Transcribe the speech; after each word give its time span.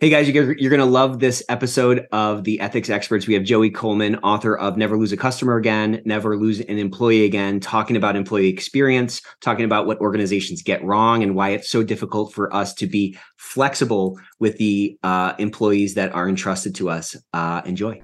Hey 0.00 0.08
guys, 0.08 0.30
you're, 0.30 0.54
going 0.54 0.78
to 0.78 0.86
love 0.86 1.18
this 1.18 1.44
episode 1.50 2.08
of 2.10 2.44
the 2.44 2.58
Ethics 2.60 2.88
Experts. 2.88 3.26
We 3.26 3.34
have 3.34 3.42
Joey 3.42 3.68
Coleman, 3.68 4.16
author 4.20 4.56
of 4.56 4.78
Never 4.78 4.96
Lose 4.96 5.12
a 5.12 5.16
Customer 5.18 5.58
Again, 5.58 6.00
Never 6.06 6.38
Lose 6.38 6.58
an 6.58 6.78
Employee 6.78 7.26
Again, 7.26 7.60
talking 7.60 7.96
about 7.96 8.16
employee 8.16 8.48
experience, 8.48 9.20
talking 9.42 9.66
about 9.66 9.84
what 9.84 10.00
organizations 10.00 10.62
get 10.62 10.82
wrong 10.82 11.22
and 11.22 11.34
why 11.34 11.50
it's 11.50 11.68
so 11.68 11.82
difficult 11.82 12.32
for 12.32 12.50
us 12.56 12.72
to 12.76 12.86
be 12.86 13.18
flexible 13.36 14.18
with 14.38 14.56
the 14.56 14.96
uh, 15.02 15.34
employees 15.38 15.92
that 15.96 16.14
are 16.14 16.30
entrusted 16.30 16.74
to 16.76 16.88
us. 16.88 17.14
Uh, 17.34 17.60
enjoy. 17.66 18.00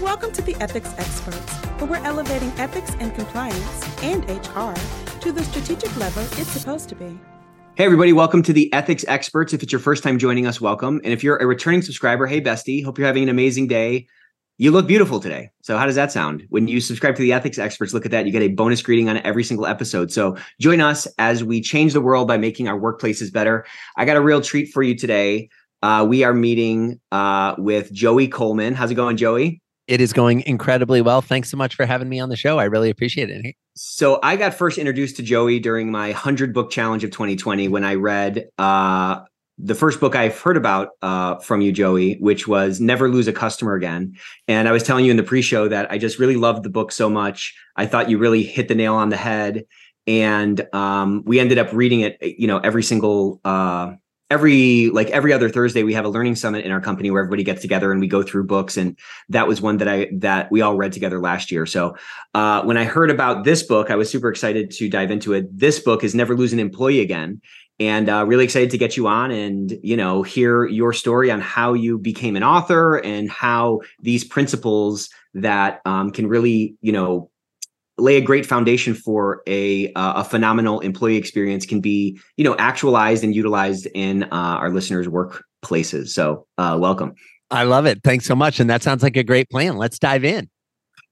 Welcome 0.00 0.30
to 0.30 0.42
the 0.42 0.54
Ethics 0.60 0.94
Experts, 0.96 1.54
where 1.80 1.90
we're 1.90 2.06
elevating 2.06 2.50
ethics 2.50 2.92
and 3.00 3.12
compliance 3.16 4.02
and 4.04 4.22
HR 4.30 4.78
to 5.18 5.32
the 5.32 5.42
strategic 5.42 5.96
level 5.96 6.22
it's 6.38 6.50
supposed 6.50 6.88
to 6.88 6.94
be. 6.94 7.18
Hey, 7.80 7.86
everybody, 7.86 8.12
welcome 8.12 8.42
to 8.42 8.52
the 8.52 8.70
Ethics 8.74 9.06
Experts. 9.08 9.54
If 9.54 9.62
it's 9.62 9.72
your 9.72 9.78
first 9.78 10.02
time 10.02 10.18
joining 10.18 10.46
us, 10.46 10.60
welcome. 10.60 11.00
And 11.02 11.14
if 11.14 11.24
you're 11.24 11.38
a 11.38 11.46
returning 11.46 11.80
subscriber, 11.80 12.26
hey, 12.26 12.38
bestie, 12.38 12.84
hope 12.84 12.98
you're 12.98 13.06
having 13.06 13.22
an 13.22 13.30
amazing 13.30 13.68
day. 13.68 14.06
You 14.58 14.70
look 14.70 14.86
beautiful 14.86 15.18
today. 15.18 15.48
So, 15.62 15.78
how 15.78 15.86
does 15.86 15.94
that 15.94 16.12
sound? 16.12 16.44
When 16.50 16.68
you 16.68 16.78
subscribe 16.82 17.16
to 17.16 17.22
the 17.22 17.32
Ethics 17.32 17.58
Experts, 17.58 17.94
look 17.94 18.04
at 18.04 18.10
that. 18.10 18.26
You 18.26 18.32
get 18.32 18.42
a 18.42 18.48
bonus 18.48 18.82
greeting 18.82 19.08
on 19.08 19.16
every 19.24 19.42
single 19.42 19.64
episode. 19.64 20.12
So, 20.12 20.36
join 20.60 20.82
us 20.82 21.08
as 21.16 21.42
we 21.42 21.62
change 21.62 21.94
the 21.94 22.02
world 22.02 22.28
by 22.28 22.36
making 22.36 22.68
our 22.68 22.78
workplaces 22.78 23.32
better. 23.32 23.64
I 23.96 24.04
got 24.04 24.18
a 24.18 24.20
real 24.20 24.42
treat 24.42 24.66
for 24.66 24.82
you 24.82 24.94
today. 24.94 25.48
Uh, 25.82 26.04
we 26.06 26.22
are 26.22 26.34
meeting 26.34 27.00
uh, 27.12 27.54
with 27.56 27.90
Joey 27.94 28.28
Coleman. 28.28 28.74
How's 28.74 28.90
it 28.90 28.96
going, 28.96 29.16
Joey? 29.16 29.62
It 29.90 30.00
is 30.00 30.12
going 30.12 30.42
incredibly 30.46 31.02
well. 31.02 31.20
Thanks 31.20 31.50
so 31.50 31.56
much 31.56 31.74
for 31.74 31.84
having 31.84 32.08
me 32.08 32.20
on 32.20 32.28
the 32.28 32.36
show. 32.36 32.60
I 32.60 32.64
really 32.64 32.90
appreciate 32.90 33.28
it. 33.28 33.56
So 33.74 34.20
I 34.22 34.36
got 34.36 34.54
first 34.54 34.78
introduced 34.78 35.16
to 35.16 35.22
Joey 35.24 35.58
during 35.58 35.90
my 35.90 36.10
100 36.10 36.54
book 36.54 36.70
challenge 36.70 37.02
of 37.02 37.10
2020 37.10 37.66
when 37.66 37.82
I 37.82 37.96
read 37.96 38.48
uh, 38.56 39.22
the 39.58 39.74
first 39.74 39.98
book 39.98 40.14
I've 40.14 40.38
heard 40.38 40.56
about 40.56 40.90
uh, 41.02 41.38
from 41.40 41.60
you, 41.60 41.72
Joey, 41.72 42.18
which 42.20 42.46
was 42.46 42.80
Never 42.80 43.08
Lose 43.08 43.26
a 43.26 43.32
Customer 43.32 43.74
Again. 43.74 44.16
And 44.46 44.68
I 44.68 44.72
was 44.72 44.84
telling 44.84 45.04
you 45.04 45.10
in 45.10 45.16
the 45.16 45.24
pre 45.24 45.42
show 45.42 45.66
that 45.66 45.90
I 45.90 45.98
just 45.98 46.20
really 46.20 46.36
loved 46.36 46.62
the 46.62 46.70
book 46.70 46.92
so 46.92 47.10
much. 47.10 47.52
I 47.74 47.86
thought 47.86 48.08
you 48.08 48.16
really 48.16 48.44
hit 48.44 48.68
the 48.68 48.76
nail 48.76 48.94
on 48.94 49.08
the 49.08 49.16
head. 49.16 49.64
And 50.06 50.72
um, 50.72 51.24
we 51.26 51.40
ended 51.40 51.58
up 51.58 51.72
reading 51.72 52.00
it, 52.00 52.16
you 52.22 52.46
know, 52.46 52.58
every 52.58 52.84
single 52.84 53.40
uh, 53.44 53.94
every 54.30 54.88
like 54.90 55.10
every 55.10 55.32
other 55.32 55.48
thursday 55.48 55.82
we 55.82 55.92
have 55.92 56.04
a 56.04 56.08
learning 56.08 56.36
summit 56.36 56.64
in 56.64 56.70
our 56.70 56.80
company 56.80 57.10
where 57.10 57.20
everybody 57.20 57.42
gets 57.42 57.60
together 57.60 57.90
and 57.90 58.00
we 58.00 58.06
go 58.06 58.22
through 58.22 58.44
books 58.44 58.76
and 58.76 58.96
that 59.28 59.48
was 59.48 59.60
one 59.60 59.76
that 59.78 59.88
i 59.88 60.08
that 60.12 60.50
we 60.50 60.60
all 60.60 60.76
read 60.76 60.92
together 60.92 61.18
last 61.18 61.50
year. 61.50 61.66
So 61.66 61.96
uh, 62.34 62.62
when 62.62 62.76
i 62.76 62.84
heard 62.84 63.10
about 63.10 63.44
this 63.44 63.62
book 63.62 63.90
i 63.90 63.96
was 63.96 64.10
super 64.10 64.28
excited 64.28 64.70
to 64.72 64.88
dive 64.88 65.10
into 65.10 65.32
it. 65.32 65.46
This 65.56 65.80
book 65.80 66.04
is 66.04 66.14
never 66.14 66.36
lose 66.36 66.52
an 66.52 66.60
employee 66.60 67.00
again 67.00 67.40
and 67.80 68.10
uh, 68.10 68.24
really 68.26 68.44
excited 68.44 68.70
to 68.70 68.78
get 68.78 68.96
you 68.96 69.08
on 69.08 69.30
and 69.30 69.78
you 69.82 69.96
know 69.96 70.22
hear 70.22 70.66
your 70.66 70.92
story 70.92 71.30
on 71.30 71.40
how 71.40 71.72
you 71.72 71.98
became 71.98 72.36
an 72.36 72.44
author 72.44 72.96
and 72.98 73.30
how 73.30 73.80
these 74.00 74.22
principles 74.22 75.08
that 75.34 75.80
um, 75.86 76.10
can 76.10 76.28
really 76.28 76.76
you 76.82 76.92
know 76.92 77.29
lay 78.00 78.16
a 78.16 78.20
great 78.20 78.46
foundation 78.46 78.94
for 78.94 79.42
a 79.46 79.92
uh, 79.94 80.20
a 80.20 80.24
phenomenal 80.24 80.80
employee 80.80 81.16
experience 81.16 81.66
can 81.66 81.80
be 81.80 82.18
you 82.36 82.44
know 82.44 82.56
actualized 82.58 83.24
and 83.24 83.34
utilized 83.34 83.86
in 83.94 84.24
uh, 84.24 84.28
our 84.32 84.70
listeners 84.70 85.06
workplaces. 85.06 86.08
So 86.08 86.46
uh, 86.58 86.76
welcome. 86.80 87.14
I 87.50 87.64
love 87.64 87.86
it. 87.86 88.02
Thanks 88.02 88.26
so 88.26 88.36
much. 88.36 88.60
And 88.60 88.70
that 88.70 88.82
sounds 88.82 89.02
like 89.02 89.16
a 89.16 89.24
great 89.24 89.50
plan. 89.50 89.76
Let's 89.76 89.98
dive 89.98 90.24
in. 90.24 90.48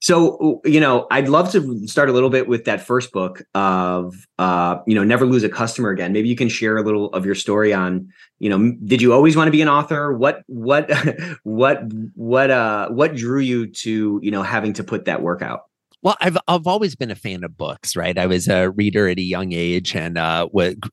So 0.01 0.61
you 0.63 0.79
know 0.79 1.07
i'd 1.11 1.27
love 1.27 1.51
to 1.51 1.85
start 1.85 2.07
a 2.07 2.13
little 2.13 2.29
bit 2.29 2.47
with 2.47 2.63
that 2.63 2.79
first 2.79 3.11
book 3.11 3.43
of 3.53 4.15
uh 4.37 4.77
you 4.87 4.95
know 4.95 5.03
never 5.03 5.25
lose 5.25 5.43
a 5.43 5.49
customer 5.49 5.89
again. 5.89 6.13
Maybe 6.13 6.29
you 6.29 6.37
can 6.37 6.47
share 6.47 6.77
a 6.77 6.83
little 6.83 7.07
of 7.07 7.25
your 7.25 7.35
story 7.35 7.73
on 7.73 8.07
you 8.39 8.49
know 8.49 8.73
did 8.85 9.01
you 9.01 9.11
always 9.13 9.35
want 9.35 9.47
to 9.47 9.51
be 9.51 9.61
an 9.61 9.67
author? 9.67 10.13
What 10.13 10.43
what 10.47 10.89
what 11.43 11.81
what 12.15 12.49
uh 12.49 12.89
what 12.89 13.15
drew 13.15 13.39
you 13.39 13.67
to 13.67 14.19
you 14.23 14.31
know 14.31 14.41
having 14.41 14.71
to 14.73 14.83
put 14.83 15.05
that 15.05 15.21
work 15.21 15.41
out 15.41 15.68
well, 16.01 16.15
I've 16.21 16.37
I've 16.47 16.67
always 16.67 16.95
been 16.95 17.11
a 17.11 17.15
fan 17.15 17.43
of 17.43 17.57
books, 17.57 17.95
right? 17.95 18.17
I 18.17 18.25
was 18.25 18.47
a 18.47 18.69
reader 18.71 19.09
at 19.09 19.17
a 19.17 19.23
young 19.23 19.51
age 19.51 19.95
and 19.95 20.17
uh, 20.17 20.47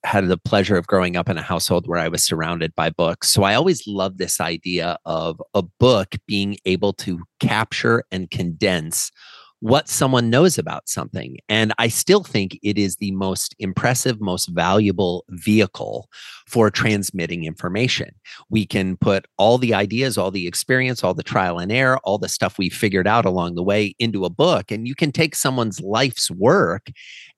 had 0.04 0.26
the 0.26 0.38
pleasure 0.38 0.76
of 0.76 0.86
growing 0.88 1.16
up 1.16 1.28
in 1.28 1.38
a 1.38 1.42
household 1.42 1.86
where 1.86 1.98
I 1.98 2.08
was 2.08 2.24
surrounded 2.24 2.74
by 2.74 2.90
books. 2.90 3.30
So 3.30 3.44
I 3.44 3.54
always 3.54 3.86
loved 3.86 4.18
this 4.18 4.40
idea 4.40 4.98
of 5.04 5.40
a 5.54 5.62
book 5.62 6.16
being 6.26 6.56
able 6.64 6.92
to 6.94 7.20
capture 7.38 8.04
and 8.10 8.30
condense 8.30 9.12
what 9.60 9.88
someone 9.88 10.28
knows 10.28 10.58
about 10.58 10.88
something. 10.88 11.38
And 11.48 11.72
I 11.78 11.88
still 11.88 12.22
think 12.22 12.58
it 12.62 12.76
is 12.76 12.96
the 12.96 13.12
most 13.12 13.54
impressive, 13.58 14.20
most 14.20 14.48
valuable 14.48 15.24
vehicle 15.30 16.08
for 16.46 16.70
transmitting 16.70 17.44
information. 17.44 18.14
We 18.50 18.66
can 18.66 18.96
put 18.96 19.26
all 19.36 19.58
the 19.58 19.74
ideas, 19.74 20.16
all 20.16 20.30
the 20.30 20.46
experience, 20.46 21.02
all 21.02 21.14
the 21.14 21.22
trial 21.22 21.58
and 21.58 21.72
error, 21.72 21.98
all 22.04 22.18
the 22.18 22.28
stuff 22.28 22.56
we 22.56 22.70
figured 22.70 23.08
out 23.08 23.24
along 23.24 23.56
the 23.56 23.62
way 23.62 23.94
into 23.98 24.24
a 24.24 24.30
book. 24.30 24.70
And 24.70 24.86
you 24.86 24.94
can 24.94 25.10
take 25.10 25.34
someone's 25.34 25.80
life's 25.80 26.30
work 26.30 26.88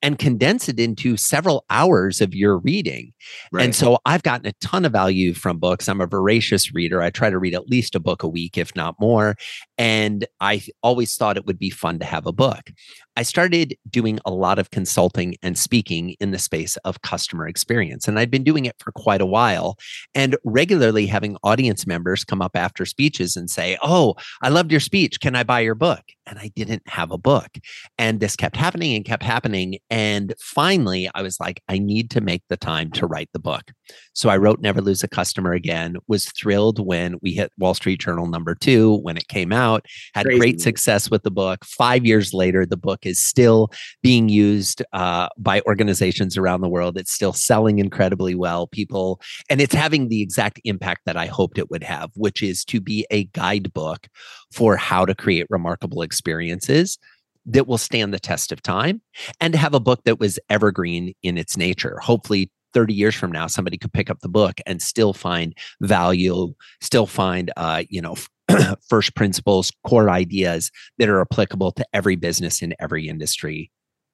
and 0.03 0.19
condense 0.19 0.69
it 0.69 0.79
into 0.79 1.17
several 1.17 1.65
hours 1.71 2.21
of 2.21 2.35
your 2.35 2.59
reading. 2.59 3.13
Right. 3.51 3.65
And 3.65 3.75
so 3.75 3.99
I've 4.05 4.23
gotten 4.23 4.47
a 4.47 4.53
ton 4.61 4.85
of 4.85 4.93
value 4.93 5.35
from 5.35 5.59
books. 5.59 5.89
I'm 5.89 6.01
a 6.01 6.07
voracious 6.07 6.75
reader. 6.75 7.03
I 7.03 7.11
try 7.11 7.31
to 7.31 7.39
read 7.39 7.55
at 7.55 7.69
least 7.69 7.95
a 7.95 8.01
book 8.01 8.23
a 8.23 8.29
week, 8.29 8.59
if 8.59 8.77
not 8.77 8.95
more. 9.01 9.37
And 9.79 10.27
I 10.41 10.63
always 10.83 11.17
thought 11.17 11.37
it 11.37 11.47
would 11.47 11.59
be 11.59 11.71
fun 11.71 11.99
to 12.01 12.05
have 12.05 12.27
a 12.27 12.33
book. 12.33 12.71
I 13.17 13.23
started 13.23 13.77
doing 13.91 14.21
a 14.25 14.31
lot 14.31 14.61
of 14.61 14.71
consulting 14.71 15.35
and 15.43 15.59
speaking 15.59 16.11
in 16.21 16.31
the 16.31 16.39
space 16.39 16.77
of 16.79 17.03
customer 17.03 17.49
experience. 17.49 18.07
And 18.07 18.17
I'd 18.17 18.31
been 18.31 18.45
doing 18.45 18.65
it 18.65 18.77
for 18.79 18.93
quite 18.99 19.21
a 19.21 19.27
while 19.27 19.79
and 20.15 20.37
regularly 20.45 21.07
having 21.07 21.37
audience 21.43 21.87
members 21.87 22.25
come 22.25 22.43
up 22.43 22.57
after 22.57 22.85
speeches 22.85 23.37
and 23.37 23.49
say, 23.49 23.79
Oh, 23.83 24.17
I 24.43 24.49
loved 24.49 24.71
your 24.71 24.81
speech. 24.81 25.21
Can 25.21 25.35
I 25.37 25.45
buy 25.45 25.61
your 25.61 25.75
book? 25.75 26.03
And 26.27 26.39
I 26.39 26.51
didn't 26.55 26.83
have 26.87 27.11
a 27.11 27.19
book. 27.19 27.49
And 27.97 28.21
this 28.21 28.37
kept 28.37 28.57
happening 28.57 28.95
and 28.95 29.05
kept 29.05 29.23
happening. 29.23 29.79
And 29.89 30.35
finally, 30.39 31.09
I 31.15 31.23
was 31.23 31.41
like, 31.41 31.63
I 31.69 31.79
need 31.79 32.11
to 32.11 32.21
make 32.21 32.43
the 32.49 32.57
time 32.57 32.91
to 32.93 33.07
write 33.07 33.31
the 33.33 33.39
book. 33.39 33.73
So 34.15 34.29
I 34.29 34.37
wrote 34.37 34.61
Never 34.61 34.81
Lose 34.81 35.05
a 35.05 35.09
Customer 35.09 35.53
Again, 35.53 35.97
was 36.09 36.27
thrilled 36.27 36.85
when 36.85 37.17
we 37.23 37.33
hit 37.33 37.53
Wall 37.59 37.75
Street 37.75 38.01
Journal 38.01 38.27
number 38.27 38.55
two 38.55 38.97
when 38.99 39.17
it 39.17 39.29
came 39.29 39.53
out, 39.53 39.87
had 40.15 40.27
Crazy. 40.27 40.39
great 40.39 40.61
success 40.61 41.11
with 41.11 41.23
the 41.23 41.31
book. 41.31 41.65
Five 41.65 42.05
years 42.05 42.35
later, 42.35 42.67
the 42.67 42.77
book 42.77 43.07
is 43.07 43.23
still 43.23 43.71
being 44.03 44.29
used 44.29 44.83
uh, 44.93 45.29
by 45.39 45.61
organizations 45.63 46.37
around 46.37 46.61
the 46.61 46.69
world. 46.69 46.99
It's 46.99 47.13
still 47.13 47.33
selling 47.33 47.79
incredibly 47.79 48.35
well. 48.35 48.67
People, 48.67 49.21
and 49.49 49.61
it's 49.61 49.75
having 49.75 50.09
the 50.09 50.23
exact 50.23 50.61
impact 50.65 51.03
that 51.07 51.17
I 51.17 51.27
hoped 51.27 51.59
it 51.59 51.71
would 51.71 51.85
have, 51.85 52.11
which 52.15 52.43
is 52.43 52.65
to 52.67 52.81
be 52.81 53.07
a 53.11 53.25
guidebook 53.25 54.09
for 54.53 54.77
how 54.77 55.05
to 55.05 55.15
create 55.15 55.47
remarkable 55.49 56.03
experiences 56.03 56.99
that 57.47 57.67
will 57.67 57.79
stand 57.79 58.13
the 58.13 58.21
test 58.21 58.53
of 58.53 58.63
time 58.63 59.01
and 59.41 59.55
have 59.55 59.75
a 59.75 59.81
book 59.81 60.03
that 60.05 60.21
was 60.21 60.39
evergreen 60.51 61.15
in 61.23 61.39
its 61.39 61.57
nature. 61.57 61.99
Hopefully, 62.03 62.51
30 62.79 62.95
years 62.95 63.17
from 63.17 63.33
now, 63.33 63.49
somebody 63.49 63.77
could 63.77 63.93
pick 63.93 64.09
up 64.09 64.21
the 64.21 64.29
book 64.29 64.61
and 64.65 64.81
still 64.81 65.13
find 65.13 65.53
value, 65.81 66.55
still 66.81 67.07
find, 67.07 67.51
uh, 67.57 67.83
you 67.91 68.01
know, 68.01 68.15
first 68.89 69.17
principles, 69.17 69.73
core 69.85 70.09
ideas 70.09 70.71
that 70.99 71.09
are 71.09 71.21
applicable 71.21 71.73
to 71.73 71.85
every 71.93 72.15
business 72.15 72.63
in 72.63 72.77
every 72.79 73.09
industry 73.09 73.73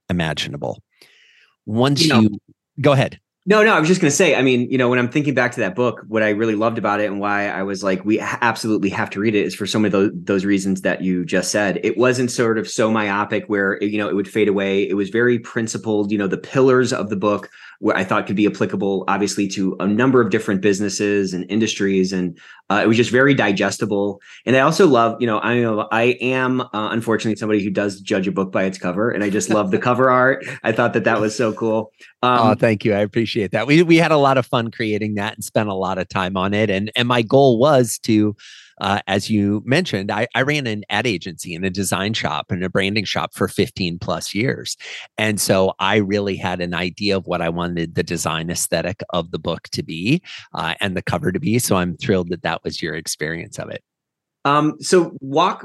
imaginable. 0.09 0.83
Once 1.67 2.05
you, 2.05 2.09
know, 2.09 2.21
you 2.21 2.39
go 2.81 2.93
ahead. 2.93 3.21
No, 3.47 3.63
no, 3.63 3.75
I 3.75 3.79
was 3.79 3.89
just 3.89 4.01
going 4.01 4.11
to 4.11 4.17
say, 4.17 4.35
I 4.35 4.41
mean, 4.41 4.71
you 4.71 4.79
know, 4.79 4.89
when 4.89 4.99
I'm 4.99 5.11
thinking 5.11 5.35
back 5.35 5.53
to 5.53 5.61
that 5.61 5.75
book, 5.75 6.03
what 6.09 6.23
I 6.23 6.31
really 6.31 6.55
loved 6.55 6.79
about 6.79 7.01
it 7.01 7.11
and 7.11 7.21
why 7.21 7.49
I 7.49 7.63
was 7.63 7.85
like, 7.85 8.03
we 8.03 8.19
absolutely 8.19 8.89
have 8.89 9.11
to 9.11 9.21
read 9.21 9.35
it 9.35 9.45
is 9.45 9.55
for 9.55 9.67
some 9.67 9.85
of 9.85 9.93
those, 9.93 10.13
those 10.15 10.47
reasons 10.47 10.81
that 10.81 11.03
you 11.03 11.27
just 11.27 11.51
said. 11.51 11.79
It 11.85 11.99
wasn't 11.99 12.31
sort 12.31 12.57
of 12.57 12.67
so 12.67 12.91
myopic 12.91 13.45
where, 13.49 13.75
it, 13.75 13.91
you 13.91 13.99
know, 13.99 14.09
it 14.09 14.15
would 14.15 14.29
fade 14.29 14.49
away. 14.49 14.89
It 14.89 14.95
was 14.95 15.11
very 15.11 15.39
principled, 15.39 16.11
you 16.11 16.17
know, 16.17 16.27
the 16.27 16.39
pillars 16.39 16.91
of 16.91 17.11
the 17.11 17.17
book 17.17 17.51
where 17.81 17.95
I 17.95 18.03
thought 18.03 18.27
could 18.27 18.37
be 18.37 18.47
applicable, 18.47 19.05
obviously, 19.09 19.47
to 19.49 19.77
a 19.79 19.87
number 19.87 20.23
of 20.23 20.31
different 20.31 20.63
businesses 20.63 21.35
and 21.35 21.45
industries, 21.51 22.15
and 22.15 22.39
uh, 22.71 22.81
it 22.83 22.89
was 22.89 22.97
just 22.97 23.11
very 23.11 23.35
digestible. 23.35 24.23
And 24.47 24.57
I 24.57 24.61
also 24.61 24.87
love, 24.87 25.21
you 25.21 25.27
know, 25.27 25.39
I 25.41 25.61
know 25.61 25.87
I 25.93 26.17
am 26.23 26.63
uh, 26.63 26.67
unfortunately 26.73 27.37
somebody 27.37 27.63
who 27.63 27.69
does 27.69 28.01
judge 28.01 28.27
a 28.27 28.33
book 28.33 28.51
by 28.53 28.65
its 28.65 28.79
cover, 28.79 29.11
and 29.11 29.23
I 29.23 29.29
just 29.29 29.51
love 29.51 29.71
the 29.71 29.79
cover 29.79 30.09
art. 30.09 30.47
I 30.63 30.73
thought 30.73 30.95
that 30.95 31.05
that 31.05 31.21
was 31.21 31.37
so 31.37 31.53
cool. 31.53 31.93
Um, 32.23 32.39
oh, 32.41 32.55
thank 32.55 32.87
you, 32.87 32.95
I 32.95 33.01
appreciate 33.01 33.34
that. 33.35 33.67
We 33.67 33.83
we 33.83 33.97
had 33.97 34.13
a 34.13 34.17
lot 34.17 34.39
of 34.39 34.47
fun 34.47 34.71
creating 34.71 35.15
that 35.15 35.35
and 35.35 35.45
spent 35.45 35.69
a 35.69 35.75
lot 35.75 35.99
of 35.99 36.09
time 36.09 36.37
on 36.37 36.55
it, 36.55 36.71
and 36.71 36.91
and 36.97 37.09
my 37.09 37.23
goal 37.23 37.59
was 37.59 37.99
to 38.01 38.37
uh, 38.81 39.01
as 39.07 39.31
you 39.31 39.63
mentioned, 39.65 40.11
I, 40.11 40.27
I, 40.35 40.43
ran 40.43 40.67
an 40.67 40.85
ad 40.91 41.07
agency 41.07 41.55
and 41.55 41.65
a 41.65 41.71
design 41.71 42.13
shop 42.13 42.51
and 42.51 42.65
a 42.65 42.69
branding 42.69 43.05
shop 43.05 43.33
for 43.33 43.47
15 43.47 43.99
plus 43.99 44.35
years. 44.35 44.77
And 45.17 45.41
so 45.41 45.75
I 45.79 45.97
really 45.97 46.37
had 46.37 46.61
an 46.61 46.75
idea 46.75 47.17
of 47.17 47.27
what 47.27 47.41
I 47.41 47.49
wanted 47.49 47.95
the 47.95 48.03
design 48.03 48.51
aesthetic 48.51 49.03
of 49.11 49.31
the 49.31 49.39
book 49.39 49.69
to 49.71 49.83
be 49.83 50.23
uh, 50.55 50.75
and 50.81 50.97
the 50.97 51.03
cover 51.03 51.31
to 51.31 51.39
be. 51.39 51.59
So 51.59 51.77
I'm 51.77 51.97
thrilled 51.97 52.31
that 52.31 52.43
that 52.43 52.65
was 52.65 52.83
your 52.83 52.95
experience 52.95 53.59
of 53.59 53.71
it. 53.71 53.83
Um, 54.45 54.75
so 54.81 55.17
walk, 55.21 55.65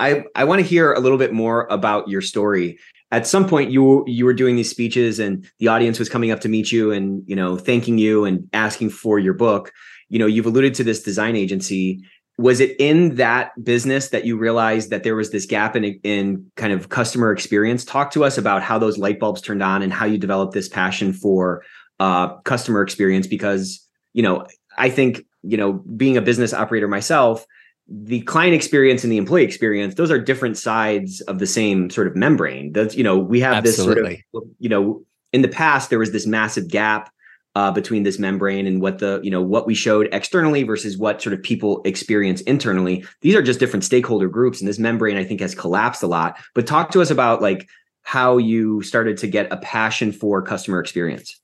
I, 0.00 0.24
I 0.34 0.44
want 0.44 0.60
to 0.60 0.66
hear 0.66 0.92
a 0.92 1.00
little 1.00 1.18
bit 1.18 1.32
more 1.32 1.68
about 1.70 2.08
your 2.08 2.20
story 2.20 2.78
at 3.10 3.26
some 3.26 3.48
point 3.48 3.70
you 3.70 4.04
you 4.06 4.24
were 4.24 4.34
doing 4.34 4.56
these 4.56 4.70
speeches 4.70 5.18
and 5.18 5.48
the 5.58 5.68
audience 5.68 5.98
was 5.98 6.08
coming 6.08 6.30
up 6.30 6.40
to 6.40 6.48
meet 6.48 6.70
you 6.70 6.92
and 6.92 7.22
you 7.26 7.36
know 7.36 7.56
thanking 7.56 7.98
you 7.98 8.24
and 8.24 8.48
asking 8.52 8.90
for 8.90 9.18
your 9.18 9.34
book. 9.34 9.72
You 10.08 10.18
know 10.18 10.26
you've 10.26 10.46
alluded 10.46 10.74
to 10.74 10.84
this 10.84 11.02
design 11.02 11.36
agency. 11.36 12.04
Was 12.36 12.60
it 12.60 12.76
in 12.78 13.16
that 13.16 13.50
business 13.64 14.10
that 14.10 14.24
you 14.24 14.36
realized 14.36 14.90
that 14.90 15.02
there 15.02 15.16
was 15.16 15.30
this 15.30 15.46
gap 15.46 15.74
in 15.74 15.84
in 16.04 16.50
kind 16.56 16.72
of 16.72 16.88
customer 16.88 17.32
experience? 17.32 17.84
Talk 17.84 18.10
to 18.12 18.24
us 18.24 18.38
about 18.38 18.62
how 18.62 18.78
those 18.78 18.98
light 18.98 19.18
bulbs 19.18 19.40
turned 19.40 19.62
on 19.62 19.82
and 19.82 19.92
how 19.92 20.06
you 20.06 20.18
developed 20.18 20.52
this 20.52 20.68
passion 20.68 21.12
for 21.12 21.64
uh, 22.00 22.36
customer 22.42 22.82
experience 22.82 23.26
because 23.26 23.84
you 24.12 24.22
know 24.22 24.46
i 24.76 24.88
think 24.88 25.26
you 25.42 25.56
know 25.56 25.72
being 25.72 26.16
a 26.16 26.22
business 26.22 26.54
operator 26.54 26.88
myself 26.88 27.44
the 27.88 28.20
client 28.22 28.54
experience 28.54 29.02
and 29.02 29.12
the 29.12 29.16
employee 29.16 29.44
experience 29.44 29.94
those 29.94 30.10
are 30.10 30.18
different 30.18 30.58
sides 30.58 31.22
of 31.22 31.38
the 31.38 31.46
same 31.46 31.88
sort 31.90 32.06
of 32.06 32.14
membrane. 32.14 32.72
That's 32.72 32.94
you 32.94 33.02
know 33.02 33.18
we 33.18 33.40
have 33.40 33.56
Absolutely. 33.56 34.02
this 34.02 34.22
sort 34.32 34.44
of 34.44 34.50
you 34.58 34.68
know 34.68 35.04
in 35.32 35.42
the 35.42 35.48
past 35.48 35.90
there 35.90 35.98
was 35.98 36.12
this 36.12 36.26
massive 36.26 36.68
gap 36.68 37.10
uh, 37.54 37.72
between 37.72 38.02
this 38.02 38.18
membrane 38.18 38.66
and 38.66 38.82
what 38.82 38.98
the 38.98 39.20
you 39.22 39.30
know 39.30 39.42
what 39.42 39.66
we 39.66 39.74
showed 39.74 40.08
externally 40.12 40.62
versus 40.64 40.98
what 40.98 41.22
sort 41.22 41.32
of 41.32 41.42
people 41.42 41.80
experience 41.84 42.42
internally. 42.42 43.04
These 43.22 43.34
are 43.34 43.42
just 43.42 43.58
different 43.58 43.84
stakeholder 43.84 44.28
groups 44.28 44.60
and 44.60 44.68
this 44.68 44.78
membrane 44.78 45.16
i 45.16 45.24
think 45.24 45.40
has 45.40 45.54
collapsed 45.54 46.02
a 46.02 46.06
lot. 46.06 46.38
But 46.54 46.66
talk 46.66 46.90
to 46.90 47.00
us 47.00 47.10
about 47.10 47.40
like 47.40 47.68
how 48.02 48.36
you 48.36 48.82
started 48.82 49.16
to 49.18 49.26
get 49.26 49.50
a 49.50 49.56
passion 49.58 50.12
for 50.12 50.42
customer 50.42 50.78
experience 50.78 51.38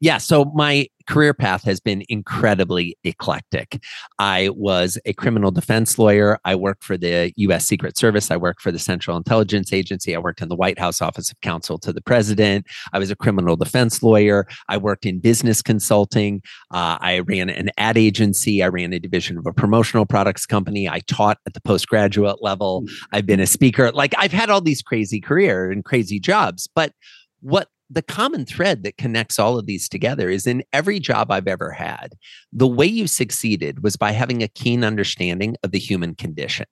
yeah. 0.00 0.18
So 0.18 0.46
my 0.54 0.88
career 1.08 1.32
path 1.32 1.64
has 1.64 1.80
been 1.80 2.04
incredibly 2.08 2.96
eclectic. 3.02 3.82
I 4.18 4.50
was 4.50 4.98
a 5.06 5.14
criminal 5.14 5.50
defense 5.50 5.98
lawyer. 5.98 6.38
I 6.44 6.54
worked 6.54 6.84
for 6.84 6.98
the 6.98 7.32
U.S. 7.36 7.66
Secret 7.66 7.96
Service. 7.96 8.30
I 8.30 8.36
worked 8.36 8.60
for 8.60 8.70
the 8.70 8.78
Central 8.78 9.16
Intelligence 9.16 9.72
Agency. 9.72 10.14
I 10.14 10.18
worked 10.18 10.42
in 10.42 10.48
the 10.48 10.56
White 10.56 10.78
House 10.78 11.00
Office 11.00 11.30
of 11.30 11.40
Counsel 11.40 11.78
to 11.78 11.92
the 11.92 12.02
President. 12.02 12.66
I 12.92 12.98
was 12.98 13.10
a 13.10 13.16
criminal 13.16 13.56
defense 13.56 14.02
lawyer. 14.02 14.46
I 14.68 14.76
worked 14.76 15.06
in 15.06 15.18
business 15.18 15.62
consulting. 15.62 16.42
Uh, 16.70 16.98
I 17.00 17.20
ran 17.20 17.48
an 17.48 17.70
ad 17.78 17.96
agency. 17.96 18.62
I 18.62 18.68
ran 18.68 18.92
a 18.92 18.98
division 18.98 19.38
of 19.38 19.46
a 19.46 19.52
promotional 19.52 20.04
products 20.04 20.44
company. 20.44 20.88
I 20.88 21.00
taught 21.06 21.38
at 21.46 21.54
the 21.54 21.60
postgraduate 21.62 22.42
level. 22.42 22.82
Mm. 22.82 22.90
I've 23.12 23.26
been 23.26 23.40
a 23.40 23.46
speaker. 23.46 23.90
Like 23.92 24.14
I've 24.18 24.32
had 24.32 24.50
all 24.50 24.60
these 24.60 24.82
crazy 24.82 25.20
career 25.20 25.70
and 25.70 25.84
crazy 25.84 26.20
jobs. 26.20 26.68
But 26.74 26.92
what 27.40 27.68
the 27.90 28.02
common 28.02 28.44
thread 28.44 28.82
that 28.82 28.96
connects 28.96 29.38
all 29.38 29.58
of 29.58 29.66
these 29.66 29.88
together 29.88 30.28
is 30.28 30.46
in 30.46 30.62
every 30.72 31.00
job 31.00 31.30
I've 31.30 31.48
ever 31.48 31.70
had, 31.70 32.14
the 32.52 32.66
way 32.66 32.86
you 32.86 33.06
succeeded 33.06 33.82
was 33.82 33.96
by 33.96 34.12
having 34.12 34.42
a 34.42 34.48
keen 34.48 34.84
understanding 34.84 35.56
of 35.62 35.70
the 35.70 35.78
human 35.78 36.14
condition. 36.14 36.66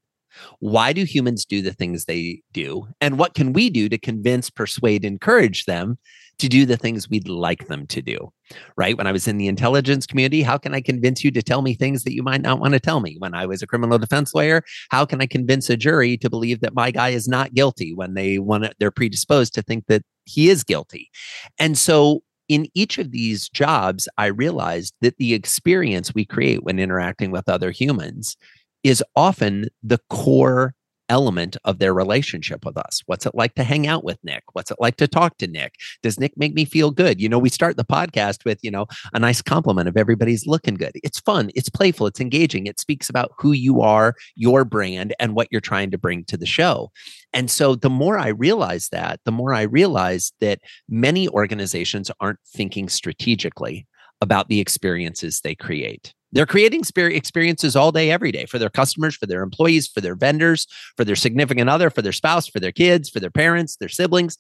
Why 0.59 0.93
do 0.93 1.05
humans 1.05 1.47
do 1.47 1.63
the 1.63 1.73
things 1.73 2.05
they 2.05 2.43
do? 2.53 2.89
And 3.01 3.19
what 3.19 3.33
can 3.33 3.55
we 3.55 3.71
do 3.71 3.89
to 3.89 3.97
convince, 3.97 4.51
persuade, 4.51 5.03
encourage 5.03 5.65
them 5.65 5.97
to 6.39 6.49
do 6.49 6.67
the 6.67 6.77
things 6.77 7.09
we'd 7.09 7.29
like 7.29 7.67
them 7.69 7.87
to 7.87 8.03
do. 8.03 8.33
Right. 8.77 8.97
When 8.97 9.07
I 9.07 9.13
was 9.13 9.27
in 9.27 9.39
the 9.39 9.49
intelligence 9.49 10.07
community, 10.07 10.43
how 10.43 10.59
can 10.59 10.75
I 10.75 10.81
convince 10.81 11.25
you 11.25 11.31
to 11.31 11.43
tell 11.43 11.63
me 11.63 11.75
things 11.75 12.05
that 12.05 12.15
you 12.15 12.23
might 12.23 12.43
not 12.43 12.61
want 12.61 12.75
to 12.75 12.81
tell 12.81 13.01
me? 13.01 13.17
When 13.19 13.35
I 13.35 13.47
was 13.47 13.63
a 13.63 13.67
criminal 13.67 13.99
defense 13.99 14.35
lawyer, 14.35 14.63
how 14.91 15.05
can 15.05 15.21
I 15.21 15.27
convince 15.27 15.71
a 15.71 15.77
jury 15.77 16.17
to 16.19 16.31
believe 16.31 16.61
that 16.61 16.75
my 16.75 16.91
guy 16.91 17.11
is 17.11 17.27
not 17.27 17.55
guilty 17.55 17.95
when 17.95 18.15
they 18.15 18.39
want 18.39 18.67
they're 18.79 18.91
predisposed 18.91 19.55
to 19.55 19.63
think 19.63 19.87
that 19.89 20.03
he 20.27 20.51
is 20.51 20.65
guilty? 20.65 21.11
And 21.59 21.79
so 21.79 22.23
in 22.49 22.67
each 22.75 22.99
of 22.99 23.11
these 23.11 23.49
jobs, 23.49 24.09
I 24.19 24.27
realized 24.27 24.95
that 25.01 25.17
the 25.17 25.35
experience 25.35 26.15
we 26.15 26.25
create 26.25 26.63
when 26.63 26.79
interacting 26.79 27.31
with 27.31 27.49
other 27.49 27.71
humans 27.71 28.37
is 28.85 29.03
often 29.17 29.69
the 29.83 29.99
core 30.11 30.75
element 31.09 31.57
of 31.65 31.79
their 31.79 31.95
relationship 31.95 32.65
with 32.65 32.77
us. 32.77 33.03
What's 33.07 33.27
it 33.27 33.35
like 33.35 33.55
to 33.55 33.65
hang 33.65 33.87
out 33.87 34.05
with 34.05 34.19
Nick? 34.25 34.43
What's 34.53 34.71
it 34.71 34.79
like 34.81 34.97
to 34.97 35.09
talk 35.09 35.39
to 35.39 35.47
Nick? 35.47 35.75
Does 36.03 36.19
Nick 36.19 36.33
make 36.37 36.55
me 36.55 36.65
feel 36.65 36.91
good? 36.91 37.21
You 37.21 37.29
know, 37.29 37.39
we 37.39 37.49
start 37.49 37.77
the 37.77 37.85
podcast 37.85 38.45
with, 38.45 38.59
you 38.63 38.71
know, 38.71 38.87
a 39.13 39.19
nice 39.19 39.43
compliment 39.43 39.89
of 39.89 39.97
everybody's 39.97 40.47
looking 40.47 40.75
good. 40.75 40.93
It's 41.03 41.21
fun, 41.21 41.51
it's 41.55 41.69
playful, 41.69 42.07
it's 42.07 42.21
engaging. 42.21 42.67
It 42.67 42.81
speaks 42.81 43.09
about 43.09 43.33
who 43.39 43.53
you 43.53 43.81
are, 43.81 44.15
your 44.35 44.65
brand, 44.65 45.15
and 45.21 45.35
what 45.35 45.49
you're 45.51 45.61
trying 45.61 45.91
to 45.91 45.99
bring 45.99 46.25
to 46.25 46.37
the 46.37 46.47
show. 46.47 46.91
And 47.33 47.51
so 47.51 47.75
the 47.75 47.91
more 47.91 48.19
I 48.19 48.29
realize 48.29 48.89
that, 48.91 49.21
the 49.25 49.33
more 49.33 49.55
I 49.55 49.63
realize 49.63 50.33
that 50.41 50.61
many 50.89 51.29
organizations 51.29 52.11
aren't 52.21 52.39
thinking 52.47 52.89
strategically 52.89 53.87
about 54.21 54.49
the 54.49 54.61
experiences 54.61 55.41
they 55.41 55.55
create. 55.55 56.15
They're 56.37 56.45
creating 56.45 56.83
experiences 56.83 57.77
all 57.77 57.93
day, 57.93 58.11
every 58.11 58.31
day 58.31 58.45
for 58.45 58.59
their 58.59 58.69
customers, 58.69 59.17
for 59.17 59.25
their 59.25 59.43
employees, 59.43 59.89
for 59.89 60.03
their 60.03 60.15
vendors, 60.15 60.67
for 60.95 61.03
their 61.03 61.17
significant 61.17 61.71
other, 61.71 61.89
for 61.89 62.03
their 62.03 62.13
spouse, 62.13 62.47
for 62.47 62.61
their 62.61 62.73
kids, 62.73 63.09
for 63.09 63.21
their 63.21 63.31
parents, 63.31 63.77
their 63.77 63.89
siblings. 63.89 64.37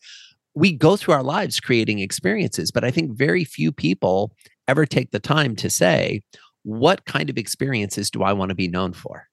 We 0.54 0.72
go 0.72 0.98
through 0.98 1.14
our 1.14 1.22
lives 1.22 1.58
creating 1.58 2.00
experiences, 2.00 2.70
but 2.70 2.84
I 2.84 2.90
think 2.90 3.16
very 3.16 3.44
few 3.44 3.72
people 3.72 4.32
ever 4.68 4.84
take 4.84 5.10
the 5.10 5.18
time 5.18 5.56
to 5.56 5.70
say, 5.70 6.22
what 6.64 7.06
kind 7.06 7.30
of 7.30 7.38
experiences 7.38 8.10
do 8.10 8.22
I 8.22 8.34
want 8.34 8.50
to 8.50 8.54
be 8.54 8.68
known 8.68 8.92
for? 8.92 9.28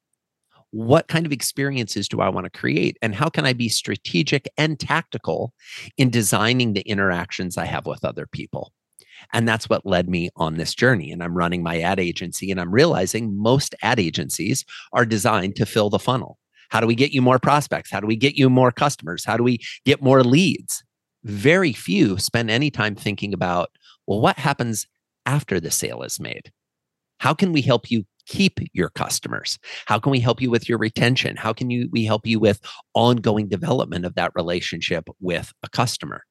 What 0.71 1.09
kind 1.09 1.25
of 1.25 1.33
experiences 1.33 2.07
do 2.07 2.21
I 2.21 2.29
want 2.29 2.45
to 2.45 2.59
create? 2.59 2.97
And 3.01 3.13
how 3.13 3.27
can 3.27 3.45
I 3.45 3.51
be 3.51 3.67
strategic 3.67 4.47
and 4.57 4.79
tactical 4.79 5.53
in 5.97 6.09
designing 6.09 6.71
the 6.71 6.81
interactions 6.83 7.57
I 7.57 7.65
have 7.65 7.85
with 7.85 8.05
other 8.05 8.25
people? 8.25 8.71
And 9.31 9.47
that's 9.47 9.69
what 9.69 9.85
led 9.85 10.09
me 10.09 10.29
on 10.35 10.57
this 10.57 10.73
journey. 10.73 11.11
And 11.11 11.23
I'm 11.23 11.35
running 11.35 11.63
my 11.63 11.79
ad 11.79 11.99
agency 11.99 12.51
and 12.51 12.59
I'm 12.59 12.71
realizing 12.71 13.37
most 13.37 13.75
ad 13.81 13.99
agencies 13.99 14.65
are 14.91 15.05
designed 15.05 15.55
to 15.57 15.65
fill 15.65 15.89
the 15.89 15.99
funnel. 15.99 16.37
How 16.69 16.79
do 16.79 16.87
we 16.87 16.95
get 16.95 17.11
you 17.11 17.21
more 17.21 17.39
prospects? 17.39 17.91
How 17.91 17.99
do 17.99 18.07
we 18.07 18.15
get 18.15 18.35
you 18.35 18.49
more 18.49 18.71
customers? 18.71 19.23
How 19.23 19.37
do 19.37 19.43
we 19.43 19.59
get 19.85 20.01
more 20.01 20.23
leads? 20.23 20.83
Very 21.23 21.71
few 21.71 22.17
spend 22.17 22.49
any 22.49 22.71
time 22.71 22.95
thinking 22.95 23.33
about, 23.33 23.69
well, 24.07 24.19
what 24.19 24.37
happens 24.37 24.87
after 25.25 25.59
the 25.59 25.71
sale 25.71 26.01
is 26.03 26.19
made? 26.19 26.51
How 27.19 27.33
can 27.33 27.53
we 27.53 27.61
help 27.61 27.89
you 27.91 28.05
keep 28.25 28.59
your 28.73 28.89
customers? 28.89 29.59
How 29.85 29.99
can 29.99 30.11
we 30.11 30.19
help 30.19 30.41
you 30.41 30.49
with 30.49 30.67
your 30.67 30.77
retention? 30.77 31.35
How 31.35 31.53
can 31.53 31.69
you, 31.69 31.89
we 31.91 32.05
help 32.05 32.25
you 32.25 32.39
with 32.39 32.59
ongoing 32.93 33.47
development 33.47 34.05
of 34.05 34.15
that 34.15 34.31
relationship 34.35 35.07
with 35.19 35.53
a 35.63 35.69
customer? 35.69 36.23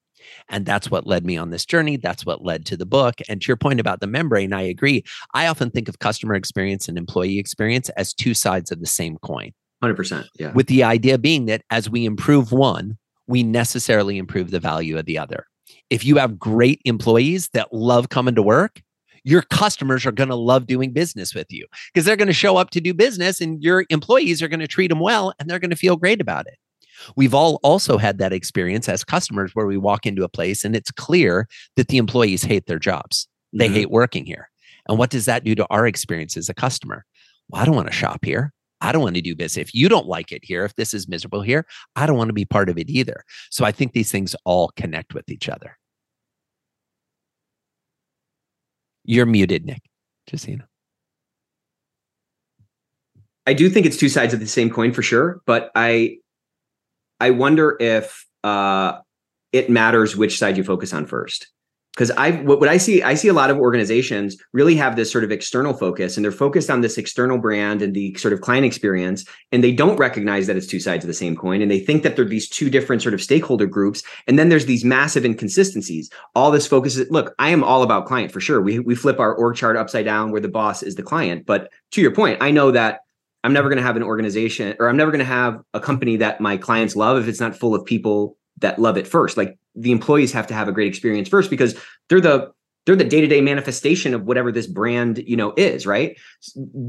And 0.48 0.66
that's 0.66 0.90
what 0.90 1.06
led 1.06 1.24
me 1.24 1.36
on 1.36 1.50
this 1.50 1.64
journey. 1.64 1.96
That's 1.96 2.26
what 2.26 2.44
led 2.44 2.66
to 2.66 2.76
the 2.76 2.86
book. 2.86 3.16
And 3.28 3.40
to 3.40 3.48
your 3.48 3.56
point 3.56 3.80
about 3.80 4.00
the 4.00 4.06
membrane, 4.06 4.52
I 4.52 4.62
agree. 4.62 5.04
I 5.34 5.46
often 5.46 5.70
think 5.70 5.88
of 5.88 5.98
customer 5.98 6.34
experience 6.34 6.88
and 6.88 6.98
employee 6.98 7.38
experience 7.38 7.88
as 7.90 8.14
two 8.14 8.34
sides 8.34 8.70
of 8.70 8.80
the 8.80 8.86
same 8.86 9.18
coin. 9.18 9.52
100%. 9.82 10.26
Yeah. 10.38 10.52
With 10.52 10.68
the 10.68 10.84
idea 10.84 11.18
being 11.18 11.46
that 11.46 11.62
as 11.70 11.90
we 11.90 12.04
improve 12.04 12.52
one, 12.52 12.96
we 13.26 13.42
necessarily 13.42 14.18
improve 14.18 14.50
the 14.50 14.60
value 14.60 14.98
of 14.98 15.06
the 15.06 15.18
other. 15.18 15.46
If 15.90 16.04
you 16.04 16.16
have 16.16 16.38
great 16.38 16.80
employees 16.84 17.48
that 17.52 17.72
love 17.72 18.08
coming 18.08 18.34
to 18.34 18.42
work, 18.42 18.80
your 19.24 19.42
customers 19.42 20.04
are 20.04 20.12
going 20.12 20.28
to 20.28 20.36
love 20.36 20.66
doing 20.66 20.92
business 20.92 21.34
with 21.34 21.46
you 21.50 21.66
because 21.92 22.04
they're 22.04 22.16
going 22.16 22.28
to 22.28 22.32
show 22.32 22.56
up 22.56 22.70
to 22.70 22.80
do 22.80 22.92
business 22.92 23.40
and 23.40 23.62
your 23.62 23.84
employees 23.88 24.42
are 24.42 24.48
going 24.48 24.60
to 24.60 24.66
treat 24.66 24.88
them 24.88 25.00
well 25.00 25.32
and 25.38 25.48
they're 25.48 25.58
going 25.58 25.70
to 25.70 25.76
feel 25.76 25.96
great 25.96 26.20
about 26.20 26.46
it. 26.46 26.58
We've 27.16 27.34
all 27.34 27.60
also 27.62 27.98
had 27.98 28.18
that 28.18 28.32
experience 28.32 28.88
as 28.88 29.04
customers 29.04 29.52
where 29.54 29.66
we 29.66 29.76
walk 29.76 30.06
into 30.06 30.24
a 30.24 30.28
place 30.28 30.64
and 30.64 30.76
it's 30.76 30.90
clear 30.90 31.48
that 31.76 31.88
the 31.88 31.98
employees 31.98 32.42
hate 32.42 32.66
their 32.66 32.78
jobs. 32.78 33.28
They 33.52 33.66
mm-hmm. 33.66 33.74
hate 33.74 33.90
working 33.90 34.24
here. 34.24 34.50
And 34.88 34.98
what 34.98 35.10
does 35.10 35.26
that 35.26 35.44
do 35.44 35.54
to 35.54 35.66
our 35.70 35.86
experience 35.86 36.36
as 36.36 36.48
a 36.48 36.54
customer? 36.54 37.04
Well, 37.48 37.62
I 37.62 37.64
don't 37.64 37.76
want 37.76 37.88
to 37.88 37.92
shop 37.92 38.24
here. 38.24 38.52
I 38.80 38.90
don't 38.90 39.02
want 39.02 39.14
to 39.14 39.22
do 39.22 39.36
business. 39.36 39.68
If 39.68 39.74
you 39.74 39.88
don't 39.88 40.06
like 40.06 40.32
it 40.32 40.44
here, 40.44 40.64
if 40.64 40.74
this 40.74 40.92
is 40.92 41.08
miserable 41.08 41.42
here, 41.42 41.66
I 41.94 42.06
don't 42.06 42.16
want 42.16 42.30
to 42.30 42.34
be 42.34 42.44
part 42.44 42.68
of 42.68 42.78
it 42.78 42.90
either. 42.90 43.22
So 43.50 43.64
I 43.64 43.70
think 43.70 43.92
these 43.92 44.10
things 44.10 44.34
all 44.44 44.72
connect 44.74 45.14
with 45.14 45.28
each 45.28 45.48
other. 45.48 45.78
You're 49.04 49.26
muted, 49.26 49.64
Nick. 49.64 49.82
Just 50.26 50.44
so 50.44 50.50
you 50.50 50.56
know. 50.58 50.64
I 53.46 53.54
do 53.54 53.68
think 53.68 53.86
it's 53.86 53.96
two 53.96 54.08
sides 54.08 54.34
of 54.34 54.40
the 54.40 54.46
same 54.46 54.70
coin 54.70 54.92
for 54.92 55.02
sure, 55.02 55.42
but 55.46 55.70
I 55.74 56.18
I 57.22 57.30
wonder 57.30 57.76
if 57.78 58.26
uh, 58.42 58.98
it 59.52 59.70
matters 59.70 60.16
which 60.16 60.38
side 60.38 60.56
you 60.56 60.64
focus 60.64 60.92
on 60.92 61.06
first. 61.06 61.46
Because 61.94 62.10
I 62.10 62.32
what, 62.32 62.58
what 62.58 62.68
I 62.68 62.78
see, 62.78 63.02
I 63.02 63.14
see 63.14 63.28
a 63.28 63.34
lot 63.34 63.50
of 63.50 63.58
organizations 63.58 64.38
really 64.52 64.74
have 64.76 64.96
this 64.96 65.12
sort 65.12 65.24
of 65.24 65.30
external 65.30 65.74
focus, 65.74 66.16
and 66.16 66.24
they're 66.24 66.32
focused 66.32 66.68
on 66.68 66.80
this 66.80 66.98
external 66.98 67.38
brand 67.38 67.80
and 67.80 67.94
the 67.94 68.14
sort 68.14 68.32
of 68.32 68.40
client 68.40 68.64
experience, 68.64 69.24
and 69.52 69.62
they 69.62 69.72
don't 69.72 69.98
recognize 69.98 70.46
that 70.46 70.56
it's 70.56 70.66
two 70.66 70.80
sides 70.80 71.04
of 71.04 71.08
the 71.08 71.14
same 71.14 71.36
coin, 71.36 71.60
and 71.62 71.70
they 71.70 71.78
think 71.78 72.02
that 72.02 72.16
there 72.16 72.24
are 72.24 72.28
these 72.28 72.48
two 72.48 72.70
different 72.70 73.02
sort 73.02 73.14
of 73.14 73.22
stakeholder 73.22 73.66
groups, 73.66 74.02
and 74.26 74.38
then 74.38 74.48
there's 74.48 74.66
these 74.66 74.84
massive 74.84 75.24
inconsistencies. 75.24 76.10
All 76.34 76.50
this 76.50 76.66
focus 76.66 76.96
is 76.96 77.10
look, 77.10 77.34
I 77.38 77.50
am 77.50 77.62
all 77.62 77.82
about 77.82 78.06
client 78.06 78.32
for 78.32 78.40
sure. 78.40 78.62
We 78.62 78.80
we 78.80 78.96
flip 78.96 79.20
our 79.20 79.34
org 79.34 79.54
chart 79.54 79.76
upside 79.76 80.06
down 80.06 80.32
where 80.32 80.40
the 80.40 80.48
boss 80.48 80.82
is 80.82 80.96
the 80.96 81.04
client, 81.04 81.46
but 81.46 81.70
to 81.92 82.00
your 82.00 82.14
point, 82.14 82.38
I 82.40 82.50
know 82.50 82.72
that 82.72 83.00
I'm 83.44 83.52
never 83.52 83.68
going 83.68 83.78
to 83.78 83.82
have 83.82 83.96
an 83.96 84.02
organization 84.02 84.76
or 84.78 84.88
I'm 84.88 84.96
never 84.96 85.10
going 85.10 85.18
to 85.20 85.24
have 85.24 85.60
a 85.74 85.80
company 85.80 86.16
that 86.18 86.40
my 86.40 86.56
clients 86.56 86.94
love 86.94 87.20
if 87.20 87.28
it's 87.28 87.40
not 87.40 87.56
full 87.56 87.74
of 87.74 87.84
people 87.84 88.36
that 88.58 88.78
love 88.78 88.96
it 88.96 89.06
first. 89.06 89.36
Like 89.36 89.58
the 89.74 89.92
employees 89.92 90.32
have 90.32 90.46
to 90.48 90.54
have 90.54 90.68
a 90.68 90.72
great 90.72 90.88
experience 90.88 91.28
first 91.28 91.50
because 91.50 91.78
they're 92.08 92.20
the 92.20 92.52
they're 92.84 92.96
the 92.96 93.04
day-to-day 93.04 93.40
manifestation 93.40 94.12
of 94.12 94.24
whatever 94.24 94.50
this 94.50 94.66
brand, 94.66 95.22
you 95.24 95.36
know, 95.36 95.54
is, 95.56 95.86
right? 95.86 96.18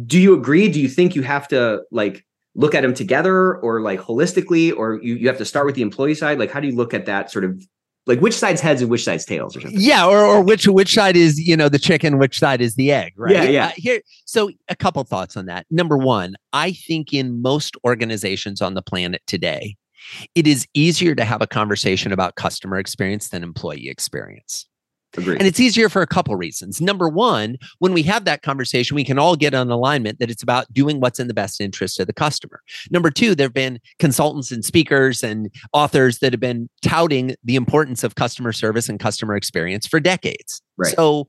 Do 0.07 0.19
you 0.19 0.33
agree? 0.33 0.67
Do 0.67 0.81
you 0.81 0.89
think 0.89 1.13
you 1.13 1.21
have 1.21 1.47
to 1.49 1.83
like 1.91 2.25
look 2.55 2.73
at 2.73 2.81
them 2.81 2.95
together 2.95 3.57
or 3.57 3.81
like 3.81 3.99
holistically 3.99 4.75
or 4.75 4.99
you, 5.03 5.15
you 5.15 5.27
have 5.27 5.37
to 5.37 5.45
start 5.45 5.67
with 5.67 5.75
the 5.75 5.83
employee 5.83 6.15
side? 6.15 6.39
Like 6.39 6.51
how 6.51 6.59
do 6.59 6.67
you 6.67 6.75
look 6.75 6.95
at 6.95 7.05
that 7.05 7.31
sort 7.31 7.45
of 7.45 7.63
like 8.05 8.19
which 8.19 8.33
side's 8.33 8.61
heads 8.61 8.81
and 8.81 8.91
which 8.91 9.03
side's 9.03 9.25
tails 9.25 9.55
or 9.55 9.61
something. 9.61 9.79
Yeah, 9.79 10.05
or 10.05 10.19
or 10.19 10.41
which 10.41 10.67
which 10.67 10.93
side 10.93 11.15
is 11.15 11.39
you 11.39 11.55
know 11.55 11.69
the 11.69 11.79
chicken, 11.79 12.17
which 12.17 12.39
side 12.39 12.61
is 12.61 12.75
the 12.75 12.91
egg, 12.91 13.13
right? 13.15 13.33
Yeah, 13.33 13.43
yeah. 13.43 13.65
Uh, 13.67 13.71
here, 13.75 14.01
so 14.25 14.51
a 14.69 14.75
couple 14.75 15.03
thoughts 15.03 15.37
on 15.37 15.45
that. 15.45 15.65
Number 15.69 15.97
one, 15.97 16.35
I 16.51 16.73
think 16.73 17.13
in 17.13 17.41
most 17.41 17.77
organizations 17.85 18.61
on 18.61 18.73
the 18.73 18.81
planet 18.81 19.21
today, 19.27 19.77
it 20.35 20.47
is 20.47 20.67
easier 20.73 21.15
to 21.15 21.23
have 21.23 21.41
a 21.41 21.47
conversation 21.47 22.11
about 22.11 22.35
customer 22.35 22.77
experience 22.77 23.29
than 23.29 23.43
employee 23.43 23.89
experience. 23.89 24.67
Agreed. 25.15 25.37
And 25.37 25.47
it's 25.47 25.59
easier 25.59 25.89
for 25.89 26.01
a 26.01 26.07
couple 26.07 26.35
reasons. 26.35 26.81
Number 26.81 27.07
one, 27.07 27.57
when 27.79 27.93
we 27.93 28.01
have 28.03 28.25
that 28.25 28.41
conversation, 28.41 28.95
we 28.95 29.03
can 29.03 29.19
all 29.19 29.35
get 29.35 29.53
on 29.53 29.69
alignment 29.69 30.19
that 30.19 30.31
it's 30.31 30.41
about 30.41 30.71
doing 30.73 30.99
what's 30.99 31.19
in 31.19 31.27
the 31.27 31.33
best 31.33 31.61
interest 31.61 31.99
of 31.99 32.07
the 32.07 32.13
customer. 32.13 32.61
Number 32.89 33.11
two, 33.11 33.35
there 33.35 33.45
have 33.45 33.53
been 33.53 33.79
consultants 33.99 34.51
and 34.51 34.65
speakers 34.65 35.23
and 35.23 35.53
authors 35.71 36.19
that 36.19 36.33
have 36.33 36.39
been 36.39 36.67
touting 36.81 37.35
the 37.43 37.55
importance 37.55 38.03
of 38.03 38.15
customer 38.15 38.51
service 38.51 38.89
and 38.89 38.99
customer 38.99 39.35
experience 39.35 39.85
for 39.85 39.99
decades. 39.99 40.61
Right. 40.77 40.95
So 40.95 41.27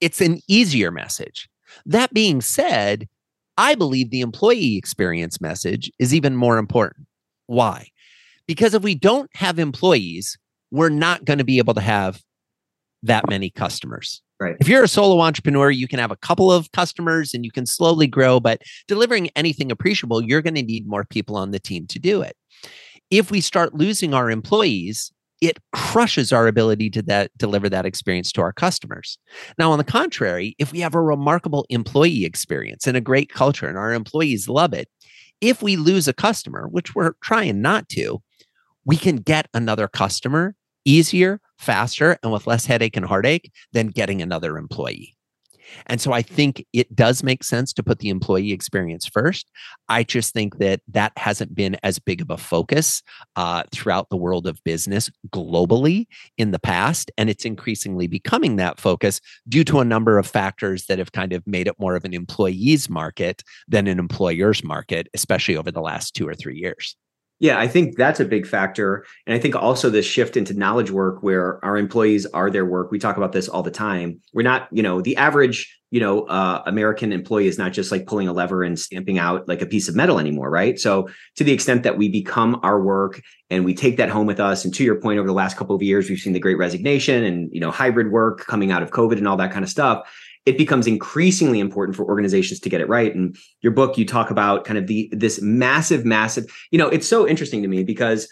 it's 0.00 0.20
an 0.20 0.40
easier 0.48 0.90
message. 0.90 1.48
That 1.86 2.12
being 2.12 2.40
said, 2.40 3.08
I 3.56 3.74
believe 3.74 4.10
the 4.10 4.22
employee 4.22 4.76
experience 4.76 5.40
message 5.40 5.90
is 5.98 6.14
even 6.14 6.34
more 6.34 6.58
important. 6.58 7.06
Why? 7.46 7.88
Because 8.46 8.74
if 8.74 8.82
we 8.82 8.94
don't 8.96 9.30
have 9.34 9.58
employees, 9.58 10.36
we're 10.72 10.88
not 10.88 11.24
going 11.24 11.38
to 11.38 11.44
be 11.44 11.58
able 11.58 11.74
to 11.74 11.80
have 11.80 12.22
that 13.02 13.28
many 13.28 13.50
customers. 13.50 14.22
Right. 14.38 14.56
If 14.58 14.68
you're 14.68 14.84
a 14.84 14.88
solo 14.88 15.20
entrepreneur, 15.20 15.70
you 15.70 15.86
can 15.86 15.98
have 15.98 16.10
a 16.10 16.16
couple 16.16 16.50
of 16.50 16.72
customers 16.72 17.34
and 17.34 17.44
you 17.44 17.50
can 17.50 17.66
slowly 17.66 18.06
grow, 18.06 18.40
but 18.40 18.62
delivering 18.88 19.28
anything 19.36 19.70
appreciable, 19.70 20.22
you're 20.22 20.42
going 20.42 20.54
to 20.54 20.62
need 20.62 20.86
more 20.86 21.04
people 21.04 21.36
on 21.36 21.50
the 21.50 21.58
team 21.58 21.86
to 21.88 21.98
do 21.98 22.22
it. 22.22 22.36
If 23.10 23.30
we 23.30 23.40
start 23.40 23.74
losing 23.74 24.14
our 24.14 24.30
employees, 24.30 25.12
it 25.40 25.58
crushes 25.72 26.32
our 26.32 26.46
ability 26.46 26.90
to 26.90 27.02
that 27.02 27.30
deliver 27.36 27.68
that 27.68 27.86
experience 27.86 28.30
to 28.32 28.42
our 28.42 28.52
customers. 28.52 29.18
Now, 29.58 29.72
on 29.72 29.78
the 29.78 29.84
contrary, 29.84 30.54
if 30.58 30.72
we 30.72 30.80
have 30.80 30.94
a 30.94 31.00
remarkable 31.00 31.66
employee 31.70 32.24
experience 32.24 32.86
and 32.86 32.96
a 32.96 33.00
great 33.00 33.32
culture 33.32 33.66
and 33.66 33.78
our 33.78 33.92
employees 33.92 34.48
love 34.48 34.72
it, 34.72 34.88
if 35.40 35.62
we 35.62 35.76
lose 35.76 36.08
a 36.08 36.12
customer, 36.12 36.68
which 36.68 36.94
we're 36.94 37.12
trying 37.22 37.62
not 37.62 37.88
to, 37.90 38.22
we 38.84 38.96
can 38.96 39.16
get 39.16 39.48
another 39.54 39.88
customer 39.88 40.54
easier, 40.84 41.40
faster, 41.60 42.18
and 42.22 42.32
with 42.32 42.46
less 42.46 42.66
headache 42.66 42.96
and 42.96 43.06
heartache 43.06 43.52
than 43.72 43.88
getting 43.88 44.22
another 44.22 44.58
employee. 44.58 45.16
And 45.86 46.00
so 46.00 46.12
I 46.12 46.22
think 46.22 46.64
it 46.72 46.94
does 46.94 47.22
make 47.22 47.44
sense 47.44 47.72
to 47.74 47.82
put 47.82 47.98
the 47.98 48.08
employee 48.08 48.52
experience 48.52 49.06
first. 49.06 49.50
I 49.88 50.02
just 50.02 50.32
think 50.32 50.58
that 50.58 50.80
that 50.88 51.12
hasn't 51.16 51.54
been 51.54 51.76
as 51.82 51.98
big 51.98 52.20
of 52.20 52.30
a 52.30 52.36
focus 52.36 53.02
uh, 53.36 53.64
throughout 53.72 54.08
the 54.10 54.16
world 54.16 54.46
of 54.46 54.62
business 54.64 55.10
globally 55.28 56.06
in 56.36 56.50
the 56.50 56.58
past. 56.58 57.10
And 57.16 57.30
it's 57.30 57.44
increasingly 57.44 58.06
becoming 58.06 58.56
that 58.56 58.80
focus 58.80 59.20
due 59.48 59.64
to 59.64 59.80
a 59.80 59.84
number 59.84 60.18
of 60.18 60.26
factors 60.26 60.86
that 60.86 60.98
have 60.98 61.12
kind 61.12 61.32
of 61.32 61.46
made 61.46 61.66
it 61.66 61.78
more 61.78 61.96
of 61.96 62.04
an 62.04 62.14
employee's 62.14 62.88
market 62.88 63.42
than 63.68 63.86
an 63.86 63.98
employer's 63.98 64.64
market, 64.64 65.08
especially 65.14 65.56
over 65.56 65.70
the 65.70 65.80
last 65.80 66.14
two 66.14 66.26
or 66.26 66.34
three 66.34 66.56
years. 66.56 66.96
Yeah, 67.40 67.58
I 67.58 67.68
think 67.68 67.96
that's 67.96 68.20
a 68.20 68.26
big 68.26 68.46
factor. 68.46 69.06
And 69.26 69.34
I 69.34 69.38
think 69.40 69.56
also 69.56 69.88
this 69.88 70.04
shift 70.04 70.36
into 70.36 70.52
knowledge 70.52 70.90
work 70.90 71.22
where 71.22 71.64
our 71.64 71.78
employees 71.78 72.26
are 72.26 72.50
their 72.50 72.66
work. 72.66 72.90
We 72.90 72.98
talk 72.98 73.16
about 73.16 73.32
this 73.32 73.48
all 73.48 73.62
the 73.62 73.70
time. 73.70 74.20
We're 74.34 74.42
not, 74.42 74.68
you 74.70 74.82
know, 74.82 75.00
the 75.00 75.16
average, 75.16 75.74
you 75.90 76.00
know, 76.00 76.24
uh, 76.24 76.62
American 76.66 77.12
employee 77.12 77.46
is 77.46 77.56
not 77.56 77.72
just 77.72 77.90
like 77.90 78.06
pulling 78.06 78.28
a 78.28 78.34
lever 78.34 78.62
and 78.62 78.78
stamping 78.78 79.18
out 79.18 79.48
like 79.48 79.62
a 79.62 79.66
piece 79.66 79.88
of 79.88 79.96
metal 79.96 80.18
anymore, 80.18 80.50
right? 80.50 80.78
So 80.78 81.08
to 81.36 81.42
the 81.42 81.52
extent 81.52 81.82
that 81.82 81.96
we 81.96 82.10
become 82.10 82.60
our 82.62 82.78
work 82.78 83.22
and 83.48 83.64
we 83.64 83.74
take 83.74 83.96
that 83.96 84.10
home 84.10 84.26
with 84.26 84.38
us, 84.38 84.66
and 84.66 84.74
to 84.74 84.84
your 84.84 85.00
point, 85.00 85.18
over 85.18 85.26
the 85.26 85.32
last 85.32 85.56
couple 85.56 85.74
of 85.74 85.82
years, 85.82 86.10
we've 86.10 86.18
seen 86.18 86.34
the 86.34 86.40
great 86.40 86.58
resignation 86.58 87.24
and, 87.24 87.48
you 87.54 87.60
know, 87.60 87.70
hybrid 87.70 88.12
work 88.12 88.46
coming 88.46 88.70
out 88.70 88.82
of 88.82 88.90
COVID 88.90 89.16
and 89.16 89.26
all 89.26 89.38
that 89.38 89.50
kind 89.50 89.64
of 89.64 89.70
stuff 89.70 90.06
it 90.46 90.56
becomes 90.56 90.86
increasingly 90.86 91.60
important 91.60 91.96
for 91.96 92.04
organizations 92.04 92.60
to 92.60 92.68
get 92.68 92.80
it 92.80 92.88
right. 92.88 93.14
And 93.14 93.36
your 93.60 93.72
book, 93.72 93.98
you 93.98 94.06
talk 94.06 94.30
about 94.30 94.64
kind 94.64 94.78
of 94.78 94.86
the 94.86 95.08
this 95.12 95.40
massive, 95.42 96.04
massive, 96.04 96.46
you 96.70 96.78
know, 96.78 96.88
it's 96.88 97.06
so 97.06 97.28
interesting 97.28 97.62
to 97.62 97.68
me 97.68 97.84
because 97.84 98.28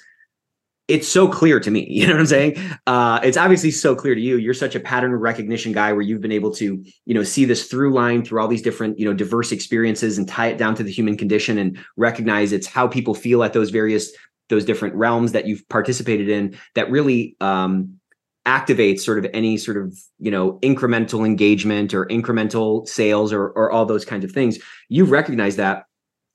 it's 0.89 1.07
so 1.07 1.29
clear 1.29 1.61
to 1.61 1.71
me. 1.71 1.87
You 1.99 2.07
know 2.07 2.15
what 2.15 2.21
I'm 2.21 2.27
saying? 2.27 2.57
Uh, 2.87 3.21
it's 3.23 3.37
obviously 3.37 3.71
so 3.71 3.95
clear 3.95 4.15
to 4.15 4.21
you. 4.21 4.37
You're 4.37 4.55
such 4.55 4.75
a 4.75 4.81
pattern 4.81 5.15
recognition 5.15 5.73
guy 5.73 5.93
where 5.93 6.01
you've 6.01 6.21
been 6.21 6.33
able 6.33 6.53
to, 6.55 6.83
you 7.05 7.15
know, 7.15 7.25
see 7.25 7.45
this 7.45 7.67
through 7.67 7.93
line 7.93 8.25
through 8.25 8.41
all 8.41 8.49
these 8.49 8.63
different, 8.63 8.99
you 8.99 9.05
know, 9.05 9.13
diverse 9.13 9.53
experiences 9.53 10.17
and 10.17 10.29
tie 10.29 10.47
it 10.47 10.59
down 10.59 10.75
to 10.77 10.83
the 10.83 10.93
human 10.93 11.17
condition 11.17 11.59
and 11.59 11.79
recognize 11.97 12.53
it's 12.53 12.67
how 12.67 12.87
people 12.87 13.15
feel 13.15 13.43
at 13.43 13.53
those 13.53 13.71
various 13.71 14.13
those 14.49 14.65
different 14.65 14.95
realms 14.95 15.33
that 15.33 15.47
you've 15.47 15.69
participated 15.69 16.29
in 16.29 16.57
that 16.75 16.91
really 16.91 17.37
um, 17.41 17.98
activates 18.49 19.01
sort 19.01 19.19
of 19.19 19.27
any 19.35 19.59
sort 19.59 19.77
of 19.77 19.97
you 20.19 20.31
know 20.31 20.59
incremental 20.61 21.27
engagement 21.27 21.93
or 21.93 22.07
incremental 22.07 22.89
sales 22.89 23.31
or 23.33 23.51
or 23.51 23.71
all 23.71 23.85
those 23.85 24.07
kinds 24.07 24.25
of 24.25 24.33
things 24.33 24.59
you 24.89 25.05
recognize 25.05 25.57
that. 25.57 25.85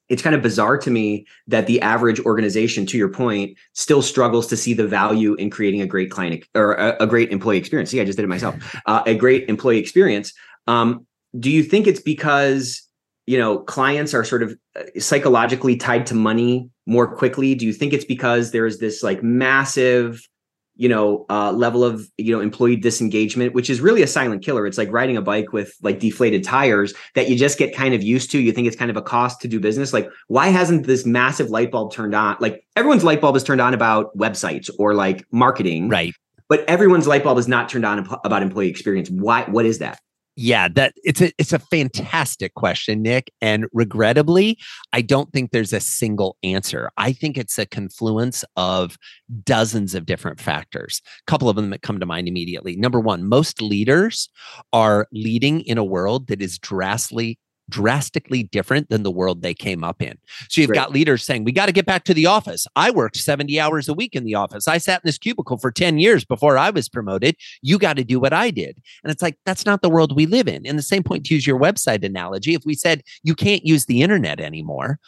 It's 0.09 0.21
kind 0.21 0.35
of 0.35 0.41
bizarre 0.41 0.77
to 0.79 0.91
me 0.91 1.25
that 1.47 1.65
the 1.65 1.81
average 1.81 2.19
organization 2.19 2.85
to 2.87 2.97
your 2.97 3.07
point 3.07 3.57
still 3.71 4.01
struggles 4.01 4.45
to 4.47 4.57
see 4.57 4.73
the 4.73 4.85
value 4.85 5.33
in 5.35 5.49
creating 5.49 5.81
a 5.81 5.87
great 5.87 6.11
client 6.11 6.43
or 6.53 6.73
a, 6.73 6.97
a 6.99 7.07
great 7.07 7.31
employee 7.31 7.57
experience. 7.57 7.89
See 7.89 8.01
i 8.01 8.05
just 8.05 8.17
did 8.17 8.25
it 8.25 8.27
myself. 8.27 8.55
Uh, 8.85 9.01
a 9.07 9.15
great 9.15 9.47
employee 9.49 9.79
experience. 9.79 10.33
Um, 10.67 11.07
do 11.39 11.49
you 11.49 11.63
think 11.63 11.87
it's 11.87 12.01
because 12.01 12.87
you 13.25 13.37
know 13.39 13.59
clients 13.59 14.13
are 14.13 14.25
sort 14.25 14.43
of 14.43 14.55
uh, 14.75 14.99
psychologically 14.99 15.77
tied 15.77 16.05
to 16.07 16.15
money 16.15 16.69
more 16.85 17.07
quickly? 17.15 17.55
Do 17.55 17.65
you 17.65 17.73
think 17.73 17.93
it's 17.93 18.05
because 18.05 18.51
there's 18.51 18.77
this 18.79 19.01
like 19.01 19.23
massive 19.23 20.27
you 20.75 20.89
know 20.89 21.25
uh, 21.29 21.51
level 21.51 21.83
of 21.83 22.09
you 22.17 22.35
know 22.35 22.41
employee 22.41 22.75
disengagement 22.75 23.53
which 23.53 23.69
is 23.69 23.81
really 23.81 24.01
a 24.01 24.07
silent 24.07 24.43
killer. 24.43 24.65
It's 24.65 24.77
like 24.77 24.91
riding 24.91 25.17
a 25.17 25.21
bike 25.21 25.53
with 25.53 25.75
like 25.81 25.99
deflated 25.99 26.43
tires 26.43 26.93
that 27.15 27.29
you 27.29 27.37
just 27.37 27.57
get 27.57 27.75
kind 27.75 27.93
of 27.93 28.03
used 28.03 28.31
to. 28.31 28.39
You 28.39 28.51
think 28.51 28.67
it's 28.67 28.75
kind 28.75 28.91
of 28.91 28.97
a 28.97 29.01
cost 29.01 29.41
to 29.41 29.47
do 29.47 29.59
business. 29.59 29.93
Like 29.93 30.09
why 30.27 30.47
hasn't 30.47 30.87
this 30.87 31.05
massive 31.05 31.49
light 31.49 31.71
bulb 31.71 31.93
turned 31.93 32.15
on? 32.15 32.37
Like 32.39 32.65
everyone's 32.75 33.03
light 33.03 33.21
bulb 33.21 33.35
is 33.35 33.43
turned 33.43 33.61
on 33.61 33.73
about 33.73 34.15
websites 34.17 34.69
or 34.79 34.93
like 34.93 35.25
marketing 35.31 35.89
right. 35.89 36.13
but 36.49 36.67
everyone's 36.67 37.07
light 37.07 37.23
bulb 37.23 37.37
is 37.37 37.47
not 37.47 37.69
turned 37.69 37.85
on 37.85 38.07
about 38.23 38.41
employee 38.41 38.69
experience. 38.69 39.09
Why 39.09 39.43
what 39.43 39.65
is 39.65 39.79
that 39.79 39.99
yeah, 40.35 40.67
that 40.69 40.93
it's 41.03 41.21
a 41.21 41.31
it's 41.37 41.53
a 41.53 41.59
fantastic 41.59 42.55
question, 42.55 43.03
Nick. 43.03 43.31
And 43.41 43.65
regrettably, 43.71 44.57
I 44.91 45.01
don't 45.01 45.31
think 45.31 45.51
there's 45.51 45.73
a 45.73 45.79
single 45.79 46.37
answer. 46.43 46.89
I 46.97 47.13
think 47.13 47.37
it's 47.37 47.59
a 47.59 47.67
confluence 47.67 48.43
of 48.57 48.97
dozens 49.43 49.93
of 49.93 50.07
different 50.07 50.39
factors. 50.39 51.01
A 51.05 51.31
couple 51.31 51.49
of 51.49 51.55
them 51.55 51.69
that 51.69 51.83
come 51.83 51.99
to 51.99 52.05
mind 52.05 52.27
immediately. 52.27 52.75
Number 52.75 52.99
one, 52.99 53.27
most 53.27 53.61
leaders 53.61 54.27
are 54.71 55.07
leading 55.11 55.61
in 55.61 55.77
a 55.77 55.83
world 55.83 56.27
that 56.27 56.41
is 56.41 56.57
drastically 56.57 57.37
drastically 57.69 58.43
different 58.43 58.89
than 58.89 59.03
the 59.03 59.11
world 59.11 59.41
they 59.41 59.53
came 59.53 59.83
up 59.83 60.01
in. 60.01 60.17
So 60.49 60.61
you've 60.61 60.69
right. 60.69 60.75
got 60.75 60.91
leaders 60.91 61.23
saying, 61.23 61.43
we 61.43 61.51
got 61.51 61.67
to 61.67 61.71
get 61.71 61.85
back 61.85 62.03
to 62.05 62.13
the 62.13 62.25
office. 62.25 62.67
I 62.75 62.91
worked 62.91 63.17
70 63.17 63.59
hours 63.59 63.87
a 63.87 63.93
week 63.93 64.15
in 64.15 64.23
the 64.23 64.35
office. 64.35 64.67
I 64.67 64.77
sat 64.77 65.01
in 65.03 65.07
this 65.07 65.17
cubicle 65.17 65.57
for 65.57 65.71
10 65.71 65.97
years 65.97 66.25
before 66.25 66.57
I 66.57 66.69
was 66.69 66.89
promoted. 66.89 67.35
You 67.61 67.77
got 67.77 67.97
to 67.97 68.03
do 68.03 68.19
what 68.19 68.33
I 68.33 68.51
did. 68.51 68.81
And 69.03 69.11
it's 69.11 69.21
like, 69.21 69.37
that's 69.45 69.65
not 69.65 69.81
the 69.81 69.89
world 69.89 70.15
we 70.15 70.25
live 70.25 70.47
in. 70.47 70.65
And 70.65 70.77
the 70.77 70.83
same 70.83 71.03
point 71.03 71.25
to 71.25 71.33
use 71.33 71.47
your 71.47 71.59
website 71.59 72.03
analogy, 72.03 72.53
if 72.53 72.63
we 72.65 72.75
said 72.75 73.03
you 73.23 73.35
can't 73.35 73.65
use 73.65 73.85
the 73.85 74.01
internet 74.01 74.39
anymore, 74.39 74.99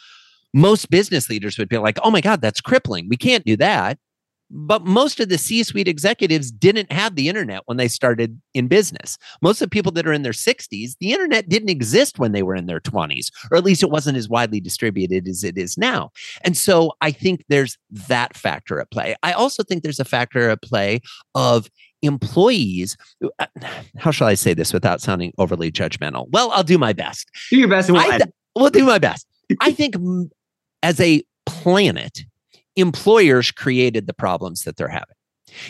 most 0.54 0.90
business 0.90 1.28
leaders 1.28 1.58
would 1.58 1.68
be 1.68 1.78
like, 1.78 1.98
oh 2.02 2.10
my 2.10 2.20
God, 2.20 2.40
that's 2.40 2.60
crippling. 2.60 3.08
We 3.08 3.16
can't 3.16 3.44
do 3.44 3.56
that. 3.58 3.98
But 4.50 4.84
most 4.84 5.18
of 5.18 5.28
the 5.28 5.38
C 5.38 5.62
suite 5.62 5.88
executives 5.88 6.50
didn't 6.50 6.92
have 6.92 7.16
the 7.16 7.28
internet 7.28 7.62
when 7.66 7.76
they 7.76 7.88
started 7.88 8.40
in 8.54 8.68
business. 8.68 9.18
Most 9.42 9.60
of 9.60 9.66
the 9.66 9.74
people 9.74 9.92
that 9.92 10.06
are 10.06 10.12
in 10.12 10.22
their 10.22 10.32
60s, 10.32 10.96
the 11.00 11.12
internet 11.12 11.48
didn't 11.48 11.68
exist 11.68 12.18
when 12.18 12.32
they 12.32 12.42
were 12.42 12.54
in 12.54 12.66
their 12.66 12.80
20s, 12.80 13.30
or 13.50 13.56
at 13.56 13.64
least 13.64 13.82
it 13.82 13.90
wasn't 13.90 14.16
as 14.16 14.28
widely 14.28 14.60
distributed 14.60 15.26
as 15.26 15.42
it 15.42 15.58
is 15.58 15.76
now. 15.76 16.10
And 16.42 16.56
so 16.56 16.92
I 17.00 17.10
think 17.10 17.44
there's 17.48 17.76
that 17.90 18.36
factor 18.36 18.80
at 18.80 18.90
play. 18.90 19.16
I 19.22 19.32
also 19.32 19.62
think 19.62 19.82
there's 19.82 20.00
a 20.00 20.04
factor 20.04 20.48
at 20.50 20.62
play 20.62 21.00
of 21.34 21.68
employees. 22.02 22.96
How 23.98 24.10
shall 24.10 24.28
I 24.28 24.34
say 24.34 24.54
this 24.54 24.72
without 24.72 25.00
sounding 25.00 25.32
overly 25.38 25.72
judgmental? 25.72 26.26
Well, 26.30 26.50
I'll 26.52 26.62
do 26.62 26.78
my 26.78 26.92
best. 26.92 27.30
Do 27.50 27.58
your 27.58 27.68
best. 27.68 27.88
And 27.88 27.98
we'll, 27.98 28.20
we'll 28.54 28.70
do 28.70 28.84
my 28.84 28.98
best. 28.98 29.26
I 29.60 29.72
think 29.72 29.96
as 30.82 31.00
a 31.00 31.22
planet, 31.46 32.24
employers 32.76 33.50
created 33.50 34.06
the 34.06 34.14
problems 34.14 34.62
that 34.62 34.76
they're 34.76 34.88
having. 34.88 35.16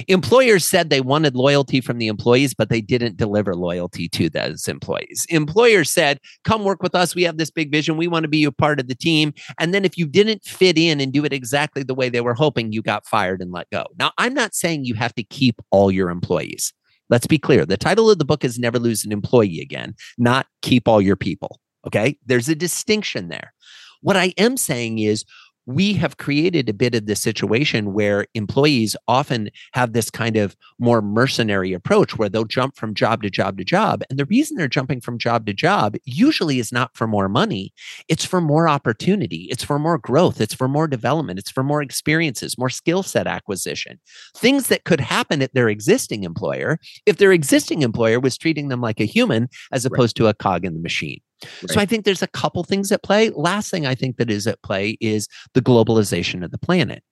Employers 0.09 0.65
said 0.65 0.89
they 0.89 1.01
wanted 1.01 1.37
loyalty 1.37 1.81
from 1.81 1.99
the 1.99 2.07
employees, 2.07 2.55
but 2.55 2.71
they 2.71 2.81
didn't 2.81 3.17
deliver 3.17 3.55
loyalty 3.55 4.09
to 4.09 4.29
those 4.29 4.69
employees. 4.69 5.27
Employers 5.29 5.91
said, 5.91 6.19
Come 6.45 6.65
work 6.65 6.83
with 6.83 6.95
us. 6.95 7.15
We 7.15 7.23
have 7.25 7.37
this 7.37 7.51
big 7.51 7.71
vision. 7.71 7.97
We 7.97 8.09
want 8.09 8.25
to 8.25 8.29
be 8.29 8.45
a 8.45 8.53
part 8.53 8.81
of 8.81 8.89
the 8.89 8.95
team. 8.95 9.33
And 9.61 9.75
then 9.75 9.85
if 9.85 9.99
you 9.99 10.07
didn't 10.07 10.45
fit 10.45 10.79
in 10.79 11.01
and 11.01 11.13
do 11.13 11.25
it 11.25 11.33
exactly 11.33 11.83
the 11.83 11.95
way 11.95 12.09
they 12.09 12.21
were 12.21 12.35
hoping, 12.35 12.73
you 12.73 12.83
got 12.83 13.07
fired 13.07 13.41
and 13.41 13.53
let 13.53 13.71
go. 13.71 13.87
Now, 13.99 14.13
I'm 14.19 14.35
not 14.35 14.55
saying 14.55 14.85
you 14.85 14.95
have 14.95 15.15
to 15.15 15.23
keep 15.23 15.61
all 15.71 15.91
your 15.91 16.11
employees. 16.11 16.73
Let's 17.09 17.27
be 17.27 17.39
clear. 17.39 17.65
The 17.65 17.77
title 17.77 18.11
of 18.11 18.19
the 18.19 18.25
book 18.25 18.45
is 18.45 18.59
Never 18.59 18.79
Lose 18.79 19.05
an 19.05 19.13
Employee 19.13 19.61
Again, 19.61 19.95
not 20.19 20.47
Keep 20.63 20.89
All 20.89 21.01
Your 21.01 21.17
People. 21.17 21.61
Okay. 21.87 22.19
There's 22.27 22.49
a 22.49 22.55
distinction 22.57 23.29
there. 23.29 23.53
What 24.01 24.17
I 24.17 24.35
am 24.39 24.57
saying 24.57 24.99
is, 24.99 25.25
we 25.67 25.93
have 25.95 26.17
created 26.17 26.69
a 26.69 26.75
bit 26.75 26.95
of 26.95 27.07
this 27.07 27.21
situation 27.21 27.93
where 27.93 28.27
employees 28.35 28.97
often 29.09 29.51
have 29.73 29.93
this 29.93 30.11
kind 30.11 30.37
of 30.37 30.57
more 30.79 31.03
mercenary 31.03 31.73
approach 31.73 32.17
where 32.17 32.29
they'll 32.29 32.45
jump 32.45 32.77
from 32.77 32.95
job 32.95 33.23
to 33.23 33.31
job 33.31 33.59
to 33.59 33.65
job. 33.65 34.03
And 34.09 34.19
the 34.19 34.27
reason 34.27 34.57
they're 34.57 34.69
jumping 34.69 35.01
from 35.01 35.19
job 35.19 35.45
to 35.47 35.53
job 35.53 35.97
usually 36.05 36.61
is 36.61 36.73
not 36.73 36.97
for 36.97 37.07
more 37.07 37.29
money, 37.29 37.73
it's 38.09 38.25
for 38.25 38.41
more 38.41 38.69
opportunity, 38.69 39.49
it's 39.51 39.65
for 39.65 39.79
more 39.79 39.99
growth, 39.99 40.41
it's 40.41 40.55
for 40.55 40.69
more 40.69 40.87
development, 40.87 41.39
it's 41.39 41.51
for 41.51 41.65
more 41.65 41.83
experiences, 41.83 42.57
more 42.57 42.71
skill 42.71 43.03
set 43.03 43.27
acquisition, 43.27 43.99
things 44.37 44.69
that 44.69 44.85
could 44.85 45.01
happen 45.01 45.43
at 45.43 45.53
their 45.55 45.69
existing 45.69 46.25
employer 46.25 46.79
if 47.07 47.17
their 47.17 47.33
existing 47.33 47.83
employer 47.83 48.21
was 48.21 48.39
treating 48.39 48.69
them 48.69 48.81
like 48.81 49.01
a 49.01 49.05
human 49.05 49.49
as 49.73 49.85
opposed 49.85 50.19
right. 50.19 50.27
to 50.27 50.29
a 50.29 50.35
cog 50.35 50.65
in 50.65 50.75
the 50.75 50.81
machine. 50.81 51.21
Right. 51.43 51.71
So 51.71 51.81
I 51.81 51.87
think 51.87 52.05
there's 52.05 52.23
a 52.23 52.29
couple 52.29 52.65
things 52.65 52.91
at 52.93 53.03
play. 53.03 53.31
Last 53.31 53.71
thing 53.71 53.87
I 53.87 53.95
think 53.95 54.17
that 54.17 54.31
is 54.31 54.47
at 54.47 54.63
play 54.63 54.97
is 55.01 55.29
the 55.55 55.63
globalization 55.63 56.45
of 56.45 56.51
the 56.51 56.59
planet. 56.59 57.03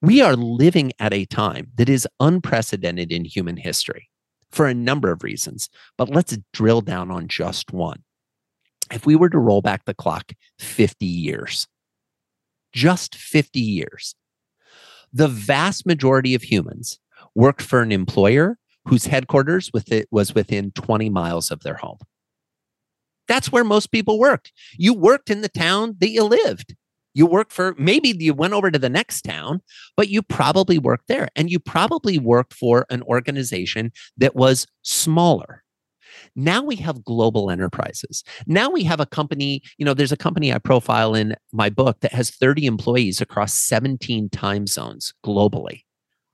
We 0.00 0.20
are 0.20 0.36
living 0.36 0.92
at 0.98 1.12
a 1.12 1.24
time 1.24 1.70
that 1.76 1.88
is 1.88 2.08
unprecedented 2.20 3.12
in 3.12 3.24
human 3.24 3.56
history 3.56 4.08
for 4.50 4.66
a 4.66 4.74
number 4.74 5.10
of 5.10 5.22
reasons, 5.22 5.68
but 5.96 6.10
let's 6.10 6.36
drill 6.52 6.80
down 6.82 7.10
on 7.10 7.28
just 7.28 7.72
one. 7.72 8.02
If 8.92 9.06
we 9.06 9.16
were 9.16 9.30
to 9.30 9.38
roll 9.38 9.62
back 9.62 9.84
the 9.84 9.94
clock 9.94 10.32
50 10.58 11.06
years, 11.06 11.66
just 12.72 13.14
50 13.14 13.60
years, 13.60 14.14
the 15.12 15.28
vast 15.28 15.86
majority 15.86 16.34
of 16.34 16.42
humans 16.42 16.98
worked 17.34 17.62
for 17.62 17.80
an 17.80 17.92
employer 17.92 18.58
whose 18.86 19.06
headquarters 19.06 19.70
with 19.72 19.92
it 19.92 20.08
was 20.10 20.34
within 20.34 20.72
20 20.72 21.08
miles 21.10 21.50
of 21.50 21.60
their 21.60 21.76
home. 21.76 21.98
That's 23.32 23.50
where 23.50 23.64
most 23.64 23.90
people 23.92 24.18
worked. 24.18 24.52
You 24.76 24.92
worked 24.92 25.30
in 25.30 25.40
the 25.40 25.48
town 25.48 25.96
that 26.00 26.10
you 26.10 26.22
lived. 26.22 26.76
You 27.14 27.24
worked 27.24 27.50
for 27.50 27.74
maybe 27.78 28.14
you 28.18 28.34
went 28.34 28.52
over 28.52 28.70
to 28.70 28.78
the 28.78 28.90
next 28.90 29.22
town, 29.22 29.62
but 29.96 30.10
you 30.10 30.20
probably 30.20 30.76
worked 30.76 31.08
there. 31.08 31.28
And 31.34 31.50
you 31.50 31.58
probably 31.58 32.18
worked 32.18 32.52
for 32.52 32.84
an 32.90 33.00
organization 33.04 33.90
that 34.18 34.36
was 34.36 34.66
smaller. 34.82 35.64
Now 36.36 36.62
we 36.62 36.76
have 36.76 37.06
global 37.06 37.50
enterprises. 37.50 38.22
Now 38.46 38.68
we 38.68 38.84
have 38.84 39.00
a 39.00 39.06
company, 39.06 39.62
you 39.78 39.86
know, 39.86 39.94
there's 39.94 40.12
a 40.12 40.16
company 40.18 40.52
I 40.52 40.58
profile 40.58 41.14
in 41.14 41.34
my 41.54 41.70
book 41.70 42.00
that 42.00 42.12
has 42.12 42.28
30 42.28 42.66
employees 42.66 43.22
across 43.22 43.54
17 43.54 44.28
time 44.28 44.66
zones 44.66 45.14
globally. 45.24 45.84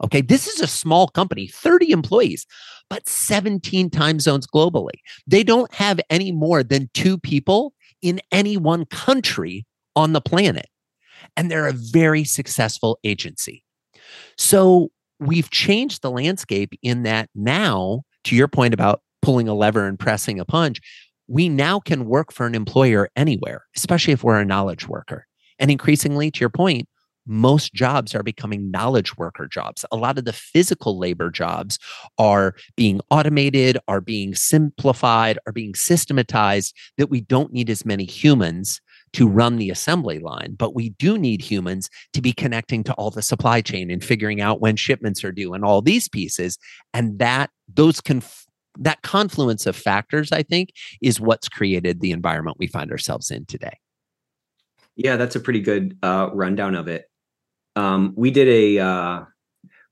Okay, 0.03 0.21
this 0.21 0.47
is 0.47 0.61
a 0.61 0.67
small 0.67 1.09
company, 1.09 1.49
30 1.49 1.91
employees, 1.91 2.47
but 2.89 3.09
17 3.09 3.91
time 3.91 4.21
zones 4.21 4.47
globally. 4.47 5.01
They 5.27 5.43
don't 5.43 5.73
have 5.75 6.01
any 6.09 6.33
more 6.33 6.63
than 6.63 6.91
two 6.95 7.19
people 7.19 7.73
in 8.03 8.21
any 8.31 8.57
one 8.57 8.85
country 8.87 9.67
on 9.97 10.13
the 10.13 10.21
planet. 10.21 10.67
And 11.37 11.51
they're 11.51 11.67
a 11.67 11.73
very 11.73 12.25
successful 12.25 12.99
agency. 13.03 13.65
So 14.37 14.91
we've 15.19 15.51
changed 15.51 16.03
the 16.03 16.11
landscape 16.11 16.73
in 16.83 17.03
that 17.03 17.29
now, 17.35 18.03
to 18.25 18.37
your 18.37 18.49
point 18.49 18.75
about 18.75 19.03
pulling 19.23 19.49
a 19.49 19.55
lever 19.55 19.87
and 19.87 19.99
pressing 19.99 20.39
a 20.39 20.45
punch, 20.45 20.81
we 21.27 21.49
now 21.49 21.81
can 21.81 22.07
work 22.07 22.33
for 22.33 22.47
an 22.47 22.55
employer 22.55 23.11
anywhere, 23.17 23.65
especially 23.77 24.13
if 24.13 24.25
we're 24.25 24.41
a 24.41 24.45
knowledge 24.45 24.89
worker. 24.89 25.27
And 25.59 25.71
increasingly, 25.71 26.31
to 26.31 26.41
your 26.41 26.51
point, 26.51 26.89
most 27.29 27.75
jobs 27.75 28.15
are 28.15 28.23
becoming 28.23 28.71
knowledge 28.71 29.17
worker 29.17 29.47
jobs. 29.47 29.85
A 29.93 29.97
lot 29.97 30.19
of 30.19 30.25
the 30.25 30.33
physical 30.33 30.99
labor 30.99 31.31
jobs 31.31 31.79
are 32.19 32.55
being 32.77 33.01
automated, 33.11 33.79
are 33.87 34.01
being 34.01 34.35
simplified, 34.35 35.39
are 35.47 35.53
being 35.53 35.75
systematized, 35.75 36.75
that 36.97 37.11
we 37.11 37.21
don't 37.21 37.53
need 37.53 37.71
as 37.71 37.85
many 37.85 38.05
humans 38.05 38.81
to 39.13 39.29
run 39.29 39.57
the 39.57 39.71
assembly 39.71 40.19
line, 40.19 40.55
but 40.59 40.75
we 40.75 40.91
do 40.91 41.17
need 41.17 41.41
humans 41.41 41.89
to 42.13 42.21
be 42.21 42.33
connecting 42.33 42.85
to 42.85 42.93
all 42.95 43.11
the 43.11 43.23
supply 43.23 43.61
chain 43.61 43.91
and 43.91 44.05
figuring 44.05 44.41
out 44.41 44.61
when 44.61 44.77
shipments 44.77 45.25
are 45.25 45.33
due 45.33 45.55
and 45.55 45.65
all 45.65 45.81
these 45.81 46.09
pieces. 46.09 46.59
And 46.93 47.19
that 47.19 47.51
those 47.73 48.01
can 48.01 48.23
that 48.81 49.03
confluence 49.03 49.67
of 49.67 49.75
factors, 49.75 50.31
I 50.31 50.43
think, 50.43 50.71
is 51.03 51.21
what's 51.21 51.49
created 51.49 52.01
the 52.01 52.13
environment 52.13 52.59
we 52.61 52.69
find 52.69 52.93
ourselves 52.93 53.31
in 53.31 53.45
today. 53.47 53.77
Yeah, 54.95 55.17
that's 55.17 55.35
a 55.37 55.41
pretty 55.41 55.61
good 55.61 55.97
uh, 56.03 56.31
rundown 56.33 56.75
of 56.75 56.87
it 56.87 57.08
um, 57.79 58.13
we 58.17 58.31
did 58.33 58.49
a 58.49 58.79
uh, 58.81 59.25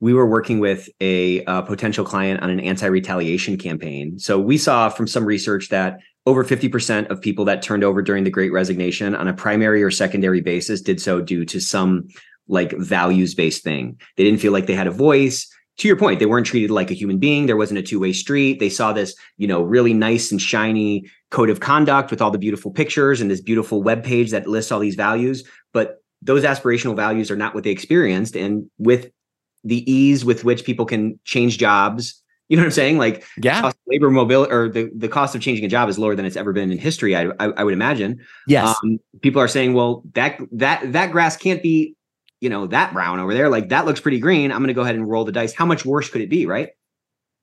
we 0.01 0.12
were 0.12 0.27
working 0.27 0.59
with 0.59 0.88
a, 1.01 1.42
a, 1.44 1.62
potential 1.62 2.05
client 2.05 2.42
on 2.42 2.51
an 2.51 2.61
anti-retaliation 2.61 3.57
campaign. 3.57 4.18
So 4.18 4.38
we 4.38 4.59
saw 4.59 4.90
from 4.90 5.07
some 5.07 5.25
research 5.25 5.70
that 5.70 6.01
over 6.27 6.44
50% 6.44 7.09
of 7.09 7.22
people 7.22 7.46
that 7.46 7.62
turned 7.62 7.83
over 7.83 8.03
during 8.03 8.25
the 8.25 8.31
great 8.31 8.53
resignation 8.53 9.14
on 9.14 9.27
a 9.27 9.33
primary 9.33 9.83
or 9.83 9.90
secondary 9.90 10.42
basis 10.42 10.83
did 10.83 11.01
so 11.01 11.22
due 11.22 11.46
to 11.46 11.61
some 11.61 12.09
like 12.46 12.72
values-based 12.72 13.62
thing. 13.62 13.99
They 14.16 14.25
didn't 14.25 14.40
feel 14.40 14.53
like 14.53 14.66
they 14.66 14.75
had 14.75 14.87
a 14.87 14.92
voice. 14.92 15.49
To 15.79 15.88
your 15.88 15.96
point, 15.96 16.18
they 16.18 16.27
weren't 16.27 16.46
treated 16.46 16.70
like 16.70 16.90
a 16.90 16.94
human 16.94 17.18
being. 17.18 17.46
There 17.46 17.57
wasn't 17.57 17.79
a 17.79 17.83
two-way 17.83 18.12
street. 18.12 18.59
They 18.59 18.68
saw 18.68 18.92
this, 18.92 19.14
you 19.38 19.46
know, 19.46 19.62
really 19.62 19.94
nice 19.94 20.31
and 20.31 20.42
shiny 20.42 21.09
code 21.31 21.51
of 21.51 21.61
conduct 21.61 22.11
with 22.11 22.20
all 22.20 22.31
the 22.31 22.38
beautiful 22.38 22.70
pictures 22.70 23.20
and 23.20 23.31
this 23.31 23.40
beautiful 23.40 23.83
web 23.83 24.05
page 24.05 24.31
that 24.33 24.46
lists 24.46 24.72
all 24.72 24.81
these 24.81 24.94
values, 24.94 25.44
but 25.72 26.03
those 26.22 26.44
aspirational 26.44 26.96
values 26.96 27.31
are 27.31 27.37
not 27.37 27.55
what 27.55 27.64
they 27.64 27.70
experienced. 27.70 28.37
And 28.37 28.70
with 28.79 29.11
the 29.64 29.90
ease 29.90 30.24
with 30.24 30.44
which 30.44 30.64
people 30.64 30.87
can 30.87 31.18
change 31.24 31.59
jobs 31.59 32.22
you 32.48 32.57
know 32.57 32.62
what 32.62 32.66
i'm 32.66 32.72
saying? 32.72 32.98
Like 32.98 33.24
yeah. 33.42 33.72
labor 33.88 34.09
mobility 34.09 34.52
or 34.52 34.68
the, 34.68 34.88
the 34.94 35.09
cost 35.09 35.35
of 35.35 35.40
changing 35.40 35.64
a 35.64 35.68
job 35.68 35.88
is 35.88 35.98
lower 35.98 36.14
than 36.14 36.24
it's 36.24 36.37
ever 36.37 36.52
been 36.52 36.70
in 36.70 36.79
history 36.79 37.16
i, 37.16 37.24
I, 37.40 37.46
I 37.57 37.64
would 37.64 37.74
imagine. 37.74 38.20
Yes. 38.46 38.76
Um, 38.85 38.98
people 39.20 39.42
are 39.42 39.48
saying 39.48 39.74
well 39.74 40.05
that 40.14 40.38
that 40.52 40.92
that 40.92 41.11
grass 41.11 41.37
can't 41.37 41.61
be 41.61 41.96
you 42.40 42.48
know 42.48 42.68
that 42.68 42.92
brown 42.92 43.18
over 43.18 43.35
there. 43.35 43.48
Like 43.48 43.70
that 43.70 43.85
looks 43.85 43.98
pretty 43.98 44.20
green. 44.20 44.52
I'm 44.52 44.59
going 44.59 44.68
to 44.68 44.74
go 44.74 44.83
ahead 44.83 44.94
and 44.94 45.09
roll 45.09 45.24
the 45.24 45.33
dice. 45.33 45.55
How 45.55 45.66
much 45.66 45.85
worse 45.85 46.09
could 46.09 46.20
it 46.20 46.31
be 46.31 46.46
right? 46.46 46.68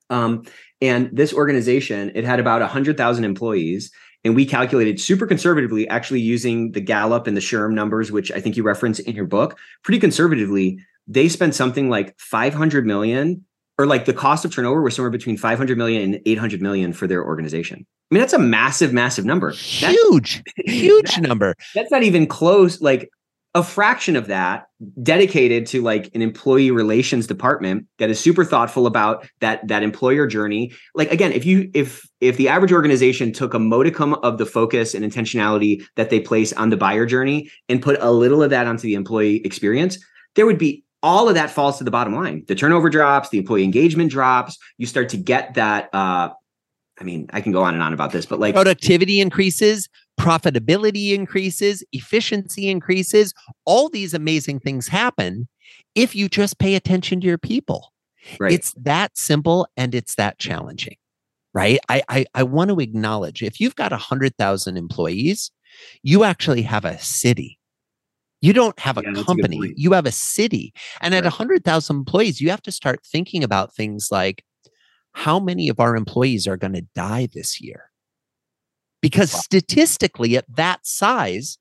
Um, 0.08 0.44
and 0.80 1.10
this 1.12 1.34
organization 1.34 2.12
it 2.14 2.24
had 2.24 2.40
about 2.40 2.62
100000 2.62 3.24
employees 3.24 3.90
and 4.24 4.34
we 4.34 4.46
calculated 4.46 5.00
super 5.00 5.26
conservatively, 5.26 5.86
actually 5.88 6.20
using 6.20 6.72
the 6.72 6.80
Gallup 6.80 7.26
and 7.26 7.36
the 7.36 7.40
SHRM 7.40 7.72
numbers, 7.72 8.10
which 8.10 8.32
I 8.32 8.40
think 8.40 8.56
you 8.56 8.62
reference 8.62 8.98
in 8.98 9.14
your 9.14 9.26
book, 9.26 9.58
pretty 9.82 9.98
conservatively. 9.98 10.78
They 11.06 11.28
spent 11.28 11.54
something 11.54 11.90
like 11.90 12.18
500 12.18 12.86
million, 12.86 13.44
or 13.76 13.86
like 13.86 14.06
the 14.06 14.14
cost 14.14 14.44
of 14.44 14.54
turnover 14.54 14.80
was 14.80 14.94
somewhere 14.94 15.10
between 15.10 15.36
500 15.36 15.76
million 15.76 16.14
and 16.14 16.22
800 16.24 16.62
million 16.62 16.92
for 16.92 17.06
their 17.06 17.24
organization. 17.24 17.84
I 18.10 18.14
mean, 18.14 18.20
that's 18.20 18.32
a 18.32 18.38
massive, 18.38 18.92
massive 18.92 19.24
number. 19.24 19.50
Huge, 19.50 20.42
that's, 20.56 20.56
huge 20.70 21.14
that, 21.16 21.22
number. 21.22 21.54
That's 21.74 21.90
not 21.90 22.02
even 22.02 22.26
close. 22.26 22.80
Like 22.80 23.10
a 23.54 23.62
fraction 23.62 24.16
of 24.16 24.26
that 24.26 24.66
dedicated 25.02 25.64
to 25.64 25.80
like 25.80 26.10
an 26.14 26.22
employee 26.22 26.72
relations 26.72 27.26
department 27.26 27.86
that 27.98 28.10
is 28.10 28.18
super 28.18 28.44
thoughtful 28.44 28.86
about 28.86 29.28
that 29.40 29.66
that 29.68 29.82
employer 29.82 30.26
journey. 30.26 30.72
Like 30.94 31.10
again 31.12 31.32
if 31.32 31.46
you 31.46 31.70
if 31.72 32.08
if 32.20 32.36
the 32.36 32.48
average 32.48 32.72
organization 32.72 33.32
took 33.32 33.54
a 33.54 33.58
modicum 33.58 34.14
of 34.14 34.38
the 34.38 34.46
focus 34.46 34.92
and 34.94 35.04
intentionality 35.04 35.84
that 35.94 36.10
they 36.10 36.18
place 36.18 36.52
on 36.54 36.70
the 36.70 36.76
buyer 36.76 37.06
journey 37.06 37.50
and 37.68 37.80
put 37.80 37.96
a 38.00 38.10
little 38.10 38.42
of 38.42 38.50
that 38.50 38.66
onto 38.66 38.82
the 38.82 38.94
employee 38.94 39.40
experience 39.44 40.04
there 40.34 40.46
would 40.46 40.58
be 40.58 40.84
all 41.00 41.28
of 41.28 41.34
that 41.34 41.50
falls 41.50 41.76
to 41.78 41.84
the 41.84 41.90
bottom 41.90 42.14
line. 42.14 42.44
The 42.48 42.54
turnover 42.54 42.88
drops 42.88 43.28
the 43.28 43.38
employee 43.38 43.62
engagement 43.62 44.10
drops. 44.10 44.58
You 44.78 44.86
start 44.86 45.10
to 45.10 45.16
get 45.16 45.54
that 45.54 45.90
uh 45.92 46.30
I 47.00 47.04
mean, 47.04 47.28
I 47.32 47.40
can 47.40 47.52
go 47.52 47.62
on 47.62 47.74
and 47.74 47.82
on 47.82 47.92
about 47.92 48.12
this, 48.12 48.24
but 48.26 48.38
like 48.38 48.54
productivity 48.54 49.20
increases, 49.20 49.88
profitability 50.18 51.12
increases, 51.12 51.82
efficiency 51.92 52.68
increases. 52.68 53.34
All 53.64 53.88
these 53.88 54.14
amazing 54.14 54.60
things 54.60 54.86
happen 54.86 55.48
if 55.94 56.14
you 56.14 56.28
just 56.28 56.58
pay 56.58 56.74
attention 56.74 57.20
to 57.20 57.26
your 57.26 57.38
people. 57.38 57.92
Right. 58.38 58.52
It's 58.52 58.72
that 58.74 59.16
simple 59.18 59.66
and 59.76 59.94
it's 59.94 60.14
that 60.14 60.38
challenging, 60.38 60.96
right? 61.52 61.78
I 61.88 62.02
I, 62.08 62.26
I 62.34 62.42
want 62.44 62.70
to 62.70 62.80
acknowledge 62.80 63.42
if 63.42 63.60
you've 63.60 63.76
got 63.76 63.92
a 63.92 63.98
hundred 63.98 64.36
thousand 64.36 64.76
employees, 64.76 65.50
you 66.02 66.24
actually 66.24 66.62
have 66.62 66.84
a 66.84 66.98
city. 66.98 67.58
You 68.40 68.52
don't 68.52 68.78
have 68.78 68.98
a 68.98 69.02
yeah, 69.02 69.22
company, 69.22 69.58
a 69.62 69.72
you 69.76 69.92
have 69.92 70.06
a 70.06 70.12
city. 70.12 70.72
And 71.00 71.14
at 71.14 71.26
a 71.26 71.30
hundred 71.30 71.64
thousand 71.64 71.96
employees, 71.96 72.40
you 72.40 72.50
have 72.50 72.62
to 72.62 72.72
start 72.72 73.00
thinking 73.04 73.42
about 73.42 73.74
things 73.74 74.08
like 74.10 74.44
how 75.14 75.40
many 75.40 75.68
of 75.68 75.80
our 75.80 75.96
employees 75.96 76.46
are 76.46 76.56
going 76.56 76.74
to 76.74 76.86
die 76.94 77.28
this 77.32 77.60
year? 77.60 77.90
because 79.04 79.34
wow. 79.34 79.40
statistically 79.40 80.34
at 80.34 80.46
that 80.48 80.86
size 80.86 81.58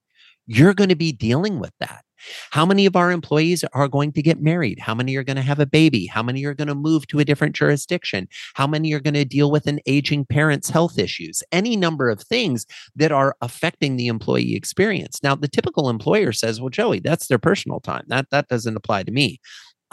you're 0.47 0.73
going 0.73 0.89
to 0.89 0.95
be 0.95 1.11
dealing 1.11 1.59
with 1.59 1.73
that. 1.81 2.05
How 2.51 2.65
many 2.65 2.85
of 2.85 2.95
our 2.95 3.11
employees 3.11 3.65
are 3.73 3.89
going 3.89 4.13
to 4.13 4.21
get 4.21 4.41
married? 4.41 4.79
How 4.79 4.95
many 4.95 5.17
are 5.17 5.25
going 5.25 5.35
to 5.35 5.41
have 5.41 5.59
a 5.59 5.65
baby? 5.65 6.05
How 6.05 6.23
many 6.23 6.45
are 6.45 6.53
going 6.53 6.69
to 6.69 6.75
move 6.75 7.05
to 7.07 7.19
a 7.19 7.25
different 7.25 7.53
jurisdiction? 7.53 8.29
How 8.53 8.65
many 8.65 8.93
are 8.93 9.01
going 9.01 9.13
to 9.15 9.25
deal 9.25 9.51
with 9.51 9.67
an 9.67 9.81
aging 9.85 10.25
parent's 10.25 10.69
health 10.69 10.97
issues? 10.97 11.43
Any 11.51 11.75
number 11.75 12.09
of 12.09 12.21
things 12.21 12.65
that 12.95 13.11
are 13.11 13.35
affecting 13.41 13.97
the 13.97 14.07
employee 14.07 14.55
experience. 14.55 15.19
Now 15.21 15.35
the 15.35 15.49
typical 15.49 15.89
employer 15.89 16.31
says 16.31 16.61
well 16.61 16.69
joey 16.69 17.01
that's 17.01 17.27
their 17.27 17.39
personal 17.39 17.81
time. 17.81 18.05
That 18.07 18.29
that 18.31 18.47
doesn't 18.47 18.77
apply 18.77 19.03
to 19.03 19.11
me 19.11 19.41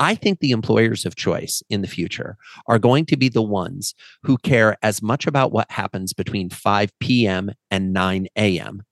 I 0.01 0.15
think 0.15 0.41
the 0.41 0.53
employers 0.53 1.05
of 1.05 1.15
choice 1.15 1.63
in 1.69 1.83
the 1.83 1.87
future 1.87 2.39
are 2.67 2.79
going 2.79 3.05
to 3.05 3.19
be 3.19 3.29
the 3.29 3.43
ones 3.43 3.95
who 4.23 4.39
care 4.39 4.79
as 4.83 5.03
much 5.03 5.27
about 5.27 5.53
what 5.53 5.71
happens 5.71 6.15
between 6.15 6.49
5 6.49 6.91
p.m. 7.01 7.51
and 7.71 7.93
9 7.93 8.27
a.m. 8.35 8.83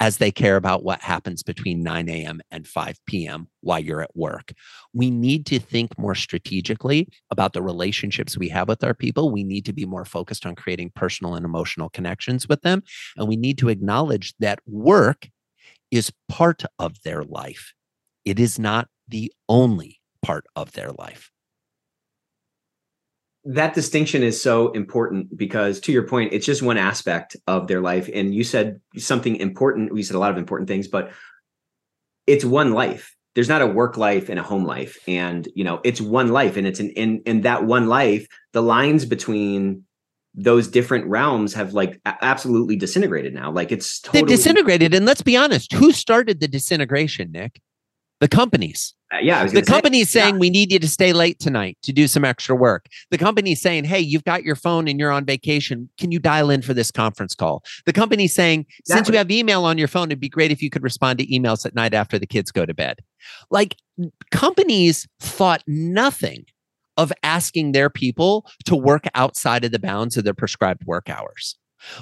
as 0.00 0.16
they 0.16 0.30
care 0.30 0.56
about 0.56 0.82
what 0.82 1.02
happens 1.02 1.42
between 1.42 1.82
9 1.82 2.08
a.m. 2.08 2.40
and 2.50 2.66
5 2.66 2.96
p.m. 3.04 3.48
while 3.60 3.80
you're 3.80 4.00
at 4.00 4.16
work. 4.16 4.54
We 4.94 5.10
need 5.10 5.44
to 5.46 5.58
think 5.58 5.98
more 5.98 6.14
strategically 6.14 7.08
about 7.30 7.52
the 7.52 7.62
relationships 7.62 8.38
we 8.38 8.48
have 8.48 8.66
with 8.66 8.82
our 8.82 8.94
people. 8.94 9.30
We 9.30 9.44
need 9.44 9.66
to 9.66 9.74
be 9.74 9.84
more 9.84 10.06
focused 10.06 10.46
on 10.46 10.56
creating 10.56 10.92
personal 10.94 11.34
and 11.34 11.44
emotional 11.44 11.90
connections 11.90 12.48
with 12.48 12.62
them. 12.62 12.82
And 13.18 13.28
we 13.28 13.36
need 13.36 13.58
to 13.58 13.68
acknowledge 13.68 14.32
that 14.38 14.60
work 14.66 15.28
is 15.90 16.10
part 16.30 16.62
of 16.78 17.02
their 17.02 17.24
life, 17.24 17.74
it 18.24 18.40
is 18.40 18.58
not 18.58 18.88
the 19.06 19.30
only 19.46 19.99
part 20.22 20.46
of 20.56 20.72
their 20.72 20.90
life. 20.92 21.30
That 23.44 23.74
distinction 23.74 24.22
is 24.22 24.40
so 24.40 24.70
important 24.72 25.36
because 25.36 25.80
to 25.80 25.92
your 25.92 26.06
point 26.06 26.32
it's 26.32 26.44
just 26.44 26.62
one 26.62 26.76
aspect 26.76 27.36
of 27.46 27.68
their 27.68 27.80
life. 27.80 28.08
And 28.12 28.34
you 28.34 28.44
said 28.44 28.80
something 28.96 29.36
important 29.36 29.92
we 29.92 30.02
said 30.02 30.16
a 30.16 30.18
lot 30.18 30.30
of 30.30 30.36
important 30.36 30.68
things 30.68 30.88
but 30.88 31.12
it's 32.26 32.44
one 32.44 32.72
life. 32.72 33.16
There's 33.34 33.48
not 33.48 33.62
a 33.62 33.66
work 33.66 33.96
life 33.96 34.28
and 34.28 34.38
a 34.38 34.42
home 34.42 34.64
life. 34.64 34.98
And 35.08 35.48
you 35.54 35.64
know 35.64 35.80
it's 35.84 36.02
one 36.02 36.28
life. 36.28 36.56
And 36.56 36.66
it's 36.66 36.80
an 36.80 36.90
in 36.90 37.22
in 37.24 37.40
that 37.42 37.64
one 37.64 37.86
life 37.86 38.26
the 38.52 38.62
lines 38.62 39.06
between 39.06 39.84
those 40.34 40.68
different 40.68 41.06
realms 41.06 41.54
have 41.54 41.72
like 41.72 41.98
absolutely 42.04 42.76
disintegrated 42.76 43.32
now. 43.32 43.50
Like 43.50 43.72
it's 43.72 44.00
totally 44.00 44.22
they 44.22 44.36
disintegrated. 44.36 44.92
And 44.92 45.06
let's 45.06 45.22
be 45.22 45.36
honest 45.38 45.72
who 45.72 45.92
started 45.92 46.40
the 46.40 46.48
disintegration 46.48 47.32
nick 47.32 47.62
the 48.20 48.28
companies 48.28 48.94
uh, 49.12 49.18
yeah, 49.20 49.44
the 49.44 49.62
company's 49.62 50.08
saying 50.08 50.36
yeah. 50.36 50.38
we 50.38 50.50
need 50.50 50.70
you 50.70 50.78
to 50.78 50.86
stay 50.86 51.12
late 51.12 51.40
tonight 51.40 51.76
to 51.82 51.92
do 51.92 52.06
some 52.06 52.24
extra 52.24 52.54
work. 52.54 52.86
The 53.10 53.18
company's 53.18 53.60
saying, 53.60 53.84
"Hey, 53.84 53.98
you've 53.98 54.22
got 54.22 54.44
your 54.44 54.54
phone 54.54 54.86
and 54.86 55.00
you're 55.00 55.10
on 55.10 55.24
vacation. 55.24 55.88
Can 55.98 56.12
you 56.12 56.20
dial 56.20 56.48
in 56.48 56.62
for 56.62 56.74
this 56.74 56.92
conference 56.92 57.34
call?" 57.34 57.64
The 57.86 57.92
company's 57.92 58.32
saying, 58.32 58.66
exactly. 58.78 58.94
"Since 58.94 59.08
you 59.08 59.16
have 59.16 59.30
email 59.32 59.64
on 59.64 59.78
your 59.78 59.88
phone, 59.88 60.08
it'd 60.08 60.20
be 60.20 60.28
great 60.28 60.52
if 60.52 60.62
you 60.62 60.70
could 60.70 60.84
respond 60.84 61.18
to 61.18 61.26
emails 61.26 61.66
at 61.66 61.74
night 61.74 61.92
after 61.92 62.20
the 62.20 62.26
kids 62.26 62.52
go 62.52 62.64
to 62.64 62.72
bed." 62.72 63.00
Like 63.50 63.76
companies 64.30 65.08
thought 65.18 65.64
nothing 65.66 66.44
of 66.96 67.12
asking 67.24 67.72
their 67.72 67.90
people 67.90 68.46
to 68.66 68.76
work 68.76 69.06
outside 69.14 69.64
of 69.64 69.72
the 69.72 69.80
bounds 69.80 70.16
of 70.16 70.22
their 70.22 70.34
prescribed 70.34 70.84
work 70.84 71.10
hours. 71.10 71.56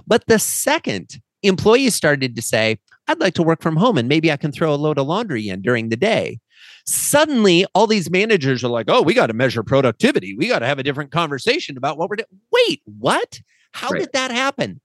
But 0.06 0.26
the 0.26 0.38
second 0.38 1.20
employees 1.42 1.94
started 1.94 2.36
to 2.36 2.42
say, 2.42 2.78
I'd 3.08 3.20
like 3.20 3.34
to 3.34 3.42
work 3.42 3.62
from 3.62 3.76
home 3.76 3.98
and 3.98 4.08
maybe 4.08 4.30
I 4.30 4.36
can 4.36 4.52
throw 4.52 4.72
a 4.72 4.76
load 4.76 4.98
of 4.98 5.06
laundry 5.06 5.48
in 5.48 5.62
during 5.62 5.88
the 5.88 5.96
day. 5.96 6.38
Suddenly, 6.86 7.66
all 7.74 7.86
these 7.86 8.10
managers 8.10 8.62
are 8.62 8.68
like, 8.68 8.86
oh, 8.88 9.02
we 9.02 9.14
got 9.14 9.26
to 9.26 9.34
measure 9.34 9.62
productivity. 9.62 10.36
We 10.36 10.48
got 10.48 10.60
to 10.60 10.66
have 10.66 10.78
a 10.78 10.82
different 10.82 11.10
conversation 11.10 11.76
about 11.76 11.98
what 11.98 12.08
we're 12.10 12.16
doing. 12.16 12.40
Wait, 12.52 12.82
what? 12.84 13.40
How 13.72 13.88
right. 13.88 14.00
did 14.00 14.12
that 14.12 14.30
happen? 14.30 14.80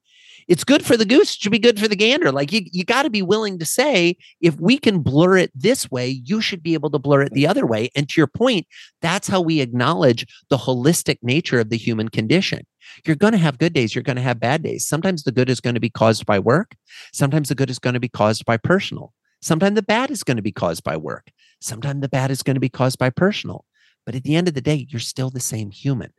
It's 0.48 0.64
good 0.64 0.86
for 0.86 0.98
the 0.98 1.06
goose, 1.06 1.36
it 1.36 1.42
should 1.42 1.52
be 1.52 1.60
good 1.60 1.80
for 1.80 1.88
the 1.88 1.96
gander. 1.96 2.32
Like 2.32 2.52
you, 2.52 2.62
you 2.72 2.84
got 2.84 3.04
to 3.04 3.10
be 3.10 3.22
willing 3.22 3.60
to 3.60 3.66
say, 3.66 4.18
if 4.42 4.60
we 4.60 4.78
can 4.78 5.00
blur 5.00 5.38
it 5.38 5.52
this 5.56 5.90
way, 5.90 6.22
you 6.26 6.42
should 6.42 6.62
be 6.62 6.74
able 6.74 6.90
to 6.92 7.00
blur 7.00 7.22
it 7.22 7.34
the 7.34 7.48
other 7.48 7.66
way. 7.66 7.90
And 7.96 8.10
to 8.10 8.20
your 8.20 8.28
point, 8.28 8.68
that's 9.02 9.28
how 9.28 9.42
we 9.42 9.62
acknowledge 9.62 10.26
the 10.50 10.58
holistic 10.58 11.20
nature 11.22 11.60
of 11.60 11.70
the 11.70 11.78
human 11.78 12.10
condition. 12.10 12.66
You're 13.06 13.16
going 13.16 13.34
to 13.34 13.40
have 13.40 13.58
good 13.58 13.74
days. 13.74 13.94
You're 13.96 14.04
going 14.04 14.16
to 14.16 14.22
have 14.22 14.40
bad 14.40 14.64
days. 14.64 14.88
Sometimes 14.88 15.24
the 15.24 15.32
good 15.32 15.50
is 15.50 15.60
going 15.60 15.74
to 15.74 15.80
be 15.80 15.90
caused 15.90 16.26
by 16.26 16.40
work. 16.40 16.76
Sometimes 17.14 17.50
the 17.50 17.56
good 17.56 17.70
is 17.70 17.80
going 17.80 17.94
to 17.94 18.00
be 18.00 18.10
caused 18.10 18.46
by 18.46 18.58
personal. 18.58 19.14
Sometimes 19.42 19.76
the 19.76 19.84
bad 19.84 20.10
is 20.10 20.24
going 20.24 20.38
to 20.38 20.44
be 20.44 20.52
caused 20.52 20.84
by 20.84 20.96
work. 20.96 21.28
Sometimes 21.60 22.02
the 22.02 22.10
bad 22.10 22.32
is 22.32 22.44
going 22.44 22.56
to 22.56 22.62
be 22.62 22.70
caused 22.70 22.98
by 22.98 23.10
personal. 23.10 23.66
But 24.06 24.16
at 24.16 24.24
the 24.24 24.36
end 24.36 24.48
of 24.48 24.54
the 24.54 24.62
day, 24.62 24.88
you're 24.90 25.00
still 25.00 25.30
the 25.30 25.40
same 25.40 25.72
human. 25.72 26.14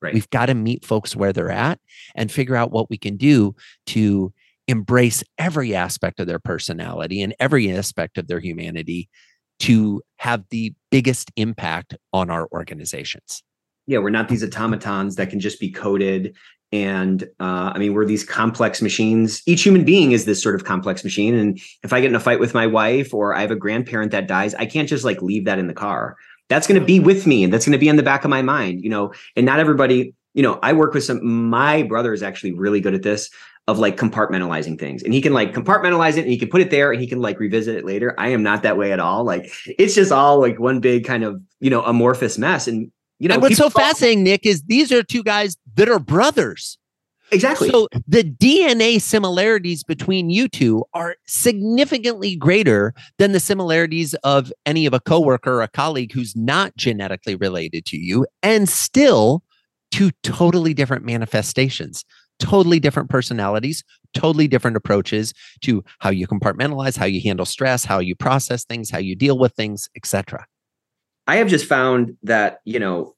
Right. 0.00 0.14
We've 0.14 0.30
got 0.30 0.46
to 0.46 0.54
meet 0.54 0.84
folks 0.84 1.16
where 1.16 1.32
they're 1.32 1.50
at 1.50 1.80
and 2.14 2.30
figure 2.30 2.54
out 2.54 2.70
what 2.70 2.88
we 2.88 2.98
can 2.98 3.16
do 3.16 3.56
to 3.86 4.32
embrace 4.68 5.24
every 5.38 5.74
aspect 5.74 6.20
of 6.20 6.26
their 6.26 6.38
personality 6.38 7.20
and 7.22 7.34
every 7.40 7.72
aspect 7.72 8.16
of 8.16 8.28
their 8.28 8.38
humanity 8.38 9.08
to 9.60 10.02
have 10.18 10.44
the 10.50 10.72
biggest 10.90 11.32
impact 11.36 11.96
on 12.12 12.30
our 12.30 12.46
organizations 12.52 13.42
yeah 13.88 13.98
we're 13.98 14.10
not 14.10 14.28
these 14.28 14.44
automatons 14.44 15.16
that 15.16 15.30
can 15.30 15.40
just 15.40 15.58
be 15.58 15.70
coded. 15.70 16.36
And 16.70 17.22
uh, 17.40 17.72
i 17.74 17.78
mean 17.78 17.94
we're 17.94 18.04
these 18.04 18.24
complex 18.24 18.80
machines. 18.80 19.42
Each 19.46 19.62
human 19.62 19.84
being 19.84 20.12
is 20.12 20.26
this 20.26 20.40
sort 20.40 20.54
of 20.54 20.64
complex 20.64 21.02
machine. 21.02 21.34
And 21.34 21.58
if 21.82 21.92
i 21.92 22.00
get 22.00 22.10
in 22.10 22.14
a 22.14 22.20
fight 22.20 22.38
with 22.38 22.54
my 22.54 22.66
wife 22.66 23.12
or 23.12 23.34
i 23.34 23.40
have 23.40 23.50
a 23.50 23.56
grandparent 23.56 24.12
that 24.12 24.28
dies 24.28 24.54
i 24.54 24.66
can't 24.66 24.88
just 24.88 25.04
like 25.04 25.20
leave 25.22 25.46
that 25.46 25.58
in 25.58 25.66
the 25.66 25.74
car. 25.74 26.16
That's 26.48 26.66
going 26.66 26.80
to 26.80 26.86
be 26.86 26.98
with 26.98 27.26
me 27.26 27.44
and 27.44 27.52
that's 27.52 27.66
going 27.66 27.72
to 27.72 27.78
be 27.78 27.88
in 27.88 27.96
the 27.96 28.02
back 28.02 28.24
of 28.24 28.30
my 28.30 28.42
mind 28.42 28.82
you 28.84 28.90
know? 28.90 29.12
And 29.34 29.44
not 29.46 29.58
everybody 29.58 30.14
you 30.34 30.42
know 30.42 30.58
i 30.62 30.72
work 30.74 30.92
with 30.94 31.04
some 31.04 31.26
my 31.26 31.82
brother 31.82 32.12
is 32.12 32.22
actually 32.22 32.52
really 32.52 32.80
good 32.80 32.94
at 32.94 33.02
this 33.02 33.30
of 33.68 33.78
like 33.78 33.98
compartmentalizing 33.98 34.80
things. 34.80 35.02
And 35.02 35.12
he 35.12 35.20
can 35.20 35.34
like 35.34 35.52
compartmentalize 35.52 36.16
it 36.16 36.20
and 36.20 36.30
he 36.30 36.38
can 36.38 36.48
put 36.48 36.62
it 36.62 36.70
there 36.70 36.90
and 36.90 36.98
he 36.98 37.06
can 37.06 37.20
like 37.20 37.38
revisit 37.38 37.76
it 37.76 37.84
later. 37.84 38.14
I 38.16 38.28
am 38.28 38.42
not 38.42 38.62
that 38.62 38.78
way 38.78 38.92
at 38.92 38.98
all. 38.98 39.24
Like 39.24 39.52
it's 39.66 39.94
just 39.94 40.10
all 40.10 40.40
like 40.40 40.58
one 40.58 40.80
big 40.80 41.04
kind 41.04 41.22
of 41.22 41.40
you 41.60 41.68
know 41.68 41.82
amorphous 41.82 42.38
mess. 42.38 42.66
And 42.66 42.90
you 43.18 43.28
know, 43.28 43.34
and 43.34 43.42
what's 43.42 43.56
so 43.56 43.70
fascinating, 43.70 44.24
Nick, 44.24 44.46
is 44.46 44.62
these 44.62 44.92
are 44.92 45.02
two 45.02 45.22
guys 45.22 45.56
that 45.74 45.88
are 45.88 45.98
brothers. 45.98 46.78
Exactly. 47.30 47.68
So 47.68 47.88
the 48.06 48.24
DNA 48.24 49.00
similarities 49.00 49.84
between 49.84 50.30
you 50.30 50.48
two 50.48 50.84
are 50.94 51.16
significantly 51.26 52.36
greater 52.36 52.94
than 53.18 53.32
the 53.32 53.40
similarities 53.40 54.14
of 54.24 54.52
any 54.64 54.86
of 54.86 54.94
a 54.94 55.00
coworker 55.00 55.54
or 55.54 55.62
a 55.62 55.68
colleague 55.68 56.12
who's 56.12 56.34
not 56.34 56.76
genetically 56.76 57.34
related 57.34 57.84
to 57.86 57.98
you, 57.98 58.26
and 58.42 58.68
still 58.68 59.42
two 59.90 60.10
totally 60.22 60.72
different 60.72 61.04
manifestations, 61.04 62.04
totally 62.38 62.80
different 62.80 63.10
personalities, 63.10 63.84
totally 64.14 64.48
different 64.48 64.76
approaches 64.76 65.34
to 65.60 65.84
how 65.98 66.10
you 66.10 66.26
compartmentalize, 66.26 66.96
how 66.96 67.06
you 67.06 67.20
handle 67.20 67.46
stress, 67.46 67.84
how 67.84 67.98
you 67.98 68.14
process 68.14 68.64
things, 68.64 68.90
how 68.90 68.98
you 68.98 69.14
deal 69.14 69.38
with 69.38 69.52
things, 69.52 69.88
etc. 69.96 70.46
I 71.28 71.36
have 71.36 71.48
just 71.48 71.66
found 71.66 72.16
that, 72.22 72.60
you 72.64 72.80
know, 72.80 73.14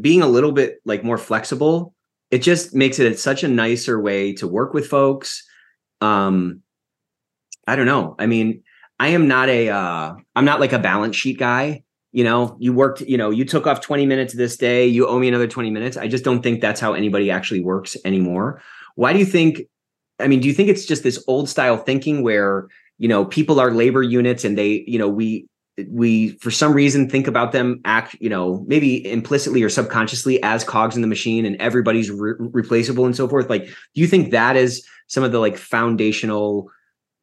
being 0.00 0.20
a 0.20 0.28
little 0.28 0.52
bit 0.52 0.80
like 0.84 1.02
more 1.02 1.16
flexible, 1.16 1.94
it 2.30 2.38
just 2.38 2.74
makes 2.74 2.98
it 2.98 3.18
such 3.18 3.42
a 3.42 3.48
nicer 3.48 3.98
way 4.00 4.34
to 4.34 4.46
work 4.46 4.74
with 4.74 4.86
folks. 4.86 5.42
Um, 6.02 6.60
I 7.66 7.74
don't 7.74 7.86
know. 7.86 8.14
I 8.18 8.26
mean, 8.26 8.62
I 9.00 9.08
am 9.08 9.26
not 9.26 9.48
a 9.48 9.70
uh 9.70 10.14
I'm 10.36 10.44
not 10.44 10.60
like 10.60 10.72
a 10.72 10.78
balance 10.78 11.16
sheet 11.16 11.38
guy. 11.38 11.82
You 12.12 12.22
know, 12.22 12.56
you 12.60 12.72
worked, 12.72 13.00
you 13.00 13.16
know, 13.16 13.30
you 13.30 13.44
took 13.44 13.66
off 13.66 13.80
20 13.80 14.06
minutes 14.06 14.34
this 14.34 14.56
day, 14.56 14.86
you 14.86 15.08
owe 15.08 15.18
me 15.18 15.26
another 15.26 15.48
20 15.48 15.70
minutes. 15.70 15.96
I 15.96 16.06
just 16.06 16.22
don't 16.22 16.42
think 16.42 16.60
that's 16.60 16.80
how 16.80 16.92
anybody 16.92 17.30
actually 17.30 17.60
works 17.60 17.96
anymore. 18.04 18.62
Why 18.94 19.12
do 19.12 19.18
you 19.18 19.24
think 19.24 19.62
I 20.20 20.28
mean, 20.28 20.40
do 20.40 20.48
you 20.48 20.54
think 20.54 20.68
it's 20.68 20.84
just 20.84 21.02
this 21.02 21.22
old 21.26 21.48
style 21.48 21.76
thinking 21.76 22.22
where, 22.22 22.68
you 22.98 23.08
know, 23.08 23.24
people 23.24 23.58
are 23.58 23.72
labor 23.72 24.02
units 24.02 24.44
and 24.44 24.56
they, 24.56 24.84
you 24.86 24.98
know, 24.98 25.08
we 25.08 25.48
we 25.88 26.30
for 26.38 26.50
some 26.50 26.72
reason 26.72 27.08
think 27.08 27.26
about 27.26 27.52
them 27.52 27.80
act 27.84 28.16
you 28.20 28.28
know 28.28 28.64
maybe 28.68 29.10
implicitly 29.10 29.62
or 29.62 29.68
subconsciously 29.68 30.40
as 30.42 30.62
cogs 30.62 30.94
in 30.94 31.02
the 31.02 31.08
machine 31.08 31.44
and 31.44 31.56
everybody's 31.56 32.10
re- 32.10 32.34
replaceable 32.38 33.06
and 33.06 33.16
so 33.16 33.28
forth. 33.28 33.50
Like 33.50 33.64
do 33.66 34.00
you 34.00 34.06
think 34.06 34.30
that 34.30 34.56
is 34.56 34.86
some 35.08 35.24
of 35.24 35.32
the 35.32 35.40
like 35.40 35.56
foundational 35.56 36.70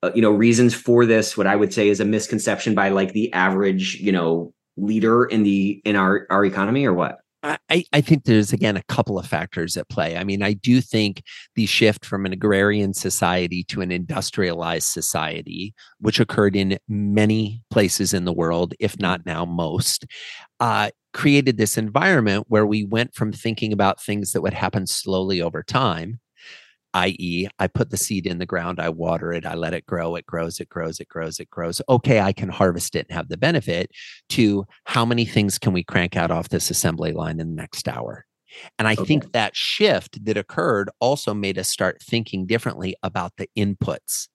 uh, 0.03 0.11
you 0.13 0.21
know 0.21 0.31
reasons 0.31 0.73
for 0.73 1.05
this? 1.05 1.37
What 1.37 1.47
i 1.47 1.55
would 1.55 1.73
say 1.73 1.87
is 1.87 1.99
a 1.99 2.05
misconception 2.05 2.75
by 2.75 2.89
like 2.89 3.13
the 3.13 3.31
average 3.33 3.95
you 3.95 4.11
know 4.11 4.53
leader 4.77 5.25
in 5.25 5.43
the 5.43 5.81
in 5.85 5.95
our 5.95 6.27
our 6.29 6.43
economy 6.45 6.85
or 6.85 6.93
what 6.93 7.20
I, 7.43 7.85
I 7.91 8.01
think 8.01 8.25
there's 8.25 8.53
again 8.53 8.77
a 8.77 8.83
couple 8.83 9.17
of 9.17 9.25
factors 9.25 9.75
at 9.75 9.89
play. 9.89 10.15
I 10.15 10.23
mean, 10.23 10.43
I 10.43 10.53
do 10.53 10.79
think 10.79 11.23
the 11.55 11.65
shift 11.65 12.05
from 12.05 12.25
an 12.25 12.33
agrarian 12.33 12.93
society 12.93 13.63
to 13.65 13.81
an 13.81 13.91
industrialized 13.91 14.87
society, 14.87 15.73
which 15.99 16.19
occurred 16.19 16.55
in 16.55 16.77
many 16.87 17.63
places 17.71 18.13
in 18.13 18.25
the 18.25 18.33
world, 18.33 18.75
if 18.79 18.99
not 18.99 19.25
now 19.25 19.45
most, 19.45 20.05
uh, 20.59 20.91
created 21.13 21.57
this 21.57 21.77
environment 21.77 22.45
where 22.47 22.65
we 22.65 22.85
went 22.85 23.15
from 23.15 23.31
thinking 23.33 23.73
about 23.73 24.01
things 24.01 24.31
that 24.31 24.41
would 24.41 24.53
happen 24.53 24.85
slowly 24.85 25.41
over 25.41 25.63
time 25.63 26.19
i.e., 26.93 27.47
I 27.59 27.67
put 27.67 27.89
the 27.89 27.97
seed 27.97 28.25
in 28.25 28.37
the 28.37 28.45
ground, 28.45 28.79
I 28.79 28.89
water 28.89 29.31
it, 29.33 29.45
I 29.45 29.55
let 29.55 29.73
it 29.73 29.85
grow, 29.85 30.15
it 30.15 30.25
grows, 30.25 30.59
it 30.59 30.69
grows, 30.69 30.99
it 30.99 31.07
grows, 31.07 31.39
it 31.39 31.49
grows. 31.49 31.81
Okay, 31.87 32.19
I 32.19 32.33
can 32.33 32.49
harvest 32.49 32.95
it 32.95 33.07
and 33.09 33.15
have 33.15 33.29
the 33.29 33.37
benefit 33.37 33.91
to 34.29 34.65
how 34.85 35.05
many 35.05 35.25
things 35.25 35.57
can 35.57 35.73
we 35.73 35.83
crank 35.83 36.15
out 36.15 36.31
off 36.31 36.49
this 36.49 36.69
assembly 36.69 37.11
line 37.13 37.39
in 37.39 37.55
the 37.55 37.61
next 37.61 37.87
hour? 37.87 38.25
And 38.77 38.87
I 38.87 38.93
okay. 38.93 39.05
think 39.05 39.31
that 39.31 39.55
shift 39.55 40.23
that 40.25 40.37
occurred 40.37 40.89
also 40.99 41.33
made 41.33 41.57
us 41.57 41.69
start 41.69 42.01
thinking 42.01 42.45
differently 42.45 42.95
about 43.03 43.33
the 43.37 43.49
inputs. 43.57 44.27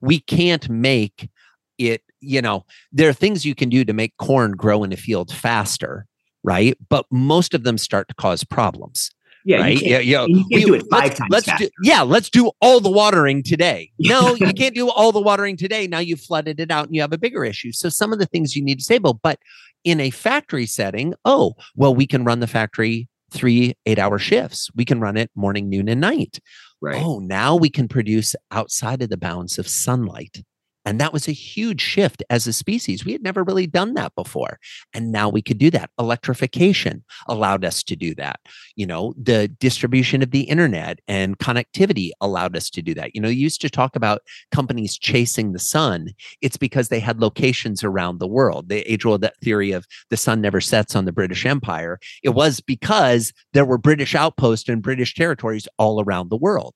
We 0.00 0.20
can't 0.20 0.68
make 0.68 1.30
it, 1.78 2.02
you 2.20 2.42
know, 2.42 2.64
there 2.92 3.08
are 3.08 3.14
things 3.14 3.44
you 3.44 3.54
can 3.54 3.68
do 3.68 3.84
to 3.84 3.92
make 3.92 4.16
corn 4.18 4.52
grow 4.52 4.84
in 4.84 4.92
a 4.92 4.96
field 4.96 5.32
faster, 5.32 6.06
right? 6.42 6.76
But 6.88 7.06
most 7.10 7.54
of 7.54 7.64
them 7.64 7.78
start 7.78 8.08
to 8.08 8.14
cause 8.14 8.44
problems. 8.44 9.10
Yeah, 9.46 9.58
right. 9.58 9.80
Yeah, 9.80 10.00
yeah. 10.00 10.26
You 10.26 10.44
can't 10.50 10.50
we, 10.50 10.64
do 10.64 10.74
it 10.74 10.82
5 10.90 11.02
let's, 11.02 11.18
times. 11.18 11.30
Let's 11.30 11.58
do, 11.58 11.68
yeah, 11.80 12.02
let's 12.02 12.28
do 12.28 12.50
all 12.60 12.80
the 12.80 12.90
watering 12.90 13.44
today. 13.44 13.92
No, 14.00 14.34
you 14.34 14.52
can't 14.52 14.74
do 14.74 14.88
all 14.88 15.12
the 15.12 15.20
watering 15.20 15.56
today. 15.56 15.86
Now 15.86 15.98
you've 16.00 16.20
flooded 16.20 16.58
it 16.60 16.70
out 16.70 16.86
and 16.86 16.94
you 16.94 17.00
have 17.00 17.12
a 17.12 17.18
bigger 17.18 17.44
issue. 17.44 17.70
So 17.72 17.88
some 17.88 18.12
of 18.12 18.18
the 18.18 18.26
things 18.26 18.56
you 18.56 18.64
need 18.64 18.78
to 18.78 18.84
stable, 18.84 19.14
but 19.14 19.38
in 19.84 20.00
a 20.00 20.10
factory 20.10 20.66
setting, 20.66 21.14
oh, 21.24 21.54
well, 21.76 21.94
we 21.94 22.06
can 22.06 22.24
run 22.24 22.40
the 22.40 22.46
factory 22.46 23.08
three 23.30 23.74
eight 23.86 23.98
hour 23.98 24.18
shifts. 24.18 24.68
We 24.74 24.84
can 24.84 25.00
run 25.00 25.16
it 25.16 25.30
morning, 25.34 25.68
noon, 25.68 25.88
and 25.88 26.00
night. 26.00 26.40
Right. 26.80 27.02
Oh, 27.02 27.20
now 27.20 27.54
we 27.54 27.70
can 27.70 27.88
produce 27.88 28.34
outside 28.50 29.02
of 29.02 29.10
the 29.10 29.16
bounds 29.16 29.58
of 29.58 29.68
sunlight. 29.68 30.42
And 30.86 31.00
that 31.00 31.12
was 31.12 31.26
a 31.26 31.32
huge 31.32 31.80
shift 31.80 32.22
as 32.30 32.46
a 32.46 32.52
species. 32.52 33.04
We 33.04 33.12
had 33.12 33.22
never 33.22 33.42
really 33.42 33.66
done 33.66 33.94
that 33.94 34.14
before. 34.14 34.60
And 34.94 35.10
now 35.10 35.28
we 35.28 35.42
could 35.42 35.58
do 35.58 35.68
that. 35.72 35.90
Electrification 35.98 37.04
allowed 37.26 37.64
us 37.64 37.82
to 37.82 37.96
do 37.96 38.14
that. 38.14 38.38
You 38.76 38.86
know, 38.86 39.12
the 39.20 39.48
distribution 39.48 40.22
of 40.22 40.30
the 40.30 40.42
internet 40.42 41.00
and 41.08 41.38
connectivity 41.38 42.10
allowed 42.20 42.56
us 42.56 42.70
to 42.70 42.82
do 42.82 42.94
that. 42.94 43.16
You 43.16 43.20
know, 43.20 43.28
you 43.28 43.40
used 43.40 43.60
to 43.62 43.68
talk 43.68 43.96
about 43.96 44.22
companies 44.52 44.96
chasing 44.96 45.52
the 45.52 45.58
sun. 45.58 46.10
It's 46.40 46.56
because 46.56 46.88
they 46.88 47.00
had 47.00 47.20
locations 47.20 47.82
around 47.82 48.20
the 48.20 48.28
world. 48.28 48.68
The 48.68 48.90
age 48.90 49.04
old 49.04 49.28
theory 49.42 49.72
of 49.72 49.86
the 50.10 50.16
sun 50.16 50.40
never 50.40 50.60
sets 50.60 50.94
on 50.94 51.04
the 51.04 51.12
British 51.12 51.44
Empire. 51.44 51.98
It 52.22 52.30
was 52.30 52.60
because 52.60 53.32
there 53.54 53.64
were 53.64 53.78
British 53.78 54.14
outposts 54.14 54.68
and 54.68 54.82
British 54.82 55.14
territories 55.14 55.66
all 55.78 56.00
around 56.00 56.30
the 56.30 56.36
world. 56.36 56.74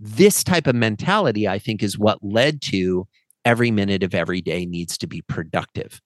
This 0.00 0.42
type 0.42 0.66
of 0.66 0.74
mentality, 0.74 1.46
I 1.46 1.60
think, 1.60 1.82
is 1.82 1.96
what 1.96 2.18
led 2.22 2.60
to 2.62 3.06
every 3.46 3.70
minute 3.70 4.02
of 4.02 4.14
every 4.14 4.42
day 4.42 4.66
needs 4.66 4.98
to 4.98 5.06
be 5.06 5.22
productive. 5.22 6.02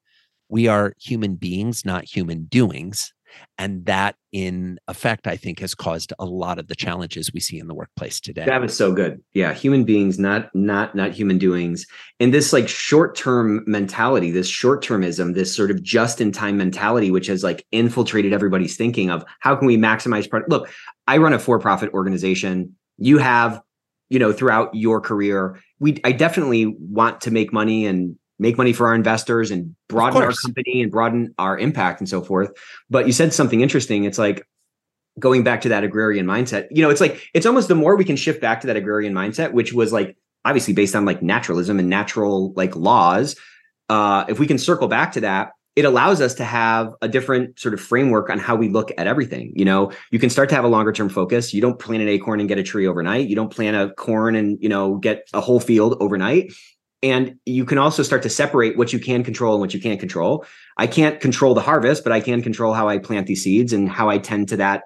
We 0.49 0.69
are 0.69 0.93
human 1.01 1.35
beings, 1.35 1.85
not 1.85 2.05
human 2.05 2.45
doings. 2.45 3.13
And 3.57 3.87
that, 3.87 4.17
in 4.33 4.81
effect, 4.89 5.29
I 5.29 5.37
think 5.37 5.61
has 5.61 5.73
caused 5.73 6.13
a 6.19 6.25
lot 6.25 6.59
of 6.59 6.67
the 6.67 6.75
challenges 6.75 7.33
we 7.33 7.39
see 7.39 7.61
in 7.61 7.69
the 7.69 7.75
workplace 7.75 8.21
today. 8.21 8.45
That 8.45 8.61
was 8.61 8.77
so 8.77 8.93
good. 8.93 9.23
Yeah, 9.33 9.55
human 9.55 9.85
beings, 9.85 10.19
not 10.19 10.53
not 10.53 10.97
not 10.97 11.13
human 11.13 11.39
doings. 11.39 11.87
And 12.19 12.35
this 12.35 12.53
like 12.53 12.69
short-term 12.69 13.63
mentality, 13.69 14.33
this 14.33 14.49
short-termism, 14.49 15.35
this 15.35 15.55
sort 15.55 15.71
of 15.71 15.81
just-in-time 15.81 16.57
mentality, 16.57 17.13
which 17.13 17.29
has 17.29 17.45
like 17.45 17.65
infiltrated 17.71 18.33
everybody's 18.33 18.77
thinking 18.77 19.11
of 19.11 19.25
how 19.39 19.55
can 19.55 19.69
we 19.69 19.79
maximize 19.79 20.29
product. 20.29 20.51
Look, 20.51 20.69
I 21.07 21.19
run 21.19 21.33
a 21.33 21.39
for-profit 21.39 21.95
organization. 21.95 22.75
You 22.99 23.19
have 23.19 23.63
you 24.11 24.19
know 24.19 24.33
throughout 24.33 24.75
your 24.75 25.01
career 25.01 25.59
we 25.79 25.99
i 26.05 26.13
definitely 26.13 26.67
want 26.67 27.21
to 27.23 27.31
make 27.31 27.53
money 27.53 27.87
and 27.87 28.17
make 28.41 28.57
money 28.57 28.73
for 28.73 28.89
our 28.89 28.95
investors 28.95 29.51
and 29.51 29.77
broaden 29.89 30.23
our 30.23 30.33
company 30.33 30.83
and 30.83 30.91
broaden 30.91 31.35
our 31.39 31.59
impact 31.59 32.01
and 32.01 32.09
so 32.09 32.23
forth. 32.23 32.51
But 32.89 33.07
you 33.07 33.13
said 33.13 33.35
something 33.35 33.61
interesting. 33.61 34.05
It's 34.05 34.17
like 34.17 34.47
going 35.19 35.45
back 35.45 35.61
to 35.61 35.69
that 35.69 35.85
agrarian 35.85 36.25
mindset 36.25 36.69
you 36.71 36.83
know 36.83 36.89
it's 36.89 37.01
like 37.01 37.21
it's 37.35 37.45
almost 37.45 37.69
the 37.69 37.75
more 37.75 37.97
we 37.97 38.05
can 38.05 38.17
shift 38.17 38.41
back 38.41 38.61
to 38.61 38.69
that 38.69 38.77
agrarian 38.77 39.13
mindset 39.13 39.53
which 39.53 39.73
was 39.73 39.93
like 39.93 40.17
obviously 40.45 40.73
based 40.73 40.95
on 40.95 41.05
like 41.05 41.21
naturalism 41.21 41.79
and 41.79 41.91
natural 41.91 42.53
like 42.55 42.75
laws 42.77 43.35
uh 43.89 44.25
if 44.29 44.39
we 44.39 44.47
can 44.47 44.57
circle 44.57 44.87
back 44.87 45.13
to 45.13 45.21
that 45.21 45.51
it 45.81 45.87
allows 45.87 46.21
us 46.21 46.35
to 46.35 46.45
have 46.45 46.95
a 47.01 47.09
different 47.09 47.59
sort 47.59 47.73
of 47.73 47.81
framework 47.81 48.29
on 48.29 48.39
how 48.39 48.55
we 48.55 48.69
look 48.69 48.93
at 48.99 49.07
everything. 49.07 49.51
You 49.57 49.65
know, 49.65 49.93
you 50.11 50.19
can 50.19 50.29
start 50.29 50.51
to 50.51 50.55
have 50.55 50.65
a 50.65 50.69
longer 50.69 50.93
term 50.93 51.09
focus. 51.09 51.55
You 51.55 51.63
don't 51.63 51.79
plant 51.79 52.03
an 52.03 52.09
acorn 52.09 52.39
and 52.39 52.49
get 52.51 52.59
a 52.59 52.63
tree 52.63 52.87
overnight. 52.87 53.29
You 53.29 53.35
don't 53.35 53.51
plant 53.51 53.77
a 53.77 53.95
corn 53.95 54.37
and, 54.37 54.59
you 54.61 54.69
know, 54.69 54.97
get 54.97 55.27
a 55.33 55.41
whole 55.41 55.59
field 55.59 55.97
overnight. 55.99 56.53
And 57.03 57.37
you 57.47 57.65
can 57.65 57.79
also 57.79 58.03
start 58.03 58.23
to 58.25 58.29
separate 58.29 58.77
what 58.77 58.93
you 58.93 58.99
can 58.99 59.25
control 59.25 59.55
and 59.55 59.61
what 59.63 59.73
you 59.73 59.81
can't 59.81 59.99
control. 59.99 60.45
I 60.77 60.87
can't 60.87 61.19
control 61.19 61.55
the 61.55 61.63
harvest, 61.63 62.05
but 62.05 62.13
I 62.13 62.21
can 62.21 62.43
control 62.43 62.75
how 62.75 62.91
I 62.91 62.99
plant 62.99 63.27
these 63.27 63.43
seeds 63.43 63.73
and 63.73 63.89
how 63.89 64.11
I 64.11 64.19
tend 64.19 64.51
to 64.51 64.59
that 64.59 64.83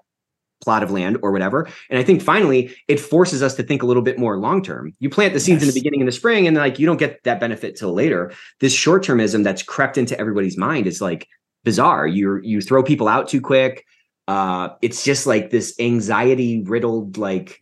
plot 0.64 0.83
of 0.83 0.90
land 0.90 1.18
or 1.22 1.31
whatever. 1.31 1.68
And 1.90 1.98
I 1.98 2.03
think 2.03 2.22
finally 2.22 2.74
it 2.88 2.98
forces 2.98 3.42
us 3.42 3.55
to 3.57 3.62
think 3.62 3.83
a 3.83 3.87
little 3.87 4.03
bit 4.03 4.18
more 4.18 4.38
long 4.38 4.62
term. 4.62 4.92
You 4.98 5.11
plant 5.11 5.35
the 5.35 5.40
seeds 5.40 5.62
yes. 5.62 5.68
in 5.68 5.68
the 5.68 5.81
beginning 5.81 6.00
in 6.00 6.07
the 6.07 6.12
spring 6.12 6.46
and 6.46 6.57
like 6.57 6.79
you 6.79 6.87
don't 6.87 6.96
get 6.96 7.22
that 7.24 7.38
benefit 7.38 7.77
till 7.77 7.92
later. 7.92 8.33
This 8.61 8.72
short 8.72 9.05
termism 9.05 9.44
that's 9.44 9.62
crept 9.62 9.98
into 9.98 10.18
everybody's 10.18 10.57
mind 10.57 10.87
is 10.87 11.00
like 11.00 11.29
bizarre. 11.62 12.07
You 12.07 12.40
you 12.42 12.61
throw 12.61 12.83
people 12.83 13.09
out 13.09 13.29
too 13.29 13.40
quick. 13.40 13.85
Uh 14.27 14.70
it's 14.81 15.05
just 15.05 15.27
like 15.27 15.50
this 15.50 15.74
anxiety 15.79 16.62
riddled 16.62 17.18
like 17.18 17.61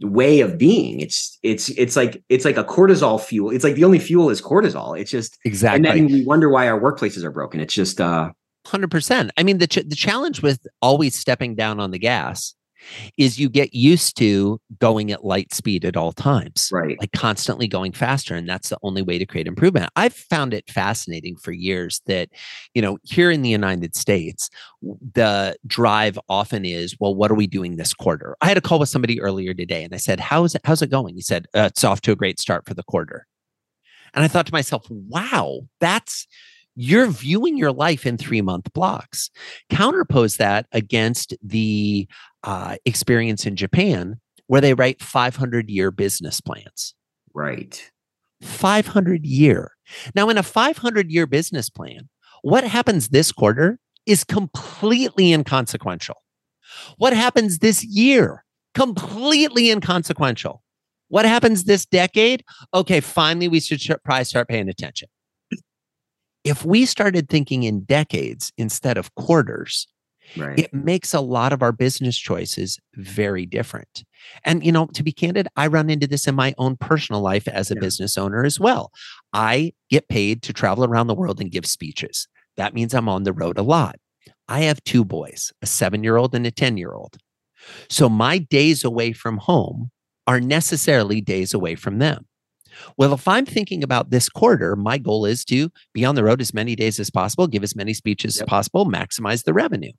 way 0.00 0.40
of 0.40 0.58
being. 0.58 1.00
It's 1.00 1.38
it's 1.42 1.68
it's 1.70 1.96
like 1.96 2.22
it's 2.28 2.44
like 2.44 2.56
a 2.56 2.64
cortisol 2.64 3.20
fuel. 3.20 3.50
It's 3.50 3.64
like 3.64 3.74
the 3.74 3.84
only 3.84 3.98
fuel 3.98 4.30
is 4.30 4.42
cortisol. 4.42 4.98
It's 4.98 5.10
just 5.10 5.38
exactly. 5.44 5.88
And 5.88 6.10
then 6.10 6.12
we 6.12 6.24
wonder 6.24 6.50
why 6.50 6.68
our 6.68 6.80
workplaces 6.80 7.24
are 7.24 7.30
broken. 7.30 7.60
It's 7.60 7.74
just 7.74 8.00
uh 8.00 8.30
100%. 8.66 9.30
I 9.36 9.42
mean, 9.42 9.58
the, 9.58 9.66
ch- 9.66 9.86
the 9.86 9.96
challenge 9.96 10.42
with 10.42 10.66
always 10.82 11.18
stepping 11.18 11.54
down 11.54 11.80
on 11.80 11.90
the 11.90 11.98
gas 11.98 12.54
is 13.16 13.38
you 13.38 13.48
get 13.48 13.74
used 13.74 14.16
to 14.18 14.60
going 14.78 15.10
at 15.10 15.24
light 15.24 15.52
speed 15.52 15.84
at 15.84 15.96
all 15.96 16.12
times. 16.12 16.68
Right. 16.72 16.96
Like 17.00 17.12
constantly 17.12 17.68
going 17.68 17.92
faster. 17.92 18.34
And 18.34 18.48
that's 18.48 18.68
the 18.68 18.78
only 18.82 19.02
way 19.02 19.18
to 19.18 19.26
create 19.26 19.46
improvement. 19.46 19.90
I've 19.96 20.14
found 20.14 20.54
it 20.54 20.70
fascinating 20.70 21.36
for 21.36 21.52
years 21.52 22.00
that, 22.06 22.28
you 22.74 22.82
know, 22.82 22.98
here 23.02 23.30
in 23.30 23.42
the 23.42 23.50
United 23.50 23.96
States, 23.96 24.50
the 24.82 25.56
drive 25.66 26.18
often 26.28 26.64
is, 26.64 26.96
well, 27.00 27.14
what 27.14 27.30
are 27.30 27.34
we 27.36 27.46
doing 27.46 27.76
this 27.76 27.94
quarter? 27.94 28.36
I 28.40 28.46
had 28.46 28.58
a 28.58 28.62
call 28.62 28.78
with 28.78 28.88
somebody 28.88 29.20
earlier 29.20 29.54
today 29.54 29.82
and 29.82 29.94
I 29.94 29.98
said, 29.98 30.20
how's 30.20 30.54
it, 30.54 30.60
how's 30.64 30.82
it 30.82 30.90
going? 30.90 31.14
He 31.14 31.22
said, 31.22 31.46
uh, 31.54 31.68
it's 31.70 31.84
off 31.84 32.00
to 32.02 32.12
a 32.12 32.16
great 32.16 32.38
start 32.38 32.66
for 32.66 32.74
the 32.74 32.84
quarter. 32.84 33.26
And 34.14 34.24
I 34.24 34.28
thought 34.28 34.46
to 34.46 34.52
myself, 34.52 34.86
wow, 34.88 35.60
that's 35.80 36.26
you're 36.76 37.08
viewing 37.08 37.56
your 37.56 37.72
life 37.72 38.06
in 38.06 38.16
three 38.18 38.42
month 38.42 38.72
blocks. 38.72 39.30
Counterpose 39.70 40.36
that 40.36 40.66
against 40.72 41.34
the 41.42 42.06
uh, 42.44 42.76
experience 42.84 43.46
in 43.46 43.56
Japan, 43.56 44.20
where 44.46 44.60
they 44.60 44.74
write 44.74 45.02
500 45.02 45.68
year 45.68 45.90
business 45.90 46.40
plans. 46.40 46.94
Right. 47.34 47.90
500 48.42 49.24
year. 49.24 49.72
Now, 50.14 50.28
in 50.28 50.36
a 50.36 50.42
500 50.42 51.10
year 51.10 51.26
business 51.26 51.70
plan, 51.70 52.08
what 52.42 52.64
happens 52.64 53.08
this 53.08 53.32
quarter 53.32 53.78
is 54.04 54.22
completely 54.22 55.32
inconsequential. 55.32 56.22
What 56.98 57.14
happens 57.14 57.58
this 57.58 57.82
year? 57.82 58.44
Completely 58.74 59.70
inconsequential. 59.70 60.62
What 61.08 61.24
happens 61.24 61.64
this 61.64 61.86
decade? 61.86 62.44
Okay, 62.74 63.00
finally, 63.00 63.48
we 63.48 63.60
should 63.60 63.80
probably 64.04 64.24
start 64.24 64.48
paying 64.48 64.68
attention 64.68 65.08
if 66.46 66.64
we 66.64 66.86
started 66.86 67.28
thinking 67.28 67.64
in 67.64 67.80
decades 67.80 68.52
instead 68.56 68.96
of 68.96 69.14
quarters, 69.16 69.86
right. 70.36 70.58
it 70.58 70.72
makes 70.72 71.12
a 71.12 71.20
lot 71.20 71.52
of 71.52 71.62
our 71.62 71.72
business 71.72 72.16
choices 72.16 72.78
very 72.94 73.46
different. 73.46 74.04
And, 74.44 74.64
you 74.64 74.72
know, 74.72 74.86
to 74.86 75.02
be 75.02 75.12
candid, 75.12 75.48
I 75.56 75.66
run 75.66 75.90
into 75.90 76.06
this 76.06 76.26
in 76.26 76.34
my 76.34 76.54
own 76.58 76.76
personal 76.76 77.20
life 77.20 77.48
as 77.48 77.70
a 77.70 77.74
yeah. 77.74 77.80
business 77.80 78.16
owner 78.16 78.44
as 78.44 78.60
well. 78.60 78.92
I 79.32 79.72
get 79.90 80.08
paid 80.08 80.42
to 80.42 80.52
travel 80.52 80.84
around 80.84 81.08
the 81.08 81.14
world 81.14 81.40
and 81.40 81.50
give 81.50 81.66
speeches. 81.66 82.28
That 82.56 82.74
means 82.74 82.94
I'm 82.94 83.08
on 83.08 83.24
the 83.24 83.32
road 83.32 83.58
a 83.58 83.62
lot. 83.62 83.96
I 84.48 84.60
have 84.60 84.82
two 84.84 85.04
boys, 85.04 85.52
a 85.62 85.66
seven 85.66 86.04
year 86.04 86.16
old 86.16 86.34
and 86.34 86.46
a 86.46 86.50
10 86.50 86.76
year 86.76 86.92
old. 86.92 87.18
So 87.90 88.08
my 88.08 88.38
days 88.38 88.84
away 88.84 89.12
from 89.12 89.38
home 89.38 89.90
are 90.26 90.40
necessarily 90.40 91.20
days 91.20 91.52
away 91.52 91.74
from 91.74 91.98
them. 91.98 92.26
Well, 92.96 93.12
if 93.12 93.26
I'm 93.26 93.46
thinking 93.46 93.82
about 93.82 94.10
this 94.10 94.28
quarter, 94.28 94.76
my 94.76 94.98
goal 94.98 95.24
is 95.24 95.44
to 95.46 95.70
be 95.92 96.04
on 96.04 96.14
the 96.14 96.24
road 96.24 96.40
as 96.40 96.54
many 96.54 96.76
days 96.76 96.98
as 96.98 97.10
possible, 97.10 97.46
give 97.46 97.62
as 97.62 97.76
many 97.76 97.94
speeches 97.94 98.36
yep. 98.36 98.42
as 98.42 98.48
possible, 98.48 98.86
maximize 98.86 99.44
the 99.44 99.54
revenue. 99.54 99.92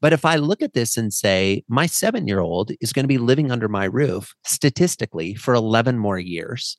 But 0.00 0.12
if 0.12 0.24
I 0.24 0.36
look 0.36 0.62
at 0.62 0.72
this 0.72 0.96
and 0.96 1.12
say, 1.12 1.64
my 1.68 1.86
seven 1.86 2.26
year 2.26 2.40
old 2.40 2.72
is 2.80 2.92
going 2.92 3.04
to 3.04 3.08
be 3.08 3.18
living 3.18 3.50
under 3.50 3.68
my 3.68 3.84
roof 3.84 4.34
statistically 4.44 5.34
for 5.34 5.54
11 5.54 5.98
more 5.98 6.18
years, 6.18 6.78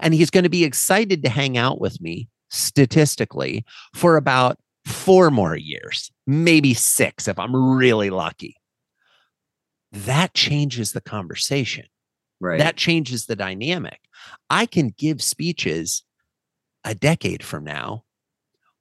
and 0.00 0.14
he's 0.14 0.30
going 0.30 0.44
to 0.44 0.50
be 0.50 0.64
excited 0.64 1.22
to 1.22 1.28
hang 1.28 1.56
out 1.56 1.80
with 1.80 2.00
me 2.00 2.28
statistically 2.48 3.64
for 3.94 4.16
about 4.16 4.58
four 4.84 5.30
more 5.30 5.56
years, 5.56 6.10
maybe 6.26 6.72
six 6.72 7.28
if 7.28 7.38
I'm 7.38 7.54
really 7.54 8.10
lucky. 8.10 8.56
That 9.92 10.34
changes 10.34 10.92
the 10.92 11.00
conversation. 11.00 11.86
Right. 12.40 12.58
That 12.58 12.76
changes 12.76 13.26
the 13.26 13.36
dynamic. 13.36 14.00
I 14.50 14.66
can 14.66 14.94
give 14.96 15.22
speeches 15.22 16.02
a 16.84 16.94
decade 16.94 17.42
from 17.42 17.64
now 17.64 18.04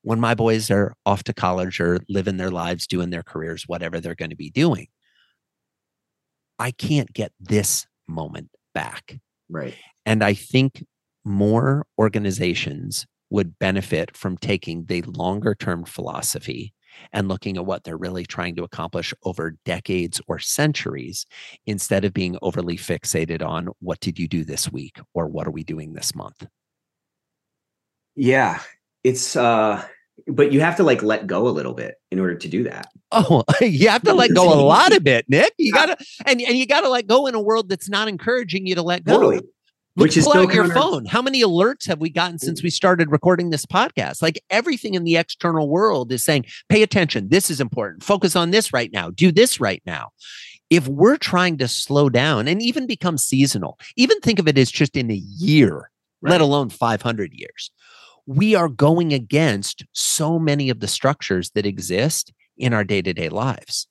when 0.02 0.20
my 0.20 0.36
boys 0.36 0.70
are 0.70 0.96
off 1.06 1.24
to 1.24 1.34
college 1.34 1.80
or 1.80 2.00
living 2.10 2.38
their 2.38 2.52
lives, 2.52 2.86
doing 2.86 3.10
their 3.10 3.24
careers, 3.24 3.64
whatever 3.68 4.00
they're 4.00 4.14
going 4.16 4.30
to 4.30 4.36
be 4.36 4.52
doing. 4.52 4.88
I 6.60 6.72
can't 6.72 7.12
get 7.14 7.32
this 7.40 7.88
moment 8.08 8.50
back. 8.74 9.20
Right. 9.50 9.76
And 10.06 10.24
I 10.24 10.34
think 10.34 10.86
more 11.24 11.86
organizations 11.98 13.08
would 13.30 13.58
benefit 13.58 14.16
from 14.16 14.38
taking 14.38 14.86
the 14.86 15.02
longer 15.02 15.56
term 15.56 15.84
philosophy 15.84 16.74
and 17.14 17.28
looking 17.28 17.58
at 17.58 17.66
what 17.66 17.84
they're 17.84 17.98
really 17.98 18.26
trying 18.26 18.56
to 18.56 18.64
accomplish 18.64 19.14
over 19.24 19.58
decades 19.66 20.22
or 20.28 20.40
centuries 20.40 21.26
instead 21.66 22.06
of 22.06 22.14
being 22.14 22.38
overly 22.42 22.78
fixated 22.78 23.46
on 23.46 23.70
what 23.80 24.00
did 24.00 24.20
you 24.20 24.28
do 24.28 24.44
this 24.44 24.72
week 24.72 25.00
or 25.14 25.28
what 25.28 25.48
are 25.48 25.52
we 25.52 25.64
doing 25.64 25.94
this 25.94 26.16
month. 26.16 26.46
Yeah, 28.16 28.62
it's 29.04 29.36
uh 29.36 29.86
but 30.28 30.52
you 30.52 30.62
have 30.62 30.78
to 30.78 30.84
like 30.84 31.04
let 31.04 31.28
go 31.28 31.48
a 31.48 31.50
little 31.50 31.74
bit 31.74 31.96
in 32.12 32.20
order 32.20 32.36
to 32.36 32.48
do 32.48 32.64
that. 32.64 32.88
Oh, 33.12 33.44
you 33.62 33.90
have 33.90 34.04
to 34.04 34.14
let 34.14 34.34
go 34.34 34.54
a 34.54 34.60
lot 34.62 34.96
of 34.96 35.06
it, 35.08 35.30
Nick. 35.30 35.54
You 35.58 35.74
gotta 35.74 35.98
and 36.26 36.42
and 36.42 36.58
you 36.58 36.66
gotta 36.66 36.90
let 36.90 37.08
go 37.08 37.28
in 37.28 37.36
a 37.36 37.42
world 37.42 37.70
that's 37.70 37.90
not 37.90 38.08
encouraging 38.08 38.66
you 38.66 38.76
to 38.76 38.82
let 38.82 39.04
go. 39.04 39.14
Totally. 39.14 39.42
Look, 39.98 40.08
Which 40.08 40.18
is 40.18 40.26
pull 40.26 40.34
out 40.34 40.54
your 40.54 40.68
phone. 40.74 41.06
How 41.06 41.22
many 41.22 41.42
alerts 41.42 41.88
have 41.88 42.02
we 42.02 42.10
gotten 42.10 42.38
since 42.38 42.62
we 42.62 42.70
started 42.70 43.12
recording 43.12 43.50
this 43.50 43.66
podcast? 43.66 44.22
Like 44.22 44.44
everything 44.50 44.94
in 44.94 45.06
the 45.06 45.16
external 45.16 45.70
world 45.70 46.12
is 46.12 46.22
saying, 46.22 46.46
pay 46.68 46.84
attention. 46.84 47.30
This 47.30 47.50
is 47.50 47.62
important. 47.62 48.04
Focus 48.04 48.36
on 48.36 48.52
this 48.52 48.74
right 48.74 48.92
now. 48.92 49.10
Do 49.10 49.32
this 49.32 49.62
right 49.62 49.82
now. 49.86 50.10
if 50.70 50.88
we're 50.88 51.18
trying 51.18 51.58
to 51.60 51.68
slow 51.68 52.10
down 52.10 52.48
and 52.48 52.62
even 52.62 52.88
become 52.88 53.18
seasonal, 53.18 53.80
even 53.96 54.20
think 54.20 54.40
of 54.40 54.48
it 54.48 54.58
as 54.58 54.72
just 54.72 54.98
in 54.98 55.12
a 55.12 55.16
year, 55.16 55.90
right. 56.22 56.32
let 56.32 56.42
alone 56.42 56.70
500 56.70 57.34
years, 57.34 57.72
we 58.26 58.56
are 58.56 58.70
going 58.70 59.14
against 59.14 59.86
so 59.92 60.40
many 60.40 60.70
of 60.70 60.80
the 60.80 60.88
structures 60.88 61.52
that 61.52 61.66
exist 61.66 62.34
in 62.58 62.74
our 62.74 62.84
day-to-day 62.84 63.30
lives. 63.30 63.88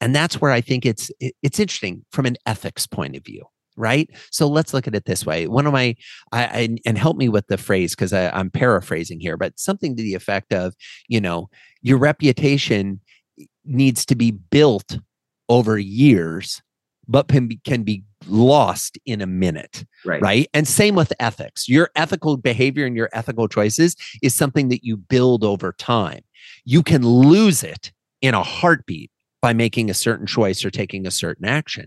And 0.00 0.14
that's 0.14 0.40
where 0.40 0.52
I 0.52 0.60
think 0.60 0.86
it's 0.86 1.10
it's 1.18 1.58
interesting 1.58 2.04
from 2.12 2.24
an 2.26 2.36
ethics 2.46 2.86
point 2.86 3.16
of 3.16 3.24
view 3.24 3.44
right? 3.78 4.10
So 4.30 4.48
let's 4.48 4.74
look 4.74 4.86
at 4.86 4.94
it 4.94 5.04
this 5.06 5.24
way. 5.24 5.46
One 5.46 5.66
of 5.66 5.72
my, 5.72 5.96
I, 6.32 6.44
I 6.44 6.78
and 6.84 6.98
help 6.98 7.16
me 7.16 7.28
with 7.28 7.46
the 7.46 7.56
phrase 7.56 7.94
because 7.94 8.12
I'm 8.12 8.50
paraphrasing 8.50 9.20
here, 9.20 9.36
but 9.36 9.58
something 9.58 9.96
to 9.96 10.02
the 10.02 10.14
effect 10.14 10.52
of, 10.52 10.74
you 11.08 11.20
know, 11.20 11.48
your 11.80 11.98
reputation 11.98 13.00
needs 13.64 14.04
to 14.06 14.14
be 14.14 14.32
built 14.32 14.98
over 15.48 15.78
years, 15.78 16.60
but 17.06 17.28
can 17.28 17.46
be, 17.46 17.60
can 17.64 17.84
be 17.84 18.02
lost 18.26 18.98
in 19.06 19.20
a 19.20 19.26
minute. 19.26 19.84
Right. 20.04 20.20
Right. 20.20 20.48
And 20.52 20.66
same 20.66 20.94
with 20.94 21.12
ethics. 21.20 21.68
Your 21.68 21.90
ethical 21.94 22.36
behavior 22.36 22.84
and 22.84 22.96
your 22.96 23.08
ethical 23.12 23.48
choices 23.48 23.96
is 24.22 24.34
something 24.34 24.68
that 24.68 24.84
you 24.84 24.96
build 24.96 25.44
over 25.44 25.72
time. 25.78 26.20
You 26.64 26.82
can 26.82 27.06
lose 27.06 27.62
it 27.62 27.92
in 28.20 28.34
a 28.34 28.42
heartbeat 28.42 29.10
by 29.40 29.52
making 29.52 29.88
a 29.88 29.94
certain 29.94 30.26
choice 30.26 30.64
or 30.64 30.70
taking 30.70 31.06
a 31.06 31.10
certain 31.12 31.46
action. 31.46 31.86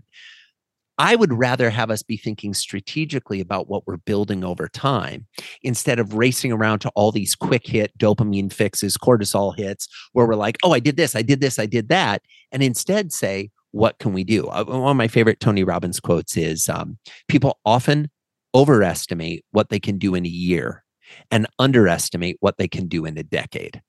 I 0.98 1.16
would 1.16 1.32
rather 1.32 1.70
have 1.70 1.90
us 1.90 2.02
be 2.02 2.16
thinking 2.16 2.54
strategically 2.54 3.40
about 3.40 3.68
what 3.68 3.86
we're 3.86 3.96
building 3.96 4.44
over 4.44 4.68
time 4.68 5.26
instead 5.62 5.98
of 5.98 6.14
racing 6.14 6.52
around 6.52 6.80
to 6.80 6.90
all 6.94 7.10
these 7.10 7.34
quick 7.34 7.66
hit 7.66 7.96
dopamine 7.98 8.52
fixes, 8.52 8.98
cortisol 8.98 9.56
hits, 9.56 9.88
where 10.12 10.26
we're 10.26 10.34
like, 10.34 10.58
oh, 10.62 10.72
I 10.72 10.80
did 10.80 10.96
this, 10.96 11.16
I 11.16 11.22
did 11.22 11.40
this, 11.40 11.58
I 11.58 11.66
did 11.66 11.88
that. 11.88 12.22
And 12.52 12.62
instead 12.62 13.12
say, 13.12 13.50
what 13.70 13.98
can 13.98 14.12
we 14.12 14.22
do? 14.22 14.48
Uh, 14.48 14.64
one 14.64 14.90
of 14.90 14.96
my 14.96 15.08
favorite 15.08 15.40
Tony 15.40 15.64
Robbins 15.64 15.98
quotes 15.98 16.36
is 16.36 16.68
um, 16.68 16.98
people 17.26 17.58
often 17.64 18.10
overestimate 18.54 19.44
what 19.50 19.70
they 19.70 19.80
can 19.80 19.96
do 19.96 20.14
in 20.14 20.26
a 20.26 20.28
year 20.28 20.84
and 21.30 21.46
underestimate 21.58 22.36
what 22.40 22.58
they 22.58 22.68
can 22.68 22.86
do 22.86 23.06
in 23.06 23.16
a 23.16 23.22
decade. 23.22 23.82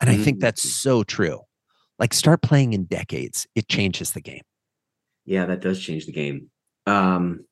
And 0.00 0.10
I 0.10 0.16
think 0.16 0.40
that's 0.40 0.66
mm. 0.66 0.70
so 0.70 1.04
true. 1.04 1.40
Like, 1.98 2.12
start 2.12 2.42
playing 2.42 2.72
in 2.72 2.84
decades, 2.84 3.46
it 3.54 3.68
changes 3.68 4.12
the 4.12 4.20
game. 4.20 4.42
Yeah, 5.24 5.46
that 5.46 5.60
does 5.60 5.80
change 5.80 6.06
the 6.06 6.12
game. 6.12 6.50
Um, 6.86 7.44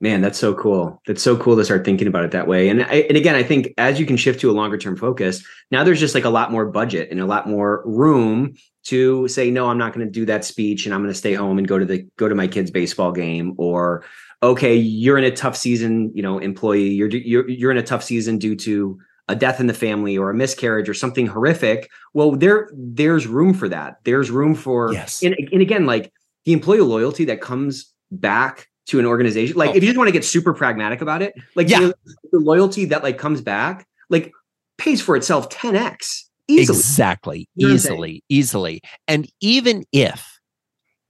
man, 0.00 0.20
that's 0.20 0.38
so 0.38 0.54
cool. 0.54 1.00
That's 1.06 1.22
so 1.22 1.36
cool 1.36 1.56
to 1.56 1.64
start 1.64 1.84
thinking 1.84 2.08
about 2.08 2.24
it 2.24 2.32
that 2.32 2.46
way. 2.46 2.68
And 2.68 2.82
I, 2.82 3.06
and 3.08 3.16
again, 3.16 3.34
I 3.34 3.42
think 3.42 3.72
as 3.78 3.98
you 3.98 4.06
can 4.06 4.16
shift 4.16 4.40
to 4.40 4.50
a 4.50 4.52
longer 4.52 4.76
term 4.76 4.96
focus, 4.96 5.44
now 5.70 5.84
there's 5.84 6.00
just 6.00 6.14
like 6.14 6.24
a 6.24 6.30
lot 6.30 6.52
more 6.52 6.66
budget 6.66 7.10
and 7.10 7.20
a 7.20 7.26
lot 7.26 7.48
more 7.48 7.82
room 7.86 8.54
to 8.84 9.26
say 9.28 9.50
no, 9.50 9.68
I'm 9.68 9.78
not 9.78 9.94
going 9.94 10.06
to 10.06 10.12
do 10.12 10.26
that 10.26 10.44
speech 10.44 10.84
and 10.84 10.94
I'm 10.94 11.00
going 11.00 11.12
to 11.12 11.18
stay 11.18 11.34
home 11.34 11.58
and 11.58 11.66
go 11.66 11.78
to 11.78 11.84
the 11.84 12.06
go 12.16 12.28
to 12.28 12.34
my 12.34 12.46
kid's 12.46 12.70
baseball 12.70 13.12
game 13.12 13.54
or 13.56 14.04
okay, 14.42 14.74
you're 14.76 15.16
in 15.16 15.24
a 15.24 15.34
tough 15.34 15.56
season, 15.56 16.12
you 16.14 16.22
know, 16.22 16.38
employee, 16.38 16.90
you're 16.90 17.08
you're 17.08 17.48
you're 17.48 17.70
in 17.70 17.78
a 17.78 17.82
tough 17.82 18.04
season 18.04 18.38
due 18.38 18.56
to 18.56 18.98
a 19.28 19.34
death 19.34 19.58
in 19.58 19.68
the 19.68 19.74
family 19.74 20.18
or 20.18 20.28
a 20.28 20.34
miscarriage 20.34 20.88
or 20.88 20.92
something 20.92 21.26
horrific. 21.26 21.90
Well, 22.12 22.32
there 22.32 22.68
there's 22.74 23.26
room 23.26 23.54
for 23.54 23.70
that. 23.70 24.00
There's 24.04 24.30
room 24.30 24.54
for 24.54 24.92
yes. 24.92 25.22
and, 25.22 25.34
and 25.50 25.62
again 25.62 25.86
like 25.86 26.12
the 26.44 26.52
employee 26.52 26.80
loyalty 26.80 27.24
that 27.26 27.40
comes 27.40 27.92
back 28.10 28.68
to 28.86 28.98
an 28.98 29.06
organization 29.06 29.56
like 29.56 29.70
oh. 29.70 29.74
if 29.74 29.82
you 29.82 29.88
just 29.88 29.98
want 29.98 30.08
to 30.08 30.12
get 30.12 30.24
super 30.24 30.52
pragmatic 30.52 31.00
about 31.00 31.22
it 31.22 31.34
like 31.54 31.68
yeah. 31.68 31.80
the, 31.80 31.94
the, 32.32 32.38
loyalty 32.38 32.84
that 32.84 33.02
like 33.02 33.16
comes 33.16 33.40
back 33.40 33.86
like 34.10 34.32
pays 34.76 35.00
for 35.00 35.16
itself 35.16 35.48
10x 35.48 36.24
easily. 36.48 36.78
Exactly. 36.78 37.48
You 37.54 37.68
know 37.68 37.74
easily. 37.74 38.24
Easily. 38.28 38.82
And 39.08 39.28
even 39.40 39.84
if 39.92 40.38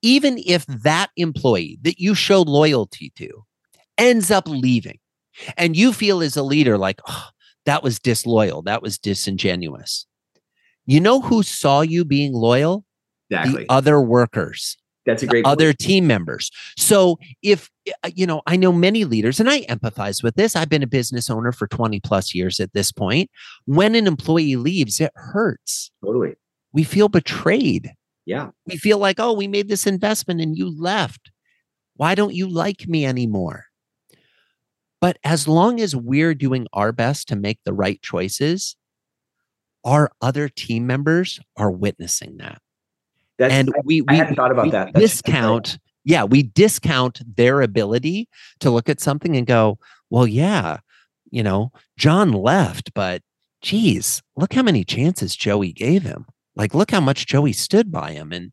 even 0.03 0.39
if 0.45 0.67
that 0.67 1.11
employee 1.17 1.79
that 1.83 1.99
you 1.99 2.15
showed 2.15 2.49
loyalty 2.49 3.13
to 3.17 3.45
ends 3.97 4.31
up 4.31 4.47
leaving 4.47 4.99
and 5.57 5.77
you 5.77 5.93
feel 5.93 6.23
as 6.23 6.37
a 6.37 6.43
leader 6.43 6.77
like 6.79 7.01
oh, 7.09 7.29
that 7.67 7.83
was 7.83 7.99
disloyal. 7.99 8.63
That 8.63 8.83
was 8.83 8.99
disingenuous. 8.99 10.07
You 10.87 11.01
know 11.01 11.21
who 11.21 11.43
saw 11.43 11.81
you 11.81 12.05
being 12.05 12.35
loyal? 12.35 12.85
Exactly. 13.31 13.65
the 13.65 13.73
other 13.73 14.01
workers 14.03 14.77
that's 15.07 15.23
a 15.23 15.27
great 15.27 15.47
other 15.47 15.69
point. 15.69 15.79
team 15.79 16.07
members. 16.07 16.51
So 16.77 17.19
if 17.43 17.71
uh, 18.03 18.11
you 18.15 18.27
know, 18.27 18.43
I 18.47 18.57
know 18.57 18.73
many 18.73 19.05
leaders 19.05 19.41
and 19.41 19.51
I 19.51 19.63
empathize 19.63 20.23
with 20.23 20.35
this. 20.37 20.57
I've 20.57 20.69
been 20.69 20.83
a 20.83 20.89
business 20.89 21.29
owner 21.29 21.53
for 21.53 21.67
20 21.67 22.01
plus 22.01 22.35
years 22.35 22.61
at 22.61 22.73
this 22.73 22.93
point. 22.93 23.31
When 23.67 23.95
an 23.95 24.07
employee 24.07 24.57
leaves, 24.57 25.01
it 25.01 25.13
hurts. 25.15 25.91
Totally. 26.05 26.35
We 26.73 26.85
feel 26.85 27.09
betrayed. 27.09 27.93
Yeah. 28.27 28.51
We 28.67 28.77
feel 28.77 28.99
like, 28.99 29.21
"Oh, 29.21 29.33
we 29.33 29.47
made 29.47 29.69
this 29.69 29.87
investment 29.87 30.41
and 30.41 30.57
you 30.57 30.75
left. 30.75 31.31
Why 31.97 32.15
don't 32.15 32.35
you 32.35 32.49
like 32.49 32.89
me 32.89 33.05
anymore?" 33.05 33.67
But 35.01 35.19
as 35.23 35.47
long 35.47 35.81
as 35.81 35.95
we're 35.95 36.35
doing 36.35 36.67
our 36.73 36.91
best 36.91 37.29
to 37.29 37.37
make 37.37 37.59
the 37.65 37.75
right 37.75 38.01
choices, 38.01 38.75
our 39.85 40.11
other 40.23 40.49
team 40.49 40.87
members 40.87 41.41
are 41.59 41.71
witnessing 41.71 42.39
that. 42.39 42.63
That's, 43.39 43.53
and 43.53 43.73
we 43.85 44.01
we, 44.03 44.21
I 44.21 44.35
thought 44.35 44.53
about 44.53 44.71
that. 44.73 44.93
That's 44.93 45.01
discount. 45.01 45.69
Right. 45.69 45.79
Yeah, 46.05 46.25
we 46.25 46.43
discount 46.43 47.23
their 47.37 47.63
ability 47.63 48.29
to 48.61 48.71
look 48.71 48.89
at 48.89 49.01
something 49.01 49.37
and 49.37 49.47
go, 49.47 49.79
well, 50.11 50.27
yeah, 50.27 50.79
you 51.31 51.43
know, 51.43 51.73
John 51.97 52.33
left, 52.33 52.93
but 52.95 53.23
geez, 53.63 54.23
look 54.37 54.53
how 54.53 54.63
many 54.63 54.85
chances 54.85 55.35
Joey 55.35 55.73
gave 55.73 56.03
him. 56.03 56.27
Like, 56.55 56.75
look 56.75 56.91
how 56.91 57.01
much 57.01 57.27
Joey 57.27 57.53
stood 57.53 57.91
by 57.91 58.13
him. 58.13 58.33
And 58.33 58.53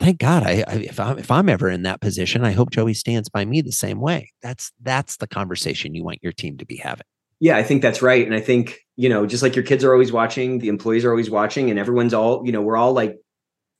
thank 0.00 0.18
God, 0.18 0.42
I, 0.42 0.64
I 0.66 0.74
if 0.74 0.98
I'm 0.98 1.18
if 1.18 1.30
I'm 1.30 1.48
ever 1.48 1.70
in 1.70 1.82
that 1.84 2.00
position, 2.00 2.44
I 2.44 2.50
hope 2.50 2.70
Joey 2.70 2.94
stands 2.94 3.28
by 3.28 3.44
me 3.44 3.62
the 3.62 3.72
same 3.72 4.00
way. 4.00 4.32
That's 4.42 4.72
that's 4.82 5.16
the 5.16 5.28
conversation 5.28 5.94
you 5.94 6.04
want 6.04 6.18
your 6.22 6.32
team 6.32 6.58
to 6.58 6.66
be 6.66 6.76
having. 6.76 7.06
Yeah, 7.40 7.56
I 7.56 7.62
think 7.62 7.80
that's 7.80 8.02
right. 8.02 8.26
And 8.26 8.34
I 8.34 8.40
think, 8.40 8.80
you 8.96 9.08
know, 9.08 9.24
just 9.24 9.44
like 9.44 9.54
your 9.54 9.64
kids 9.64 9.84
are 9.84 9.92
always 9.92 10.10
watching, 10.10 10.58
the 10.58 10.68
employees 10.68 11.04
are 11.04 11.10
always 11.10 11.30
watching, 11.30 11.70
and 11.70 11.78
everyone's 11.78 12.12
all, 12.12 12.44
you 12.44 12.50
know, 12.50 12.60
we're 12.60 12.76
all 12.76 12.92
like 12.92 13.16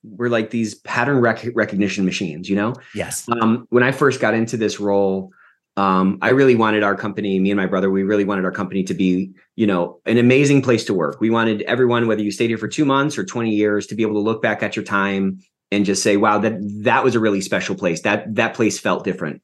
we're 0.02 0.28
like 0.28 0.50
these 0.50 0.76
pattern 0.76 1.20
rec- 1.20 1.50
recognition 1.54 2.04
machines, 2.04 2.48
you 2.48 2.56
know? 2.56 2.74
Yes. 2.94 3.28
Um, 3.40 3.66
when 3.70 3.82
I 3.82 3.92
first 3.92 4.20
got 4.20 4.34
into 4.34 4.56
this 4.56 4.80
role, 4.80 5.32
um, 5.76 6.18
I 6.22 6.30
really 6.30 6.56
wanted 6.56 6.82
our 6.82 6.96
company, 6.96 7.38
me 7.38 7.50
and 7.52 7.56
my 7.56 7.66
brother, 7.66 7.88
we 7.88 8.02
really 8.02 8.24
wanted 8.24 8.44
our 8.44 8.50
company 8.50 8.82
to 8.84 8.94
be, 8.94 9.30
you 9.54 9.66
know, 9.66 10.00
an 10.06 10.18
amazing 10.18 10.60
place 10.60 10.84
to 10.86 10.94
work. 10.94 11.20
We 11.20 11.30
wanted 11.30 11.62
everyone, 11.62 12.08
whether 12.08 12.22
you 12.22 12.32
stayed 12.32 12.50
here 12.50 12.58
for 12.58 12.66
two 12.66 12.84
months 12.84 13.16
or 13.16 13.24
20 13.24 13.50
years, 13.50 13.86
to 13.86 13.94
be 13.94 14.02
able 14.02 14.14
to 14.14 14.20
look 14.20 14.42
back 14.42 14.62
at 14.62 14.74
your 14.74 14.84
time 14.84 15.38
and 15.70 15.84
just 15.84 16.02
say, 16.02 16.16
wow, 16.16 16.38
that 16.38 16.54
that 16.82 17.04
was 17.04 17.14
a 17.14 17.20
really 17.20 17.40
special 17.40 17.76
place. 17.76 18.02
That 18.02 18.34
that 18.34 18.54
place 18.54 18.78
felt 18.78 19.04
different. 19.04 19.40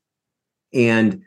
And 0.73 1.23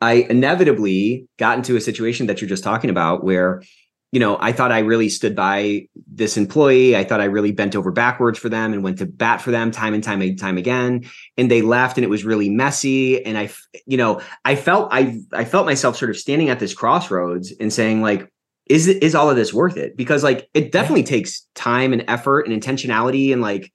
I 0.00 0.26
inevitably 0.30 1.28
got 1.38 1.58
into 1.58 1.76
a 1.76 1.80
situation 1.80 2.26
that 2.28 2.40
you're 2.40 2.48
just 2.48 2.64
talking 2.64 2.88
about 2.88 3.24
where 3.24 3.62
you 4.10 4.20
know, 4.20 4.38
I 4.40 4.52
thought 4.52 4.72
I 4.72 4.78
really 4.78 5.10
stood 5.10 5.36
by 5.36 5.86
this 6.10 6.38
employee. 6.38 6.96
I 6.96 7.04
thought 7.04 7.20
I 7.20 7.24
really 7.24 7.52
bent 7.52 7.76
over 7.76 7.90
backwards 7.92 8.38
for 8.38 8.48
them 8.48 8.72
and 8.72 8.82
went 8.82 8.98
to 8.98 9.06
bat 9.06 9.42
for 9.42 9.50
them 9.50 9.70
time 9.70 9.92
and 9.92 10.02
time 10.02 10.22
and 10.22 10.38
time 10.38 10.56
again. 10.56 11.04
And 11.36 11.50
they 11.50 11.60
left 11.60 11.98
and 11.98 12.04
it 12.04 12.08
was 12.08 12.24
really 12.24 12.48
messy. 12.48 13.24
And 13.24 13.36
I, 13.36 13.50
you 13.86 13.98
know, 13.98 14.22
I 14.46 14.54
felt 14.54 14.88
I 14.92 15.20
I 15.32 15.44
felt 15.44 15.66
myself 15.66 15.96
sort 15.96 16.10
of 16.10 16.16
standing 16.16 16.48
at 16.48 16.58
this 16.58 16.72
crossroads 16.72 17.52
and 17.60 17.70
saying, 17.70 18.00
like, 18.00 18.32
is 18.66 18.88
is 18.88 19.14
all 19.14 19.28
of 19.28 19.36
this 19.36 19.52
worth 19.52 19.76
it? 19.76 19.94
Because 19.94 20.24
like 20.24 20.48
it 20.54 20.72
definitely 20.72 21.04
takes 21.04 21.46
time 21.54 21.92
and 21.92 22.04
effort 22.08 22.46
and 22.46 22.62
intentionality 22.62 23.30
and 23.30 23.42
like, 23.42 23.70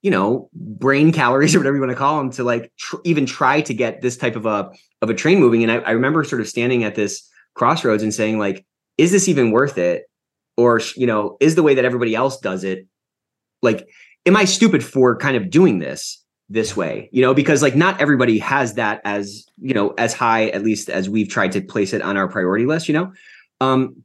you 0.00 0.10
know, 0.10 0.48
brain 0.54 1.12
calories 1.12 1.54
or 1.54 1.58
whatever 1.58 1.76
you 1.76 1.82
want 1.82 1.92
to 1.92 1.98
call 1.98 2.16
them 2.16 2.30
to 2.30 2.44
like 2.44 2.72
tr- 2.78 2.96
even 3.04 3.26
try 3.26 3.60
to 3.60 3.74
get 3.74 4.00
this 4.00 4.16
type 4.16 4.36
of 4.36 4.46
a 4.46 4.70
of 5.02 5.10
a 5.10 5.14
train 5.14 5.38
moving. 5.38 5.62
And 5.62 5.70
I, 5.70 5.76
I 5.76 5.90
remember 5.90 6.24
sort 6.24 6.40
of 6.40 6.48
standing 6.48 6.82
at 6.82 6.94
this 6.94 7.28
crossroads 7.52 8.02
and 8.02 8.14
saying, 8.14 8.38
like, 8.38 8.64
is 8.98 9.12
this 9.12 9.28
even 9.28 9.50
worth 9.50 9.78
it? 9.78 10.04
Or, 10.56 10.80
you 10.96 11.06
know, 11.06 11.36
is 11.38 11.54
the 11.54 11.62
way 11.62 11.74
that 11.74 11.84
everybody 11.84 12.14
else 12.14 12.40
does 12.40 12.64
it 12.64 12.86
like, 13.62 13.86
am 14.24 14.36
I 14.36 14.44
stupid 14.44 14.82
for 14.82 15.16
kind 15.16 15.36
of 15.36 15.50
doing 15.50 15.78
this 15.80 16.22
this 16.48 16.76
way? 16.76 17.08
You 17.12 17.22
know, 17.22 17.34
because 17.34 17.62
like 17.62 17.76
not 17.76 18.00
everybody 18.00 18.38
has 18.38 18.74
that 18.74 19.00
as, 19.04 19.44
you 19.60 19.74
know, 19.74 19.90
as 19.98 20.14
high, 20.14 20.48
at 20.48 20.62
least 20.62 20.88
as 20.88 21.10
we've 21.10 21.28
tried 21.28 21.52
to 21.52 21.60
place 21.60 21.92
it 21.92 22.02
on 22.02 22.16
our 22.16 22.28
priority 22.28 22.64
list, 22.64 22.88
you 22.88 22.94
know? 22.94 23.12
Um, 23.60 24.02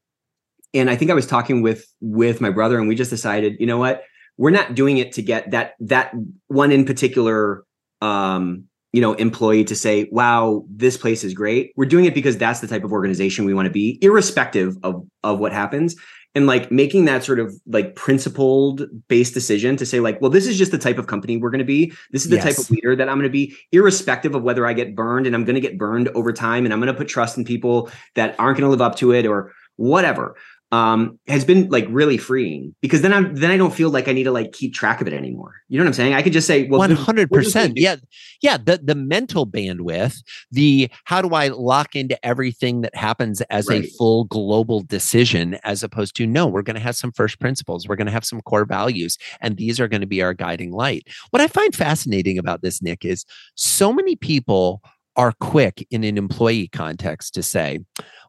and 0.73 0.89
I 0.89 0.95
think 0.95 1.11
I 1.11 1.13
was 1.13 1.27
talking 1.27 1.61
with 1.61 1.85
with 1.99 2.41
my 2.41 2.49
brother 2.49 2.79
and 2.79 2.87
we 2.87 2.95
just 2.95 3.09
decided, 3.09 3.57
you 3.59 3.67
know 3.67 3.77
what? 3.77 4.03
We're 4.37 4.51
not 4.51 4.75
doing 4.75 4.97
it 4.97 5.13
to 5.13 5.21
get 5.21 5.51
that 5.51 5.73
that 5.81 6.13
one 6.47 6.71
in 6.71 6.85
particular 6.85 7.63
um 8.01 8.65
you 8.91 9.01
know 9.01 9.13
employee 9.13 9.63
to 9.63 9.75
say 9.75 10.07
wow 10.11 10.63
this 10.69 10.97
place 10.97 11.23
is 11.23 11.33
great. 11.33 11.73
We're 11.75 11.85
doing 11.85 12.05
it 12.05 12.13
because 12.13 12.37
that's 12.37 12.59
the 12.59 12.67
type 12.67 12.83
of 12.83 12.91
organization 12.91 13.45
we 13.45 13.53
want 13.53 13.65
to 13.65 13.71
be 13.71 13.97
irrespective 14.01 14.77
of 14.83 15.05
of 15.23 15.39
what 15.39 15.53
happens. 15.53 15.95
And 16.33 16.47
like 16.47 16.71
making 16.71 17.05
that 17.05 17.25
sort 17.25 17.39
of 17.39 17.53
like 17.65 17.95
principled 17.95 18.83
based 19.09 19.33
decision 19.33 19.75
to 19.77 19.85
say 19.85 19.99
like 19.99 20.21
well 20.21 20.31
this 20.31 20.47
is 20.47 20.57
just 20.57 20.71
the 20.71 20.77
type 20.77 20.97
of 20.97 21.07
company 21.07 21.37
we're 21.37 21.49
going 21.49 21.59
to 21.59 21.65
be. 21.65 21.91
This 22.11 22.23
is 22.23 22.29
the 22.29 22.37
yes. 22.37 22.45
type 22.45 22.57
of 22.57 22.71
leader 22.71 22.95
that 22.95 23.09
i'm 23.09 23.17
going 23.17 23.29
to 23.29 23.29
be 23.29 23.55
irrespective 23.71 24.35
of 24.35 24.43
whether 24.43 24.65
i 24.65 24.73
get 24.73 24.95
burned 24.95 25.25
and 25.25 25.35
i'm 25.35 25.43
going 25.43 25.55
to 25.55 25.61
get 25.61 25.77
burned 25.77 26.07
over 26.09 26.31
time 26.31 26.65
and 26.65 26.73
i'm 26.73 26.79
going 26.79 26.91
to 26.91 26.97
put 26.97 27.07
trust 27.07 27.37
in 27.37 27.43
people 27.43 27.89
that 28.15 28.35
aren't 28.39 28.57
going 28.57 28.67
to 28.67 28.71
live 28.71 28.81
up 28.81 28.95
to 28.95 29.11
it 29.11 29.25
or 29.25 29.51
whatever 29.75 30.35
um, 30.71 31.19
has 31.27 31.43
been 31.43 31.67
like 31.69 31.85
really 31.89 32.17
freeing 32.17 32.73
because 32.81 33.01
then 33.01 33.13
I'm 33.13 33.35
then 33.35 33.51
I 33.51 33.57
don't 33.57 33.73
feel 33.73 33.89
like 33.89 34.07
I 34.07 34.13
need 34.13 34.23
to 34.23 34.31
like 34.31 34.53
keep 34.53 34.73
track 34.73 35.01
of 35.01 35.07
it 35.07 35.13
anymore. 35.13 35.55
You 35.67 35.77
know 35.77 35.83
what 35.83 35.89
I'm 35.89 35.93
saying? 35.93 36.13
I 36.13 36.21
could 36.21 36.31
just 36.31 36.47
say, 36.47 36.67
well, 36.67 36.79
one 36.79 36.91
hundred 36.91 37.29
percent, 37.29 37.77
yeah, 37.77 37.97
yeah. 38.41 38.57
The 38.57 38.79
the 38.81 38.95
mental 38.95 39.45
bandwidth, 39.45 40.21
the 40.49 40.89
how 41.03 41.21
do 41.21 41.29
I 41.35 41.49
lock 41.49 41.95
into 41.95 42.23
everything 42.25 42.81
that 42.81 42.95
happens 42.95 43.41
as 43.49 43.67
right. 43.67 43.83
a 43.83 43.87
full 43.97 44.25
global 44.25 44.81
decision, 44.81 45.59
as 45.63 45.83
opposed 45.83 46.15
to 46.17 46.27
no, 46.27 46.47
we're 46.47 46.61
going 46.61 46.75
to 46.75 46.81
have 46.81 46.95
some 46.95 47.11
first 47.11 47.39
principles, 47.39 47.87
we're 47.87 47.97
going 47.97 48.07
to 48.07 48.13
have 48.13 48.25
some 48.25 48.41
core 48.41 48.65
values, 48.65 49.17
and 49.41 49.57
these 49.57 49.79
are 49.79 49.89
going 49.89 50.01
to 50.01 50.07
be 50.07 50.21
our 50.21 50.33
guiding 50.33 50.71
light. 50.71 51.07
What 51.31 51.41
I 51.41 51.47
find 51.47 51.75
fascinating 51.75 52.37
about 52.37 52.61
this, 52.61 52.81
Nick, 52.81 53.03
is 53.03 53.25
so 53.55 53.91
many 53.91 54.15
people 54.15 54.81
are 55.15 55.33
quick 55.39 55.85
in 55.91 56.03
an 56.03 56.17
employee 56.17 56.67
context 56.69 57.33
to 57.35 57.43
say, 57.43 57.79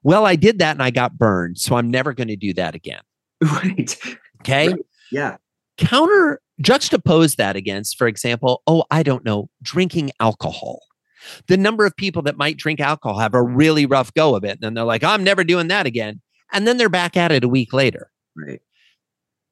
well, 0.02 0.26
I 0.26 0.36
did 0.36 0.58
that 0.58 0.72
and 0.72 0.82
I 0.82 0.90
got 0.90 1.16
burned, 1.16 1.58
so 1.58 1.76
I'm 1.76 1.90
never 1.90 2.12
going 2.12 2.28
to 2.28 2.36
do 2.36 2.52
that 2.54 2.74
again. 2.74 3.02
Right. 3.42 3.98
Okay. 4.42 4.68
Right. 4.68 4.86
Yeah. 5.10 5.36
Counter 5.76 6.40
juxtapose 6.62 7.36
that 7.36 7.56
against, 7.56 7.98
for 7.98 8.06
example, 8.06 8.62
oh, 8.68 8.84
I 8.90 9.02
don't 9.02 9.24
know, 9.24 9.48
drinking 9.62 10.12
alcohol. 10.20 10.80
The 11.48 11.56
number 11.56 11.84
of 11.84 11.96
people 11.96 12.22
that 12.22 12.36
might 12.36 12.56
drink 12.56 12.78
alcohol 12.78 13.18
have 13.18 13.34
a 13.34 13.42
really 13.42 13.86
rough 13.86 14.14
go 14.14 14.36
of 14.36 14.44
it. 14.44 14.52
And 14.52 14.60
then 14.60 14.74
they're 14.74 14.84
like, 14.84 15.02
I'm 15.02 15.24
never 15.24 15.42
doing 15.44 15.68
that 15.68 15.86
again. 15.86 16.20
And 16.52 16.66
then 16.66 16.76
they're 16.76 16.88
back 16.88 17.16
at 17.16 17.32
it 17.32 17.44
a 17.44 17.48
week 17.48 17.72
later. 17.72 18.10
Right. 18.36 18.60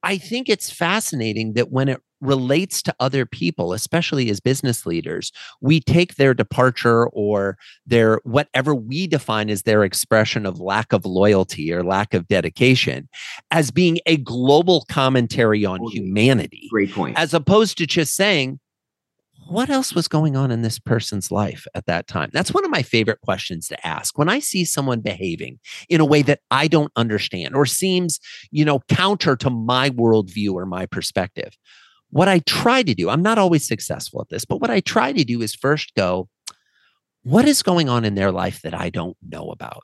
I 0.02 0.18
think 0.18 0.48
it's 0.48 0.70
fascinating 0.70 1.54
that 1.54 1.70
when 1.70 1.88
it 1.88 2.00
relates 2.20 2.82
to 2.82 2.94
other 3.00 3.24
people, 3.26 3.72
especially 3.72 4.30
as 4.30 4.40
business 4.40 4.86
leaders, 4.86 5.32
we 5.60 5.80
take 5.80 6.16
their 6.16 6.34
departure 6.34 7.06
or 7.08 7.56
their 7.86 8.20
whatever 8.24 8.74
we 8.74 9.06
define 9.06 9.50
as 9.50 9.62
their 9.62 9.84
expression 9.84 10.46
of 10.46 10.60
lack 10.60 10.92
of 10.92 11.04
loyalty 11.04 11.72
or 11.72 11.82
lack 11.82 12.14
of 12.14 12.28
dedication 12.28 13.08
as 13.50 13.70
being 13.70 13.98
a 14.06 14.16
global 14.18 14.84
commentary 14.88 15.64
on 15.64 15.80
humanity. 15.90 16.68
Great 16.70 16.92
point. 16.92 17.18
As 17.18 17.34
opposed 17.34 17.78
to 17.78 17.86
just 17.86 18.14
saying, 18.14 18.60
what 19.50 19.68
else 19.68 19.92
was 19.92 20.06
going 20.06 20.36
on 20.36 20.52
in 20.52 20.62
this 20.62 20.78
person's 20.78 21.32
life 21.32 21.66
at 21.74 21.86
that 21.86 22.06
time? 22.06 22.30
That's 22.32 22.54
one 22.54 22.64
of 22.64 22.70
my 22.70 22.82
favorite 22.82 23.20
questions 23.20 23.66
to 23.68 23.86
ask. 23.86 24.16
When 24.16 24.28
I 24.28 24.38
see 24.38 24.64
someone 24.64 25.00
behaving 25.00 25.58
in 25.88 26.00
a 26.00 26.04
way 26.04 26.22
that 26.22 26.38
I 26.52 26.68
don't 26.68 26.92
understand 26.94 27.56
or 27.56 27.66
seems, 27.66 28.20
you 28.52 28.64
know, 28.64 28.78
counter 28.88 29.34
to 29.36 29.50
my 29.50 29.90
worldview 29.90 30.52
or 30.52 30.66
my 30.66 30.86
perspective, 30.86 31.56
what 32.10 32.28
I 32.28 32.40
try 32.40 32.82
to 32.82 32.94
do, 32.94 33.08
I'm 33.08 33.22
not 33.22 33.38
always 33.38 33.66
successful 33.66 34.20
at 34.20 34.28
this, 34.28 34.44
but 34.44 34.60
what 34.60 34.70
I 34.70 34.80
try 34.80 35.12
to 35.12 35.24
do 35.24 35.42
is 35.42 35.54
first 35.54 35.94
go, 35.94 36.28
what 37.22 37.46
is 37.46 37.62
going 37.62 37.88
on 37.88 38.04
in 38.04 38.14
their 38.14 38.32
life 38.32 38.62
that 38.62 38.74
I 38.74 38.90
don't 38.90 39.16
know 39.26 39.50
about? 39.50 39.82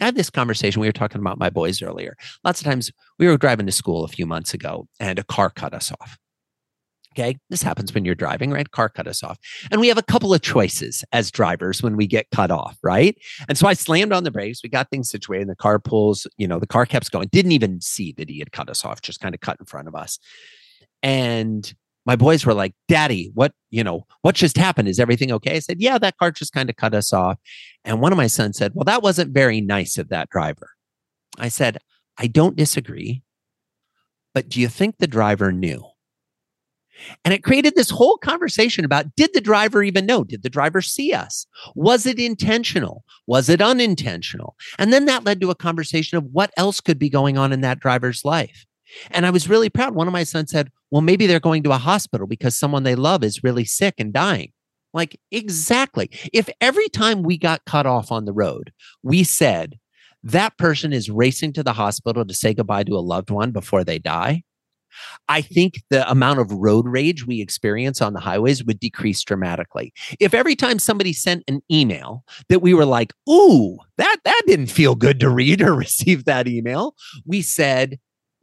I 0.00 0.06
had 0.06 0.14
this 0.14 0.30
conversation. 0.30 0.80
We 0.80 0.88
were 0.88 0.92
talking 0.92 1.20
about 1.20 1.38
my 1.38 1.50
boys 1.50 1.82
earlier. 1.82 2.16
Lots 2.44 2.60
of 2.60 2.66
times 2.66 2.92
we 3.18 3.26
were 3.26 3.36
driving 3.36 3.66
to 3.66 3.72
school 3.72 4.04
a 4.04 4.08
few 4.08 4.26
months 4.26 4.54
ago 4.54 4.86
and 5.00 5.18
a 5.18 5.24
car 5.24 5.50
cut 5.50 5.74
us 5.74 5.90
off. 6.00 6.18
Okay. 7.18 7.36
This 7.50 7.62
happens 7.62 7.92
when 7.92 8.04
you're 8.04 8.14
driving, 8.14 8.52
right? 8.52 8.70
Car 8.70 8.88
cut 8.88 9.08
us 9.08 9.24
off. 9.24 9.38
And 9.72 9.80
we 9.80 9.88
have 9.88 9.98
a 9.98 10.02
couple 10.02 10.32
of 10.32 10.40
choices 10.40 11.02
as 11.10 11.32
drivers 11.32 11.82
when 11.82 11.96
we 11.96 12.06
get 12.06 12.30
cut 12.30 12.52
off, 12.52 12.78
right? 12.82 13.16
And 13.48 13.58
so 13.58 13.66
I 13.66 13.72
slammed 13.72 14.12
on 14.12 14.22
the 14.22 14.30
brakes. 14.30 14.60
We 14.62 14.68
got 14.68 14.88
things 14.88 15.10
situated. 15.10 15.42
And 15.42 15.50
the 15.50 15.56
car 15.56 15.80
pulls, 15.80 16.28
you 16.36 16.46
know, 16.46 16.60
the 16.60 16.66
car 16.66 16.86
kept 16.86 17.10
going. 17.10 17.28
Didn't 17.32 17.52
even 17.52 17.80
see 17.80 18.12
that 18.18 18.30
he 18.30 18.38
had 18.38 18.52
cut 18.52 18.70
us 18.70 18.84
off, 18.84 19.02
just 19.02 19.18
kind 19.18 19.34
of 19.34 19.40
cut 19.40 19.56
in 19.58 19.66
front 19.66 19.88
of 19.88 19.96
us. 19.96 20.20
And 21.02 21.72
my 22.06 22.16
boys 22.16 22.46
were 22.46 22.54
like, 22.54 22.74
Daddy, 22.88 23.30
what, 23.34 23.52
you 23.70 23.84
know, 23.84 24.06
what 24.22 24.34
just 24.34 24.56
happened? 24.56 24.88
Is 24.88 24.98
everything 24.98 25.30
okay? 25.32 25.56
I 25.56 25.58
said, 25.58 25.80
Yeah, 25.80 25.98
that 25.98 26.16
car 26.16 26.30
just 26.30 26.52
kind 26.52 26.70
of 26.70 26.76
cut 26.76 26.94
us 26.94 27.12
off. 27.12 27.38
And 27.84 28.00
one 28.00 28.12
of 28.12 28.16
my 28.16 28.26
sons 28.26 28.56
said, 28.56 28.72
Well, 28.74 28.84
that 28.84 29.02
wasn't 29.02 29.34
very 29.34 29.60
nice 29.60 29.98
of 29.98 30.08
that 30.08 30.30
driver. 30.30 30.70
I 31.38 31.48
said, 31.48 31.78
I 32.16 32.26
don't 32.26 32.56
disagree. 32.56 33.22
But 34.34 34.48
do 34.48 34.60
you 34.60 34.68
think 34.68 34.98
the 34.98 35.06
driver 35.06 35.52
knew? 35.52 35.84
And 37.24 37.32
it 37.32 37.44
created 37.44 37.74
this 37.74 37.90
whole 37.90 38.16
conversation 38.18 38.84
about 38.84 39.14
did 39.14 39.30
the 39.34 39.40
driver 39.40 39.82
even 39.82 40.06
know? 40.06 40.24
Did 40.24 40.42
the 40.42 40.50
driver 40.50 40.80
see 40.80 41.12
us? 41.12 41.46
Was 41.74 42.06
it 42.06 42.18
intentional? 42.18 43.04
Was 43.26 43.48
it 43.48 43.60
unintentional? 43.60 44.56
And 44.78 44.92
then 44.92 45.04
that 45.04 45.24
led 45.24 45.40
to 45.40 45.50
a 45.50 45.54
conversation 45.54 46.18
of 46.18 46.24
what 46.32 46.52
else 46.56 46.80
could 46.80 46.98
be 46.98 47.08
going 47.08 47.38
on 47.38 47.52
in 47.52 47.60
that 47.60 47.80
driver's 47.80 48.24
life. 48.24 48.66
And 49.10 49.26
I 49.26 49.30
was 49.30 49.48
really 49.48 49.70
proud. 49.70 49.94
One 49.94 50.06
of 50.06 50.12
my 50.12 50.24
sons 50.24 50.50
said, 50.50 50.70
Well, 50.90 51.02
maybe 51.02 51.26
they're 51.26 51.40
going 51.40 51.62
to 51.64 51.72
a 51.72 51.78
hospital 51.78 52.26
because 52.26 52.58
someone 52.58 52.82
they 52.82 52.94
love 52.94 53.22
is 53.22 53.44
really 53.44 53.64
sick 53.64 53.94
and 53.98 54.12
dying. 54.12 54.52
Like, 54.94 55.20
exactly. 55.30 56.10
If 56.32 56.48
every 56.60 56.88
time 56.88 57.22
we 57.22 57.36
got 57.36 57.64
cut 57.66 57.86
off 57.86 58.10
on 58.10 58.24
the 58.24 58.32
road, 58.32 58.72
we 59.02 59.22
said, 59.22 59.78
that 60.24 60.58
person 60.58 60.92
is 60.92 61.10
racing 61.10 61.52
to 61.54 61.62
the 61.62 61.72
hospital 61.72 62.24
to 62.24 62.34
say 62.34 62.54
goodbye 62.54 62.84
to 62.84 62.96
a 62.96 63.00
loved 63.00 63.30
one 63.30 63.52
before 63.52 63.84
they 63.84 63.98
die, 63.98 64.42
I 65.28 65.42
think 65.42 65.82
the 65.90 66.08
amount 66.10 66.40
of 66.40 66.50
road 66.50 66.86
rage 66.88 67.26
we 67.26 67.40
experience 67.40 68.00
on 68.00 68.14
the 68.14 68.20
highways 68.20 68.64
would 68.64 68.80
decrease 68.80 69.22
dramatically. 69.22 69.92
If 70.18 70.34
every 70.34 70.56
time 70.56 70.78
somebody 70.78 71.12
sent 71.12 71.44
an 71.48 71.60
email 71.70 72.24
that 72.48 72.62
we 72.62 72.74
were 72.74 72.86
like, 72.86 73.12
ooh, 73.28 73.78
that, 73.96 74.16
that 74.24 74.42
didn't 74.46 74.68
feel 74.68 74.94
good 74.94 75.20
to 75.20 75.28
read 75.28 75.62
or 75.62 75.74
receive 75.74 76.24
that 76.24 76.48
email, 76.48 76.94
we 77.24 77.42
said, 77.42 77.98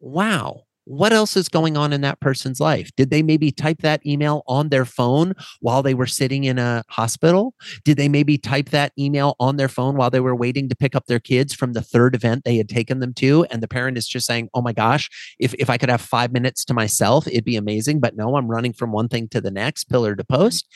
wow, 0.06 0.62
what 0.86 1.12
else 1.12 1.36
is 1.36 1.50
going 1.50 1.76
on 1.76 1.92
in 1.92 2.02
that 2.02 2.20
person's 2.20 2.60
life? 2.60 2.92
Did 2.96 3.10
they 3.10 3.24
maybe 3.24 3.52
type 3.52 3.80
that 3.80 4.06
email 4.06 4.44
on 4.48 4.70
their 4.70 4.86
phone 4.86 5.34
while 5.60 5.82
they 5.82 5.96
were 5.96 6.06
sitting 6.06 6.44
in 6.44 6.60
a 6.60 6.84
hospital? 6.90 7.56
Did 7.84 7.98
they 7.98 8.08
maybe 8.08 8.38
type 8.38 8.70
that 8.70 8.94
email 8.98 9.36
on 9.40 9.58
their 9.58 9.68
phone 9.68 9.98
while 9.98 10.12
they 10.12 10.20
were 10.20 10.36
waiting 10.36 10.70
to 10.70 10.76
pick 10.76 10.96
up 10.96 11.08
their 11.08 11.20
kids 11.20 11.56
from 11.56 11.74
the 11.74 11.82
third 11.82 12.14
event 12.14 12.44
they 12.44 12.58
had 12.58 12.70
taken 12.70 13.00
them 13.00 13.16
to? 13.16 13.46
And 13.50 13.64
the 13.64 13.68
parent 13.68 13.98
is 13.98 14.08
just 14.08 14.28
saying, 14.28 14.50
Oh 14.54 14.62
my 14.62 14.74
gosh, 14.74 15.10
if, 15.40 15.56
if 15.56 15.72
I 15.72 15.78
could 15.78 15.90
have 15.90 16.02
five 16.02 16.32
minutes 16.32 16.64
to 16.66 16.76
myself, 16.76 17.28
it'd 17.28 17.44
be 17.44 17.58
amazing. 17.58 18.00
But 18.00 18.16
no, 18.16 18.36
I'm 18.36 18.48
running 18.48 18.74
from 18.74 18.92
one 18.92 19.08
thing 19.08 19.28
to 19.30 19.42
the 19.42 19.52
next, 19.52 19.86
pillar 19.86 20.16
to 20.16 20.24
post. 20.24 20.68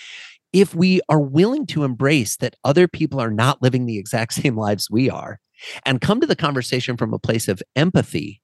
If 0.52 0.74
we 0.74 1.02
are 1.08 1.22
willing 1.22 1.68
to 1.68 1.84
embrace 1.84 2.36
that 2.38 2.56
other 2.64 2.88
people 2.88 3.22
are 3.22 3.30
not 3.30 3.62
living 3.62 3.86
the 3.86 4.00
exact 4.00 4.34
same 4.42 4.58
lives 4.58 4.90
we 4.90 5.08
are 5.08 5.40
and 5.86 6.02
come 6.02 6.20
to 6.22 6.28
the 6.28 6.36
conversation 6.36 6.98
from 6.98 7.14
a 7.14 7.20
place 7.20 7.48
of 7.48 7.62
empathy 7.76 8.39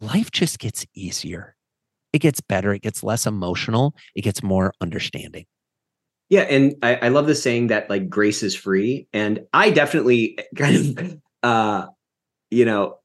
life 0.00 0.30
just 0.30 0.58
gets 0.58 0.86
easier. 0.94 1.56
It 2.12 2.20
gets 2.20 2.40
better. 2.40 2.72
It 2.72 2.82
gets 2.82 3.02
less 3.02 3.26
emotional. 3.26 3.94
It 4.14 4.22
gets 4.22 4.42
more 4.42 4.72
understanding. 4.80 5.46
Yeah. 6.28 6.42
And 6.42 6.74
I, 6.82 6.96
I 6.96 7.08
love 7.08 7.26
the 7.26 7.34
saying 7.34 7.68
that 7.68 7.88
like 7.88 8.08
grace 8.08 8.42
is 8.42 8.56
free. 8.56 9.06
And 9.12 9.46
I 9.52 9.70
definitely 9.70 10.38
kind 10.56 10.98
of, 10.98 11.20
uh, 11.42 11.86
you 12.50 12.64
know, 12.64 12.98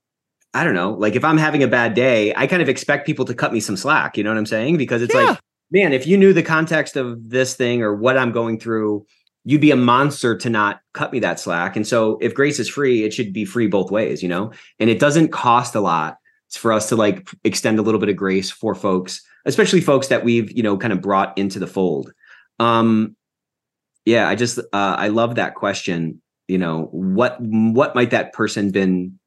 I 0.53 0.63
don't 0.63 0.73
know, 0.73 0.91
like 0.91 1.15
if 1.15 1.23
I'm 1.23 1.37
having 1.37 1.63
a 1.63 1.67
bad 1.67 1.93
day, 1.93 2.33
I 2.35 2.47
kind 2.47 2.61
of 2.61 2.69
expect 2.69 3.05
people 3.05 3.25
to 3.25 3.33
cut 3.33 3.53
me 3.53 3.59
some 3.59 3.77
slack. 3.77 4.17
You 4.17 4.23
know 4.23 4.31
what 4.31 4.37
I'm 4.37 4.45
saying? 4.45 4.77
Because 4.77 5.01
it's 5.01 5.13
yeah. 5.13 5.21
like, 5.21 5.39
man, 5.71 5.93
if 5.93 6.05
you 6.05 6.17
knew 6.17 6.33
the 6.33 6.43
context 6.43 6.97
of 6.97 7.29
this 7.29 7.55
thing 7.55 7.81
or 7.81 7.95
what 7.95 8.17
I'm 8.17 8.31
going 8.31 8.59
through, 8.59 9.05
you'd 9.43 9.61
be 9.61 9.71
a 9.71 9.77
monster 9.77 10.37
to 10.37 10.49
not 10.49 10.81
cut 10.93 11.11
me 11.11 11.19
that 11.19 11.39
slack. 11.39 11.75
And 11.75 11.87
so 11.87 12.17
if 12.21 12.33
grace 12.33 12.59
is 12.59 12.69
free, 12.69 13.03
it 13.03 13.13
should 13.13 13.33
be 13.33 13.45
free 13.45 13.67
both 13.67 13.91
ways, 13.91 14.21
you 14.21 14.29
know? 14.29 14.51
And 14.79 14.89
it 14.89 14.99
doesn't 14.99 15.29
cost 15.29 15.73
a 15.73 15.79
lot 15.79 16.17
for 16.57 16.71
us 16.71 16.89
to 16.89 16.95
like 16.95 17.29
extend 17.43 17.79
a 17.79 17.81
little 17.81 17.99
bit 17.99 18.09
of 18.09 18.15
grace 18.15 18.51
for 18.51 18.75
folks, 18.75 19.21
especially 19.45 19.81
folks 19.81 20.07
that 20.07 20.23
we've, 20.23 20.51
you 20.51 20.63
know, 20.63 20.77
kind 20.77 20.93
of 20.93 21.01
brought 21.01 21.37
into 21.37 21.59
the 21.59 21.67
fold. 21.67 22.11
Um, 22.59 23.15
yeah, 24.05 24.27
I 24.27 24.35
just 24.35 24.59
uh, 24.59 24.95
I 24.97 25.09
love 25.09 25.35
that 25.35 25.55
question. 25.55 26.21
You 26.47 26.57
know, 26.57 26.89
what 26.91 27.37
what 27.39 27.95
might 27.95 28.11
that 28.11 28.33
person 28.33 28.71
been 28.71 29.19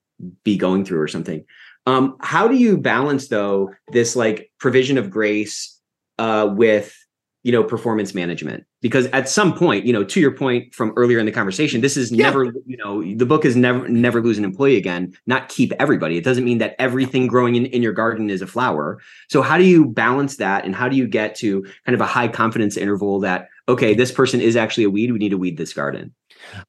be 0.45 0.57
going 0.57 0.85
through 0.85 1.01
or 1.01 1.09
something? 1.09 1.45
Um, 1.87 2.17
how 2.21 2.49
do 2.49 2.57
you 2.57 2.79
balance 2.79 3.29
though 3.29 3.73
this 3.93 4.17
like 4.17 4.51
provision 4.59 4.99
of 4.99 5.11
grace 5.11 5.79
uh, 6.19 6.49
with 6.51 6.97
you 7.45 7.53
know 7.53 7.63
performance 7.63 8.15
management. 8.15 8.65
Because 8.81 9.07
at 9.09 9.29
some 9.29 9.55
point 9.55 9.87
you 9.87 9.93
know 9.93 10.03
to 10.03 10.19
your 10.19 10.33
point 10.33 10.75
from 10.75 10.93
earlier 10.97 11.21
in 11.21 11.27
the 11.27 11.33
conversation 11.33 11.81
this 11.81 11.97
is 11.97 12.11
yeah. 12.11 12.25
never 12.25 12.47
you 12.67 12.77
know 12.77 13.03
the 13.15 13.27
book 13.27 13.45
is 13.45 13.55
never 13.55 13.87
never 13.89 14.21
lose 14.21 14.39
an 14.39 14.45
employee 14.45 14.77
again 14.77 15.17
not 15.27 15.49
keep 15.49 15.73
everybody. 15.79 16.17
It 16.17 16.25
doesn't 16.25 16.45
mean 16.45 16.59
that 16.59 16.75
everything 16.81 17.29
growing 17.29 17.55
in, 17.55 17.67
in 17.67 17.83
your 17.83 17.93
garden 17.93 18.31
is 18.31 18.43
a 18.43 18.47
flower. 18.47 19.01
So 19.29 19.43
how 19.43 19.57
do 19.57 19.65
you 19.65 19.87
balance 19.87 20.39
that 20.39 20.65
and 20.65 20.75
how 20.75 20.89
do 20.89 20.97
you 20.97 21.07
get 21.07 21.37
to 21.37 21.63
kind 21.87 21.95
of 21.95 22.01
a 22.01 22.07
high 22.07 22.29
confidence 22.29 22.77
interval 22.77 23.21
that 23.21 23.49
okay 23.69 23.95
this 23.95 24.11
person 24.11 24.41
is 24.41 24.57
actually 24.57 24.85
a 24.85 24.91
weed 24.91 25.13
we 25.13 25.19
need 25.19 25.31
to 25.31 25.39
weed 25.39 25.57
this 25.59 25.73
garden? 25.73 26.15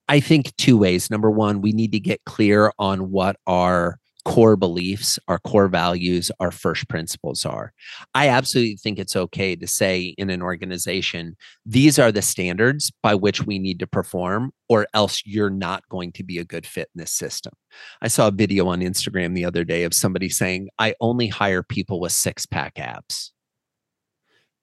I 0.07 0.19
think 0.19 0.55
two 0.57 0.77
ways. 0.77 1.09
Number 1.09 1.31
one 1.31 1.61
we 1.61 1.71
need 1.71 1.93
to 1.93 1.99
get 1.99 2.23
clear 2.25 2.71
on 2.77 3.11
what 3.11 3.37
our 3.47 3.97
core 4.25 4.55
beliefs, 4.55 5.19
our 5.27 5.39
core 5.39 5.67
values, 5.67 6.31
our 6.39 6.51
first 6.51 6.89
principles 6.89 7.45
are. 7.45 7.71
I 8.13 8.27
absolutely 8.27 8.77
think 8.77 8.97
it's 8.97 9.15
okay 9.15 9.55
to 9.55 9.67
say 9.67 10.15
in 10.17 10.29
an 10.29 10.41
organization, 10.41 11.37
these 11.65 11.99
are 11.99 12.11
the 12.11 12.23
standards 12.23 12.91
by 13.03 13.15
which 13.15 13.45
we 13.45 13.59
need 13.59 13.79
to 13.79 13.87
perform, 13.87 14.51
or 14.67 14.87
else 14.93 15.21
you're 15.25 15.51
not 15.51 15.87
going 15.89 16.11
to 16.13 16.23
be 16.23 16.39
a 16.39 16.43
good 16.45 16.65
fit 16.65 16.89
in 16.95 16.99
this 16.99 17.11
system. 17.11 17.53
I 18.01 18.07
saw 18.07 18.27
a 18.29 18.31
video 18.31 18.67
on 18.67 18.79
Instagram 18.81 19.35
the 19.35 19.45
other 19.45 19.63
day 19.63 19.83
of 19.83 19.93
somebody 19.93 20.29
saying, 20.29 20.69
I 20.79 20.95
only 20.99 21.27
hire 21.27 21.63
people 21.63 21.99
with 21.99 22.11
six 22.11 22.45
pack 22.45 22.79
abs. 22.79 23.31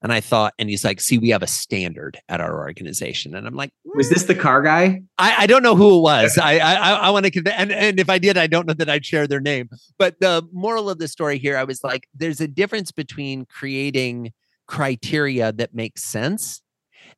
And 0.03 0.11
I 0.11 0.19
thought, 0.19 0.53
and 0.59 0.69
he's 0.69 0.83
like, 0.83 0.99
see, 0.99 1.17
we 1.17 1.29
have 1.29 1.41
a 1.41 1.47
standard 1.47 2.19
at 2.27 2.41
our 2.41 2.59
organization. 2.59 3.35
And 3.35 3.47
I'm 3.47 3.55
like, 3.55 3.71
was 3.85 4.09
this 4.09 4.23
the 4.23 4.35
mm. 4.35 4.41
car 4.41 4.61
guy? 4.61 5.01
I, 5.17 5.43
I 5.43 5.47
don't 5.47 5.63
know 5.63 5.75
who 5.75 5.97
it 5.97 6.01
was. 6.01 6.37
I 6.37 6.57
I, 6.59 6.91
I 6.93 7.09
want 7.09 7.25
to, 7.25 7.57
and, 7.57 7.71
and 7.71 7.99
if 7.99 8.09
I 8.09 8.17
did, 8.17 8.37
I 8.37 8.47
don't 8.47 8.67
know 8.67 8.73
that 8.73 8.89
I'd 8.89 9.05
share 9.05 9.27
their 9.27 9.39
name. 9.39 9.69
But 9.97 10.19
the 10.19 10.45
moral 10.51 10.89
of 10.89 10.99
the 10.99 11.07
story 11.07 11.37
here, 11.37 11.55
I 11.55 11.63
was 11.63 11.83
like, 11.85 12.07
there's 12.13 12.41
a 12.41 12.47
difference 12.49 12.91
between 12.91 13.45
creating 13.45 14.33
criteria 14.67 15.51
that 15.53 15.73
makes 15.73 16.03
sense 16.03 16.62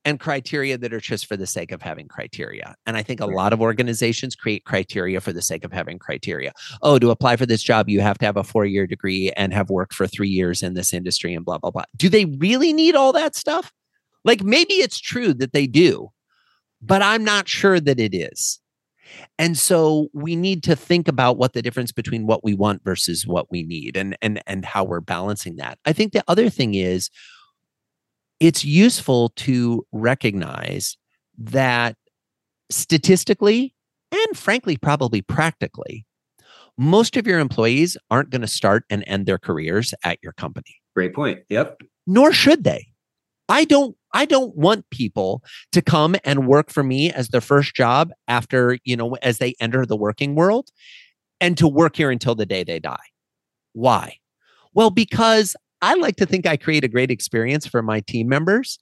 and 0.06 0.20
criteria 0.20 0.78
that 0.78 0.93
are 0.93 0.99
just 0.99 1.26
for 1.26 1.36
the 1.36 1.47
sake 1.47 1.72
of 1.72 1.82
having 1.82 2.08
criteria. 2.08 2.76
And 2.86 2.95
I 2.95 3.03
think 3.03 3.20
a 3.20 3.26
lot 3.26 3.51
of 3.51 3.62
organizations 3.62 4.36
create 4.36 4.64
criteria 4.64 5.20
for 5.20 5.34
the 5.34 5.41
sake 5.41 5.66
of 5.66 5.74
having 5.74 5.97
criteria. 5.97 6.53
Oh, 6.84 6.99
to 6.99 7.10
apply 7.10 7.36
for 7.36 7.47
this 7.47 7.64
job, 7.64 7.89
you 7.89 8.01
have 8.01 8.20
to 8.20 8.26
have 8.26 8.38
a 8.38 8.43
four 8.43 8.66
year 8.66 8.86
degree 8.86 9.32
and 9.36 9.51
have 9.53 9.72
worked 9.72 9.95
for 9.95 10.06
three 10.06 10.30
years 10.30 10.62
in 10.62 10.76
this 10.76 10.93
industry 10.93 11.34
and 11.34 11.43
blah, 11.43 11.58
blah, 11.58 11.72
blah. 11.72 11.84
Do 11.97 12.08
they 12.08 12.26
really 12.26 12.72
need 12.72 12.95
all 12.95 13.12
that 13.14 13.36
stuff? 13.36 13.74
Like 14.24 14.43
maybe 14.43 14.76
it's 14.76 14.99
true 14.99 15.34
that 15.34 15.53
they 15.53 15.68
do, 15.68 16.12
but 16.82 17.01
I'm 17.01 17.24
not 17.24 17.49
sure 17.49 17.80
that 17.80 17.99
it 17.99 18.14
is. 18.14 18.60
And 19.38 19.58
so 19.58 20.10
we 20.14 20.36
need 20.36 20.64
to 20.64 20.76
think 20.76 21.08
about 21.08 21.38
what 21.38 21.53
the 21.53 21.62
difference 21.62 21.91
between 21.91 22.28
what 22.28 22.43
we 22.43 22.53
want 22.53 22.84
versus 22.84 23.26
what 23.26 23.51
we 23.51 23.64
need 23.64 23.97
and 23.97 24.18
and 24.22 24.41
and 24.47 24.66
how 24.66 24.84
we're 24.84 24.99
balancing 24.99 25.58
that. 25.58 25.78
I 25.86 25.93
think 25.93 26.12
the 26.12 26.24
other 26.28 26.49
thing 26.49 26.74
is 26.74 27.10
it's 28.40 28.66
useful 28.66 29.30
to 29.38 29.86
recognize 29.92 30.98
that 31.38 31.96
statistically 32.70 33.74
and 34.12 34.38
frankly, 34.38 34.78
probably 34.78 35.22
practically, 35.22 36.06
most 36.78 37.18
of 37.18 37.28
your 37.28 37.40
employees 37.40 37.98
aren't 38.10 38.30
going 38.30 38.42
to 38.42 38.48
start 38.48 38.84
and 38.90 39.04
end 39.08 39.26
their 39.26 39.38
careers 39.38 39.94
at 40.04 40.20
your 40.22 40.34
company. 40.34 40.76
Great 40.96 41.14
point. 41.14 41.40
Yep. 41.50 41.82
Nor 42.08 42.32
should 42.34 42.64
they. 42.64 42.88
I 43.48 43.66
don't 43.66 43.96
I 44.14 44.26
don't 44.26 44.56
want 44.56 44.90
people 44.90 45.44
to 45.74 45.82
come 45.82 46.16
and 46.24 46.48
work 46.48 46.72
for 46.72 46.84
me 46.84 47.12
as 47.12 47.30
their 47.30 47.42
first 47.42 47.76
job 47.76 48.12
after, 48.28 48.80
you 48.84 48.96
know, 48.96 49.16
as 49.22 49.38
they 49.38 49.56
enter 49.60 49.86
the 49.86 49.98
working 49.98 50.36
world 50.36 50.70
and 51.42 51.58
to 51.58 51.68
work 51.68 51.98
here 51.98 52.10
until 52.10 52.34
the 52.34 52.46
day 52.46 52.64
they 52.64 52.80
die. 52.80 52.98
Why? 53.74 54.18
Well, 54.74 54.90
because 54.90 55.56
I 55.82 55.95
like 55.95 56.15
to 56.17 56.26
think 56.26 56.45
I 56.45 56.57
create 56.57 56.84
a 56.84 56.89
great 56.89 57.11
experience 57.11 57.67
for 57.67 57.82
my 57.82 58.01
team 58.01 58.28
members, 58.28 58.80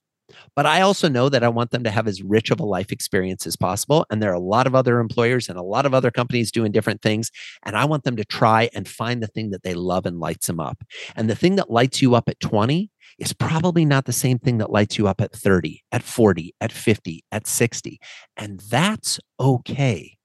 but 0.55 0.65
I 0.65 0.81
also 0.81 1.09
know 1.09 1.29
that 1.29 1.43
I 1.43 1.49
want 1.49 1.71
them 1.71 1.83
to 1.83 1.91
have 1.91 2.07
as 2.07 2.21
rich 2.21 2.51
of 2.51 2.59
a 2.59 2.65
life 2.65 2.91
experience 2.91 3.45
as 3.45 3.55
possible. 3.55 4.05
And 4.09 4.21
there 4.21 4.31
are 4.31 4.35
a 4.35 4.39
lot 4.39 4.67
of 4.67 4.75
other 4.75 4.99
employers 4.99 5.49
and 5.49 5.57
a 5.57 5.63
lot 5.63 5.85
of 5.85 5.93
other 5.93 6.11
companies 6.11 6.51
doing 6.51 6.71
different 6.71 7.01
things. 7.01 7.31
And 7.63 7.75
I 7.75 7.85
want 7.85 8.03
them 8.03 8.15
to 8.15 8.25
try 8.25 8.69
and 8.73 8.87
find 8.87 9.21
the 9.21 9.27
thing 9.27 9.51
that 9.51 9.63
they 9.63 9.73
love 9.73 10.05
and 10.05 10.19
lights 10.19 10.47
them 10.47 10.59
up. 10.59 10.83
And 11.15 11.29
the 11.29 11.35
thing 11.35 11.55
that 11.55 11.71
lights 11.71 12.01
you 12.01 12.15
up 12.15 12.29
at 12.29 12.39
20 12.39 12.89
is 13.19 13.33
probably 13.33 13.85
not 13.85 14.05
the 14.05 14.13
same 14.13 14.39
thing 14.39 14.57
that 14.57 14.71
lights 14.71 14.97
you 14.97 15.07
up 15.07 15.21
at 15.21 15.33
30, 15.33 15.83
at 15.91 16.03
40, 16.03 16.55
at 16.61 16.71
50, 16.71 17.23
at 17.31 17.47
60. 17.47 17.99
And 18.37 18.59
that's 18.59 19.19
okay. 19.39 20.17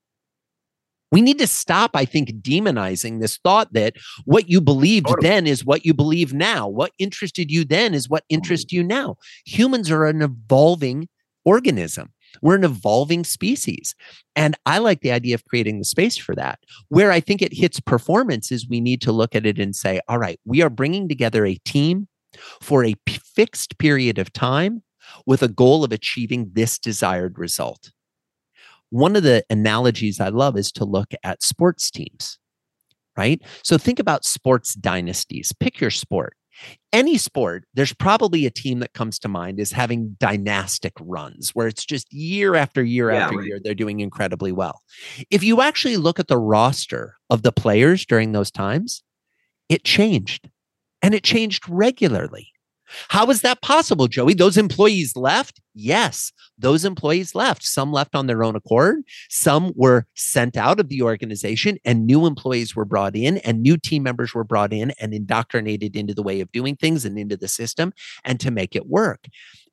We 1.10 1.20
need 1.22 1.38
to 1.38 1.46
stop, 1.46 1.92
I 1.94 2.04
think, 2.04 2.30
demonizing 2.42 3.20
this 3.20 3.38
thought 3.38 3.72
that 3.72 3.94
what 4.24 4.48
you 4.48 4.60
believed 4.60 5.06
totally. 5.06 5.28
then 5.28 5.46
is 5.46 5.64
what 5.64 5.84
you 5.84 5.94
believe 5.94 6.34
now. 6.34 6.68
What 6.68 6.92
interested 6.98 7.50
you 7.50 7.64
then 7.64 7.94
is 7.94 8.08
what 8.08 8.24
interests 8.28 8.72
you 8.72 8.82
now. 8.82 9.16
Humans 9.46 9.90
are 9.90 10.06
an 10.06 10.22
evolving 10.22 11.08
organism. 11.44 12.12
We're 12.42 12.56
an 12.56 12.64
evolving 12.64 13.24
species. 13.24 13.94
And 14.36 14.54
I 14.66 14.78
like 14.78 15.00
the 15.00 15.12
idea 15.12 15.34
of 15.34 15.46
creating 15.46 15.78
the 15.78 15.84
space 15.84 16.16
for 16.18 16.34
that. 16.34 16.58
Where 16.88 17.10
I 17.10 17.20
think 17.20 17.40
it 17.40 17.54
hits 17.54 17.80
performance 17.80 18.52
is 18.52 18.68
we 18.68 18.80
need 18.80 19.00
to 19.02 19.12
look 19.12 19.34
at 19.34 19.46
it 19.46 19.58
and 19.58 19.74
say, 19.74 20.00
all 20.08 20.18
right, 20.18 20.38
we 20.44 20.60
are 20.62 20.70
bringing 20.70 21.08
together 21.08 21.46
a 21.46 21.56
team 21.64 22.06
for 22.60 22.84
a 22.84 22.94
p- 23.06 23.20
fixed 23.34 23.78
period 23.78 24.18
of 24.18 24.32
time 24.32 24.82
with 25.26 25.42
a 25.42 25.48
goal 25.48 25.84
of 25.84 25.92
achieving 25.92 26.50
this 26.52 26.78
desired 26.78 27.38
result 27.38 27.92
one 28.90 29.16
of 29.16 29.22
the 29.22 29.44
analogies 29.50 30.20
I 30.20 30.28
love 30.28 30.56
is 30.56 30.72
to 30.72 30.84
look 30.84 31.12
at 31.22 31.42
sports 31.42 31.90
teams, 31.90 32.38
right? 33.16 33.40
So 33.62 33.78
think 33.78 33.98
about 33.98 34.24
sports 34.24 34.74
dynasties. 34.74 35.52
Pick 35.58 35.80
your 35.80 35.90
sport. 35.90 36.34
Any 36.92 37.18
sport, 37.18 37.64
there's 37.74 37.92
probably 37.92 38.44
a 38.44 38.50
team 38.50 38.80
that 38.80 38.92
comes 38.92 39.18
to 39.20 39.28
mind 39.28 39.60
is 39.60 39.70
having 39.70 40.16
dynastic 40.18 40.92
runs 41.00 41.50
where 41.50 41.68
it's 41.68 41.84
just 41.84 42.12
year 42.12 42.56
after 42.56 42.82
year 42.82 43.12
yeah, 43.12 43.24
after 43.24 43.38
right. 43.38 43.46
year, 43.46 43.60
they're 43.62 43.74
doing 43.74 44.00
incredibly 44.00 44.50
well. 44.50 44.82
If 45.30 45.44
you 45.44 45.60
actually 45.60 45.96
look 45.98 46.18
at 46.18 46.26
the 46.26 46.38
roster 46.38 47.14
of 47.30 47.42
the 47.42 47.52
players 47.52 48.04
during 48.04 48.32
those 48.32 48.50
times, 48.50 49.02
it 49.68 49.84
changed 49.84 50.48
and 51.00 51.14
it 51.14 51.22
changed 51.22 51.68
regularly. 51.68 52.48
How 53.08 53.26
is 53.30 53.42
that 53.42 53.62
possible, 53.62 54.08
Joey? 54.08 54.34
Those 54.34 54.56
employees 54.56 55.16
left? 55.16 55.60
Yes, 55.74 56.32
those 56.58 56.84
employees 56.84 57.34
left. 57.34 57.62
Some 57.64 57.92
left 57.92 58.14
on 58.14 58.26
their 58.26 58.42
own 58.42 58.56
accord. 58.56 59.02
Some 59.28 59.72
were 59.76 60.06
sent 60.14 60.56
out 60.56 60.80
of 60.80 60.88
the 60.88 61.02
organization, 61.02 61.78
and 61.84 62.06
new 62.06 62.26
employees 62.26 62.74
were 62.74 62.84
brought 62.84 63.14
in, 63.14 63.38
and 63.38 63.62
new 63.62 63.76
team 63.76 64.02
members 64.02 64.34
were 64.34 64.44
brought 64.44 64.72
in 64.72 64.92
and 65.00 65.14
indoctrinated 65.14 65.94
into 65.96 66.14
the 66.14 66.22
way 66.22 66.40
of 66.40 66.50
doing 66.52 66.76
things 66.76 67.04
and 67.04 67.18
into 67.18 67.36
the 67.36 67.48
system 67.48 67.92
and 68.24 68.40
to 68.40 68.50
make 68.50 68.74
it 68.74 68.86
work. 68.86 69.26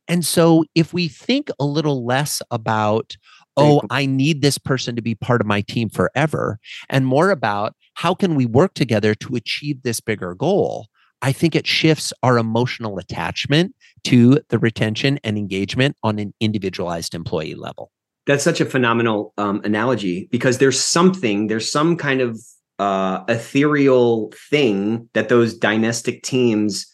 And 0.08 0.24
so, 0.24 0.66
if 0.76 0.94
we 0.94 1.08
think 1.08 1.50
a 1.60 1.66
little 1.66 2.06
less 2.06 2.42
about, 2.52 3.18
oh, 3.58 3.82
I 3.90 4.06
need 4.06 4.42
this 4.42 4.58
person 4.58 4.96
to 4.96 5.02
be 5.02 5.16
part 5.16 5.42
of 5.42 5.48
my 5.48 5.62
team 5.62 5.90
forever, 5.90 6.60
and 6.90 7.08
more 7.08 7.32
about 7.32 7.76
how 7.96 8.14
can 8.14 8.36
we 8.36 8.46
work 8.46 8.74
together 8.76 9.16
to 9.16 9.36
achieve 9.36 9.82
this 9.82 10.00
bigger 10.02 10.36
goal, 10.36 10.88
I 11.26 11.32
think 11.32 11.56
it 11.56 11.66
shifts 11.66 12.14
our 12.22 12.38
emotional 12.38 13.00
attachment 13.00 13.74
to 14.04 14.40
the 14.50 14.60
retention 14.60 15.20
and 15.24 15.40
engagement 15.40 15.98
on 16.04 16.20
an 16.20 16.36
individualized 16.40 17.16
employee 17.16 17.56
level. 17.56 17.90
That's 18.28 18.44
such 18.44 18.62
a 18.62 18.66
phenomenal 18.66 19.34
um, 19.40 19.60
analogy 19.64 20.30
because 20.32 20.60
there's 20.60 20.80
something, 20.80 21.48
there's 21.48 21.72
some 21.72 21.98
kind 21.98 22.22
of 22.22 22.40
uh, 22.78 23.24
ethereal 23.28 24.32
thing 24.52 25.10
that 25.14 25.30
those 25.30 25.58
dynastic 25.58 26.22
teams 26.22 26.86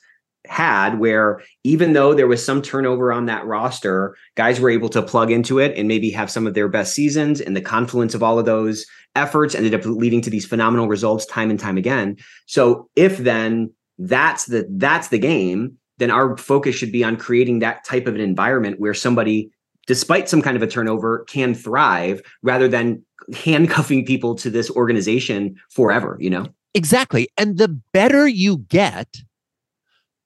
had 0.47 0.97
where 0.97 1.41
even 1.65 1.91
though 1.91 2.13
there 2.13 2.27
was 2.27 2.43
some 2.43 2.61
turnover 2.61 3.11
on 3.11 3.25
that 3.25 3.45
roster, 3.45 4.15
guys 4.36 4.61
were 4.61 4.69
able 4.69 4.89
to 4.89 5.01
plug 5.01 5.29
into 5.29 5.59
it 5.59 5.77
and 5.77 5.89
maybe 5.89 6.09
have 6.09 6.32
some 6.32 6.47
of 6.47 6.53
their 6.53 6.69
best 6.69 6.95
seasons. 6.95 7.41
And 7.41 7.53
the 7.53 7.61
confluence 7.61 8.13
of 8.13 8.23
all 8.23 8.39
of 8.39 8.45
those 8.45 8.86
efforts 9.17 9.55
ended 9.55 9.75
up 9.75 9.86
leading 9.86 10.21
to 10.21 10.29
these 10.29 10.45
phenomenal 10.45 10.88
results 10.88 11.25
time 11.25 11.49
and 11.49 11.59
time 11.59 11.77
again. 11.77 12.15
So 12.45 12.89
if 12.95 13.17
then 13.17 13.71
that's 14.01 14.45
the 14.45 14.67
that's 14.71 15.09
the 15.09 15.19
game 15.19 15.77
then 15.97 16.09
our 16.09 16.35
focus 16.35 16.75
should 16.75 16.91
be 16.91 17.03
on 17.03 17.15
creating 17.15 17.59
that 17.59 17.83
type 17.85 18.07
of 18.07 18.15
an 18.15 18.21
environment 18.21 18.79
where 18.79 18.93
somebody 18.93 19.51
despite 19.85 20.27
some 20.27 20.41
kind 20.41 20.57
of 20.57 20.63
a 20.63 20.67
turnover 20.67 21.23
can 21.25 21.53
thrive 21.53 22.21
rather 22.41 22.67
than 22.67 23.03
handcuffing 23.35 24.05
people 24.05 24.33
to 24.35 24.49
this 24.49 24.69
organization 24.71 25.55
forever 25.69 26.17
you 26.19 26.29
know? 26.29 26.47
Exactly. 26.73 27.27
And 27.37 27.57
the 27.57 27.67
better 27.93 28.27
you 28.27 28.59
get 28.69 29.07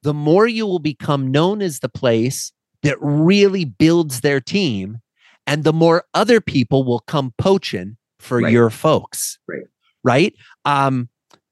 the 0.04 0.14
more 0.14 0.48
you 0.48 0.68
will 0.68 0.80
become 0.80 1.32
known 1.32 1.62
as 1.62 1.80
the 1.80 1.90
place 1.90 2.54
that 2.84 2.98
really 3.02 3.66
builds 3.66 4.22
their 4.22 4.40
team 4.40 5.00
and 5.48 5.64
the 5.64 5.74
more 5.74 6.06
other 6.14 6.40
people 6.40 6.84
will 6.84 7.00
come 7.02 7.34
poaching 7.40 7.98
for 8.20 8.40
right. 8.40 8.54
your 8.54 8.70
folks. 8.70 9.40
Right. 9.48 9.66
Right? 10.04 10.36
Um 10.64 11.10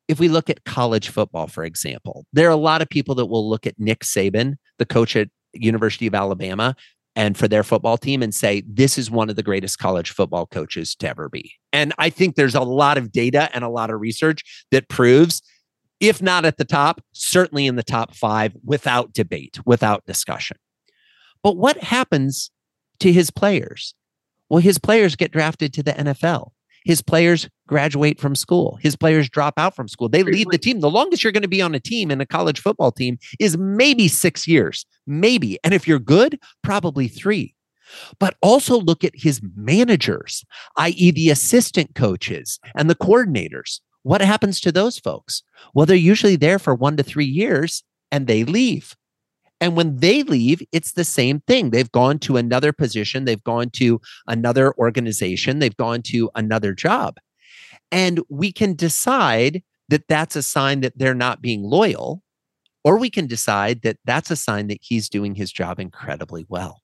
if 0.07 0.19
we 0.19 0.27
look 0.27 0.49
at 0.49 0.65
college 0.65 1.09
football, 1.09 1.47
for 1.47 1.63
example, 1.63 2.25
there 2.33 2.47
are 2.47 2.51
a 2.51 2.57
lot 2.57 2.81
of 2.81 2.89
people 2.89 3.15
that 3.15 3.27
will 3.27 3.49
look 3.49 3.65
at 3.65 3.79
Nick 3.79 4.01
Saban, 4.01 4.55
the 4.77 4.85
coach 4.85 5.15
at 5.15 5.29
University 5.53 6.07
of 6.07 6.15
Alabama, 6.15 6.75
and 7.15 7.37
for 7.37 7.47
their 7.47 7.63
football 7.63 7.97
team 7.97 8.23
and 8.23 8.33
say, 8.33 8.63
this 8.67 8.97
is 8.97 9.11
one 9.11 9.29
of 9.29 9.35
the 9.35 9.43
greatest 9.43 9.77
college 9.77 10.11
football 10.11 10.45
coaches 10.47 10.95
to 10.95 11.07
ever 11.07 11.29
be. 11.29 11.53
And 11.71 11.93
I 11.97 12.09
think 12.09 12.35
there's 12.35 12.55
a 12.55 12.61
lot 12.61 12.97
of 12.97 13.11
data 13.11 13.49
and 13.53 13.63
a 13.63 13.69
lot 13.69 13.91
of 13.91 14.01
research 14.01 14.43
that 14.71 14.89
proves, 14.89 15.41
if 15.99 16.21
not 16.21 16.43
at 16.43 16.57
the 16.57 16.65
top, 16.65 17.01
certainly 17.13 17.67
in 17.67 17.75
the 17.75 17.83
top 17.83 18.15
five 18.15 18.53
without 18.65 19.13
debate, 19.13 19.59
without 19.65 20.05
discussion. 20.05 20.57
But 21.43 21.55
what 21.55 21.77
happens 21.77 22.51
to 22.99 23.13
his 23.13 23.29
players? 23.29 23.93
Well, 24.49 24.59
his 24.59 24.79
players 24.79 25.15
get 25.15 25.31
drafted 25.31 25.73
to 25.73 25.83
the 25.83 25.93
NFL 25.93 26.49
his 26.85 27.01
players 27.01 27.49
graduate 27.73 28.19
from 28.19 28.35
school. 28.35 28.77
His 28.83 28.95
players 28.95 29.27
drop 29.27 29.55
out 29.57 29.75
from 29.75 29.87
school. 29.87 30.07
They 30.07 30.21
leave 30.21 30.45
the 30.51 30.59
team. 30.59 30.79
The 30.79 30.91
longest 30.91 31.23
you're 31.23 31.33
going 31.33 31.41
to 31.41 31.47
be 31.47 31.59
on 31.59 31.73
a 31.73 31.79
team 31.79 32.11
in 32.11 32.21
a 32.21 32.25
college 32.25 32.59
football 32.59 32.91
team 32.91 33.17
is 33.39 33.57
maybe 33.57 34.07
six 34.07 34.47
years, 34.47 34.85
maybe. 35.07 35.57
And 35.63 35.73
if 35.73 35.87
you're 35.87 35.97
good, 35.97 36.39
probably 36.61 37.07
three. 37.07 37.55
But 38.19 38.35
also 38.43 38.79
look 38.79 39.03
at 39.03 39.15
his 39.15 39.41
managers, 39.55 40.45
i.e., 40.77 41.09
the 41.09 41.31
assistant 41.31 41.95
coaches 41.95 42.59
and 42.75 42.91
the 42.91 42.95
coordinators. 42.95 43.79
What 44.03 44.21
happens 44.21 44.59
to 44.61 44.71
those 44.71 44.99
folks? 44.99 45.41
Well, 45.73 45.87
they're 45.87 45.95
usually 45.95 46.35
there 46.35 46.59
for 46.59 46.75
one 46.75 46.95
to 46.97 47.03
three 47.03 47.25
years 47.25 47.83
and 48.11 48.27
they 48.27 48.43
leave. 48.43 48.95
And 49.59 49.75
when 49.75 49.97
they 49.97 50.21
leave, 50.21 50.61
it's 50.71 50.91
the 50.91 51.03
same 51.03 51.39
thing. 51.47 51.71
They've 51.71 51.91
gone 51.91 52.19
to 52.19 52.37
another 52.37 52.71
position, 52.71 53.25
they've 53.25 53.43
gone 53.43 53.71
to 53.71 53.99
another 54.27 54.75
organization, 54.77 55.57
they've 55.57 55.75
gone 55.75 56.03
to 56.03 56.29
another 56.35 56.73
job. 56.73 57.17
And 57.93 58.21
we 58.27 58.51
can 58.51 58.73
decide 58.73 59.61
that 59.89 60.07
that's 60.07 60.35
a 60.35 60.41
sign 60.41 60.81
that 60.81 60.97
they're 60.97 61.13
not 61.13 61.43
being 61.43 61.61
loyal, 61.61 62.23
or 62.83 62.97
we 62.97 63.11
can 63.11 63.27
decide 63.27 63.83
that 63.83 63.97
that's 64.03 64.31
a 64.31 64.35
sign 64.35 64.67
that 64.67 64.79
he's 64.81 65.07
doing 65.07 65.35
his 65.35 65.51
job 65.51 65.79
incredibly 65.79 66.43
well. 66.49 66.81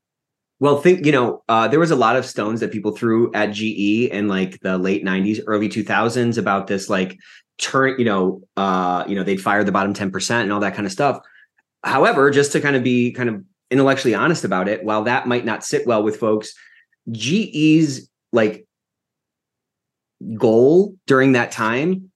Well, 0.60 0.80
think 0.80 1.08
you 1.08 1.12
know, 1.12 1.42
uh, 1.50 1.68
there 1.68 1.80
was 1.80 1.90
a 1.90 1.96
lot 1.96 2.16
of 2.16 2.28
stones 2.28 2.60
that 2.60 2.72
people 2.72 2.92
threw 2.92 3.34
at 3.34 3.48
GE 3.48 4.10
in 4.12 4.28
like 4.28 4.60
the 4.60 4.78
late 4.78 5.04
'90s, 5.04 5.40
early 5.48 5.68
2000s 5.68 6.38
about 6.38 6.68
this 6.68 6.90
like 6.90 7.18
turn, 7.58 7.98
you 7.98 8.06
know, 8.06 8.44
uh, 8.56 9.04
you 9.08 9.16
know, 9.16 9.24
they'd 9.24 9.42
fire 9.42 9.64
the 9.64 9.72
bottom 9.72 9.96
10 9.96 10.12
percent 10.12 10.44
and 10.44 10.54
all 10.54 10.60
that 10.60 10.76
kind 10.76 10.86
of 10.86 10.92
stuff. 10.92 11.20
However, 11.84 12.30
just 12.30 12.52
to 12.52 12.62
kind 12.62 12.76
of 12.76 12.84
be 12.84 13.12
kind 13.14 13.30
of 13.30 13.44
intellectually 13.72 14.14
honest 14.14 14.44
about 14.44 14.68
it, 14.68 14.84
while 14.84 15.04
that 15.06 15.28
might 15.28 15.46
not 15.46 15.64
sit 15.64 15.88
well 15.88 16.04
with 16.04 16.18
folks, 16.18 16.54
GE's 17.12 18.08
like 18.32 18.68
goal 20.38 20.96
during 21.08 21.34
that 21.34 21.52
time 21.52 22.10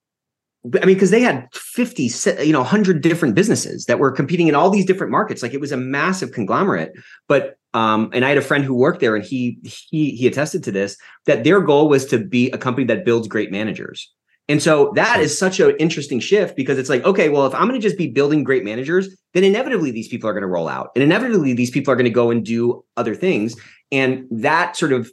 I 0.66 0.86
mean, 0.86 0.96
because 0.96 1.12
they 1.12 1.22
had 1.22 1.50
50, 1.54 2.10
you 2.46 2.54
know, 2.54 2.60
100 2.60 3.02
different 3.02 3.36
businesses 3.36 3.86
that 3.86 4.00
were 4.00 4.12
competing 4.12 4.48
in 4.48 4.56
all 4.56 4.70
these 4.70 4.86
different 4.86 5.12
markets. 5.12 5.44
Like 5.44 5.54
it 5.54 5.60
was 5.60 5.74
a 5.74 5.78
massive 5.78 6.32
conglomerate. 6.32 6.94
But, 7.28 7.58
um, 7.74 8.10
and 8.14 8.24
I 8.24 8.30
had 8.30 8.38
a 8.38 8.42
friend 8.42 8.64
who 8.64 8.74
worked 8.74 9.02
there 9.02 9.16
and 9.16 9.26
he, 9.26 9.58
he, 9.64 10.12
he 10.12 10.26
attested 10.26 10.64
to 10.64 10.72
this, 10.72 10.96
that 11.26 11.44
their 11.44 11.60
goal 11.60 11.90
was 11.90 12.06
to 12.08 12.18
be 12.18 12.50
a 12.52 12.58
company 12.58 12.88
that 12.88 13.04
builds 13.04 13.28
great 13.28 13.52
managers. 13.52 14.10
And 14.48 14.62
so 14.62 14.92
that 14.96 15.20
is 15.20 15.38
such 15.38 15.60
an 15.60 15.76
interesting 15.80 16.20
shift 16.20 16.56
because 16.56 16.78
it's 16.78 16.90
like, 16.90 17.04
okay, 17.04 17.28
well, 17.28 17.46
if 17.46 17.54
I'm 17.56 17.68
going 17.68 17.80
to 17.80 17.86
just 17.86 17.98
be 17.98 18.10
building 18.10 18.44
great 18.44 18.64
managers, 18.64 19.10
then 19.34 19.44
inevitably 19.44 19.92
these 19.92 20.08
people 20.08 20.30
are 20.30 20.34
going 20.34 20.42
to 20.44 20.48
roll 20.48 20.70
out 20.70 20.92
and 20.96 21.04
inevitably 21.04 21.54
these 21.54 21.72
people 21.72 21.92
are 21.92 21.96
going 21.96 22.06
to 22.06 22.10
go 22.10 22.30
and 22.30 22.46
do 22.46 22.84
other 22.96 23.16
things. 23.16 23.56
And 23.92 24.28
that 24.32 24.78
sort 24.78 24.94
of, 24.94 25.12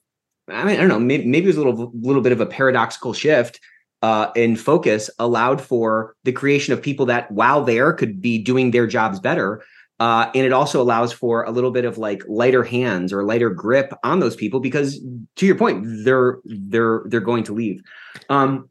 I 0.51 0.65
mean, 0.65 0.77
I 0.77 0.81
don't 0.81 0.89
know, 0.89 0.99
maybe, 0.99 1.27
maybe 1.27 1.45
it 1.45 1.49
was 1.49 1.57
a 1.57 1.63
little, 1.63 1.93
little 1.95 2.23
bit 2.23 2.33
of 2.33 2.41
a 2.41 2.47
paradoxical 2.47 3.13
shift 3.13 3.61
uh, 4.03 4.31
in 4.35 4.57
focus 4.57 5.11
allowed 5.19 5.61
for 5.61 6.15
the 6.25 6.33
creation 6.33 6.73
of 6.73 6.83
people 6.83 7.07
that 7.07 7.31
while 7.31 7.65
there 7.65 7.93
could 7.93 8.21
be 8.21 8.39
doing 8.39 8.71
their 8.71 8.87
jobs 8.87 9.21
better 9.21 9.63
uh, 10.01 10.31
and 10.35 10.47
it 10.47 10.53
also 10.53 10.81
allows 10.81 11.13
for 11.13 11.43
a 11.43 11.51
little 11.51 11.71
bit 11.71 11.85
of 11.85 11.99
like 11.99 12.23
lighter 12.27 12.65
hands 12.65 13.13
or 13.13 13.23
lighter 13.23 13.51
grip 13.51 13.93
on 14.03 14.19
those 14.19 14.35
people 14.35 14.59
because 14.59 14.99
to 15.37 15.45
your 15.45 15.57
point 15.57 15.85
they're 16.05 16.39
they're 16.45 17.03
they're 17.05 17.21
going 17.21 17.45
to 17.45 17.53
leave. 17.53 17.83
Um 18.31 18.71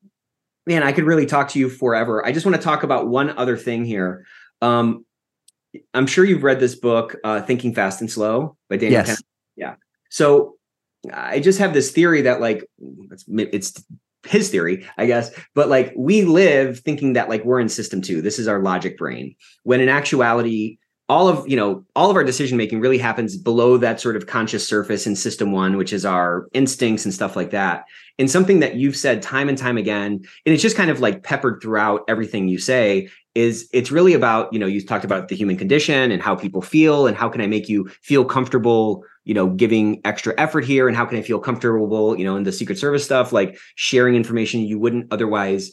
man 0.66 0.84
i 0.84 0.92
could 0.92 1.06
really 1.06 1.28
talk 1.28 1.50
to 1.50 1.60
you 1.60 1.70
forever. 1.70 2.26
I 2.26 2.32
just 2.32 2.46
want 2.46 2.56
to 2.56 2.62
talk 2.62 2.82
about 2.82 3.08
one 3.08 3.30
other 3.38 3.56
thing 3.56 3.86
here. 3.86 4.26
Um 4.62 5.06
i'm 5.94 6.08
sure 6.08 6.26
you've 6.26 6.42
read 6.42 6.60
this 6.60 6.74
book 6.74 7.16
uh 7.24 7.40
thinking 7.44 7.76
fast 7.76 8.02
and 8.02 8.10
slow 8.10 8.58
by 8.68 8.78
daniel 8.78 9.04
yes. 9.06 9.22
yeah. 9.56 9.76
So 10.10 10.58
i 11.14 11.40
just 11.40 11.60
have 11.60 11.74
this 11.74 11.92
theory 11.92 12.22
that 12.22 12.42
like 12.42 12.66
it's, 13.12 13.26
it's 13.28 13.84
his 14.28 14.50
theory, 14.50 14.86
I 14.98 15.06
guess. 15.06 15.32
But 15.56 15.70
like 15.70 15.94
we 15.96 16.24
live 16.24 16.80
thinking 16.80 17.14
that 17.14 17.30
like 17.30 17.44
we're 17.46 17.60
in 17.60 17.70
system 17.70 18.02
two. 18.02 18.22
This 18.22 18.40
is 18.40 18.48
our 18.48 18.62
logic 18.62 18.98
brain. 18.98 19.36
When 19.64 19.82
in 19.82 19.90
actuality, 19.90 20.78
all 21.10 21.28
of 21.28 21.48
you 21.50 21.56
know 21.56 21.84
all 21.96 22.10
of 22.12 22.16
our 22.16 22.24
decision 22.24 22.56
making 22.56 22.80
really 22.80 23.00
happens 23.00 23.36
below 23.36 23.78
that 23.78 24.00
sort 24.00 24.16
of 24.16 24.28
conscious 24.28 24.66
surface 24.66 25.08
in 25.08 25.16
system 25.16 25.52
one 25.52 25.76
which 25.76 25.92
is 25.92 26.06
our 26.06 26.48
instincts 26.54 27.04
and 27.04 27.14
stuff 27.14 27.36
like 27.36 27.50
that 27.50 27.86
and 28.20 28.30
something 28.30 28.60
that 28.60 28.76
you've 28.76 28.96
said 28.96 29.20
time 29.20 29.50
and 29.50 29.58
time 29.58 29.76
again 29.76 30.12
and 30.46 30.54
it's 30.54 30.62
just 30.62 30.78
kind 30.78 30.92
of 30.92 31.00
like 31.00 31.24
peppered 31.24 31.64
throughout 31.64 32.04
everything 32.08 32.48
you 32.48 32.60
say 32.60 33.10
is 33.34 33.68
it's 33.74 33.92
really 33.92 34.14
about 34.14 34.54
you 34.54 34.60
know 34.60 34.68
you 34.68 34.86
talked 34.86 35.04
about 35.04 35.30
the 35.30 35.36
human 35.36 35.58
condition 35.58 36.12
and 36.12 36.22
how 36.22 36.36
people 36.36 36.62
feel 36.62 37.08
and 37.08 37.18
how 37.18 37.28
can 37.28 37.42
i 37.42 37.48
make 37.48 37.68
you 37.68 37.88
feel 38.04 38.24
comfortable 38.24 39.04
you 39.30 39.36
know 39.36 39.48
giving 39.48 40.02
extra 40.04 40.34
effort 40.38 40.66
here 40.66 40.88
and 40.88 40.98
how 40.98 41.06
can 41.06 41.20
i 41.20 41.22
feel 41.22 41.40
comfortable 41.40 42.18
you 42.18 42.26
know 42.26 42.36
in 42.36 42.44
the 42.44 42.52
secret 42.52 42.80
service 42.80 43.06
stuff 43.06 43.32
like 43.32 43.60
sharing 43.76 44.16
information 44.16 44.62
you 44.62 44.80
wouldn't 44.80 45.06
otherwise 45.12 45.72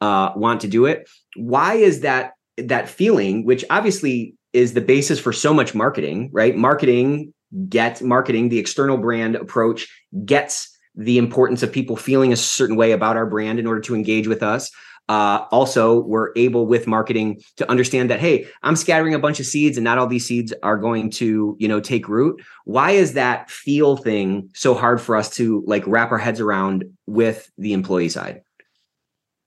uh, 0.00 0.32
want 0.36 0.60
to 0.60 0.68
do 0.68 0.86
it. 0.86 1.08
Why 1.36 1.74
is 1.74 2.00
that 2.00 2.32
that 2.58 2.88
feeling 2.88 3.44
which 3.44 3.64
obviously 3.68 4.34
is 4.52 4.72
the 4.72 4.80
basis 4.80 5.20
for 5.20 5.32
so 5.32 5.52
much 5.52 5.74
marketing 5.74 6.30
right? 6.32 6.56
Marketing 6.56 7.32
gets 7.68 8.02
marketing 8.02 8.48
the 8.48 8.58
external 8.58 8.96
brand 8.96 9.36
approach 9.36 9.86
gets 10.24 10.76
the 10.94 11.18
importance 11.18 11.62
of 11.62 11.70
people 11.70 11.94
feeling 11.94 12.32
a 12.32 12.36
certain 12.36 12.76
way 12.76 12.92
about 12.92 13.16
our 13.16 13.26
brand 13.26 13.58
in 13.58 13.66
order 13.66 13.80
to 13.80 13.94
engage 13.94 14.26
with 14.26 14.42
us 14.42 14.70
uh, 15.08 15.46
also 15.50 16.00
we're 16.00 16.32
able 16.36 16.66
with 16.66 16.86
marketing 16.86 17.40
to 17.56 17.68
understand 17.70 18.10
that 18.10 18.20
hey 18.20 18.46
i'm 18.62 18.76
scattering 18.76 19.14
a 19.14 19.18
bunch 19.18 19.40
of 19.40 19.46
seeds 19.46 19.76
and 19.76 19.84
not 19.84 19.98
all 19.98 20.06
these 20.06 20.26
seeds 20.26 20.52
are 20.62 20.76
going 20.76 21.10
to 21.10 21.56
you 21.58 21.68
know 21.68 21.80
take 21.80 22.08
root. 22.08 22.42
Why 22.64 22.92
is 22.92 23.14
that 23.14 23.50
feel 23.50 23.96
thing 23.96 24.50
so 24.54 24.74
hard 24.74 25.00
for 25.00 25.16
us 25.16 25.30
to 25.36 25.62
like 25.66 25.84
wrap 25.86 26.10
our 26.10 26.18
heads 26.18 26.40
around 26.40 26.84
with 27.06 27.50
the 27.58 27.72
employee 27.72 28.08
side? 28.08 28.42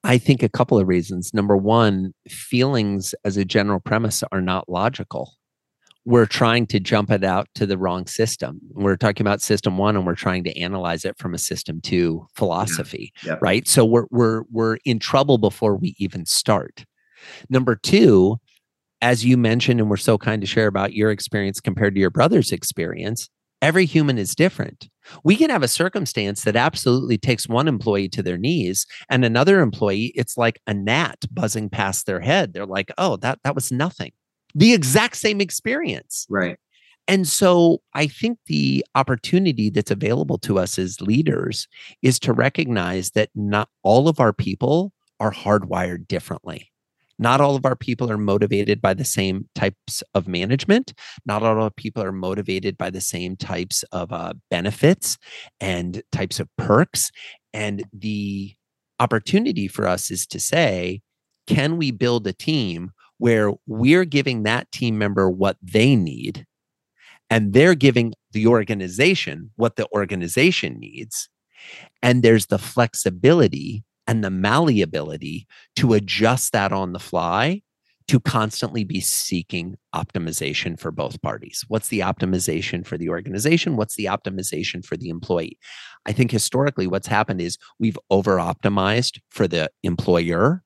I 0.04 0.18
think 0.18 0.42
a 0.42 0.50
couple 0.50 0.80
of 0.80 0.88
reasons. 0.88 1.34
Number 1.34 1.58
one, 1.58 2.14
feelings 2.30 3.14
as 3.26 3.36
a 3.36 3.44
general 3.44 3.82
premise 3.82 4.24
are 4.32 4.42
not 4.42 4.70
logical 4.70 5.34
we're 6.10 6.26
trying 6.26 6.66
to 6.66 6.80
jump 6.80 7.12
it 7.12 7.24
out 7.24 7.48
to 7.54 7.68
the 7.68 7.78
wrong 7.78 8.08
system. 8.08 8.60
We're 8.72 8.98
talking 8.98 9.24
about 9.24 9.44
system 9.44 9.78
one 9.78 9.96
and 9.96 10.08
we're 10.08 10.16
trying 10.16 10.44
to 10.46 10.60
analyze 10.60 11.06
it 11.06 11.16
from 11.20 11.36
a 11.36 11.38
system 11.38 11.82
two 11.82 12.26
philosophy, 12.34 13.14
yeah. 13.22 13.34
Yeah. 13.34 13.38
right? 13.44 13.68
So 13.68 13.86
we're 13.86 14.08
we're 14.10 14.42
we're 14.50 14.78
in 14.86 14.98
trouble 14.98 15.38
before 15.38 15.76
we 15.76 15.94
even 16.00 16.26
start. 16.26 16.84
Number 17.48 17.76
two, 17.76 18.38
as 19.04 19.24
you 19.24 19.38
mentioned, 19.38 19.80
and 19.80 19.88
we're 19.88 19.98
so 19.98 20.18
kind 20.18 20.42
to 20.42 20.48
share 20.48 20.66
about 20.66 20.94
your 20.94 21.12
experience 21.12 21.62
compared 21.62 21.94
to 21.94 22.02
your 22.02 22.10
brother's 22.10 22.52
experience, 22.52 23.30
every 23.62 23.86
human 23.86 24.18
is 24.18 24.34
different. 24.34 24.90
We 25.24 25.36
can 25.36 25.52
have 25.52 25.62
a 25.62 25.68
circumstance 25.68 26.44
that 26.44 26.56
absolutely 26.56 27.20
takes 27.20 27.48
one 27.48 27.68
employee 27.68 28.10
to 28.10 28.24
their 28.24 28.38
knees 28.40 28.88
and 29.12 29.24
another 29.24 29.60
employee, 29.60 30.12
it's 30.16 30.38
like 30.38 30.60
a 30.66 30.74
gnat 30.74 31.20
buzzing 31.32 31.70
past 31.70 32.08
their 32.08 32.22
head. 32.22 32.54
They're 32.54 32.66
like, 32.66 32.92
oh, 32.98 33.18
that 33.18 33.38
that 33.44 33.54
was 33.54 33.72
nothing 33.72 34.14
the 34.56 34.74
exact 34.74 35.18
same 35.18 35.42
experience. 35.42 36.26
Right. 36.30 36.58
And 37.08 37.28
so 37.28 37.80
I 37.96 38.06
think 38.06 38.38
the 38.46 38.86
opportunity 38.94 39.72
that's 39.72 39.90
available 39.90 40.38
to 40.40 40.60
us 40.60 40.78
as 40.78 41.02
leaders 41.02 41.68
is 42.04 42.20
to 42.20 42.34
recognize 42.34 43.12
that 43.12 43.30
not 43.34 43.68
all 43.82 44.08
of 44.08 44.20
our 44.20 44.32
people 44.32 44.94
are 45.20 45.32
hardwired 45.32 46.08
differently. 46.08 46.72
Not 47.18 47.42
all 47.42 47.56
of 47.56 47.66
our 47.66 47.76
people 47.76 48.10
are 48.10 48.18
motivated 48.18 48.82
by 48.82 48.94
the 48.94 49.04
same 49.04 49.50
types 49.56 50.04
of 50.14 50.28
management. 50.28 50.94
Not 51.26 51.44
all 51.44 51.54
of 51.54 51.64
our 51.64 51.72
people 51.72 52.04
are 52.04 52.14
motivated 52.14 52.78
by 52.78 52.92
the 52.92 53.02
same 53.02 53.36
types 53.36 53.84
of 53.92 54.14
uh, 54.14 54.34
benefits 54.50 55.18
and 55.60 56.02
types 56.12 56.40
of 56.40 56.48
perks. 56.58 57.12
And 57.54 57.84
the 57.92 58.54
opportunity 59.00 59.68
for 59.68 59.88
us 59.88 60.12
is 60.12 60.26
to 60.28 60.40
say, 60.40 61.02
can 61.48 61.78
we 61.78 61.92
build 61.92 62.26
a 62.28 62.34
team 62.34 62.92
where 63.20 63.52
we're 63.68 64.06
giving 64.06 64.44
that 64.44 64.72
team 64.72 64.98
member 64.98 65.30
what 65.30 65.58
they 65.62 65.96
need 65.96 66.46
and 67.30 67.54
they're 67.54 67.76
giving 67.76 68.14
the 68.32 68.48
organization 68.48 69.52
what 69.56 69.76
the 69.76 69.88
organization 69.92 70.80
needs. 70.80 71.30
And 72.02 72.24
there's 72.24 72.48
the 72.48 72.58
flexibility 72.58 73.84
and 74.08 74.24
the 74.24 74.32
malleability 74.32 75.48
to 75.76 75.94
adjust 75.94 76.52
that 76.54 76.72
on 76.72 76.94
the 76.94 77.00
fly 77.00 77.62
to 78.08 78.20
constantly 78.20 78.84
be 78.84 79.00
seeking 79.00 79.78
optimization 79.94 80.80
for 80.80 80.90
both 80.90 81.22
parties. 81.22 81.64
What's 81.68 81.90
the 81.90 82.00
optimization 82.00 82.84
for 82.84 82.98
the 82.98 83.10
organization? 83.10 83.76
What's 83.76 83.96
the 83.96 84.06
optimization 84.06 84.84
for 84.84 84.98
the 84.98 85.10
employee? 85.10 85.60
I 86.08 86.12
think 86.12 86.32
historically, 86.32 86.88
what's 86.88 87.06
happened 87.06 87.40
is 87.40 87.60
we've 87.78 88.00
over 88.10 88.38
optimized 88.38 89.20
for 89.30 89.48
the 89.48 89.70
employer 89.84 90.64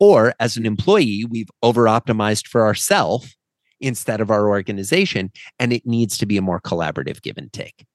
or 0.00 0.34
as 0.40 0.56
an 0.56 0.66
employee, 0.66 1.26
we've 1.28 1.50
over 1.62 1.84
optimized 1.84 2.48
for 2.48 2.66
ourselves 2.66 3.36
instead 3.80 4.20
of 4.20 4.30
our 4.30 4.48
organization. 4.48 5.30
And 5.58 5.72
it 5.72 5.86
needs 5.86 6.18
to 6.18 6.26
be 6.26 6.36
a 6.36 6.42
more 6.42 6.60
collaborative 6.60 7.22
give 7.22 7.36
and 7.36 7.52
take. 7.52 7.86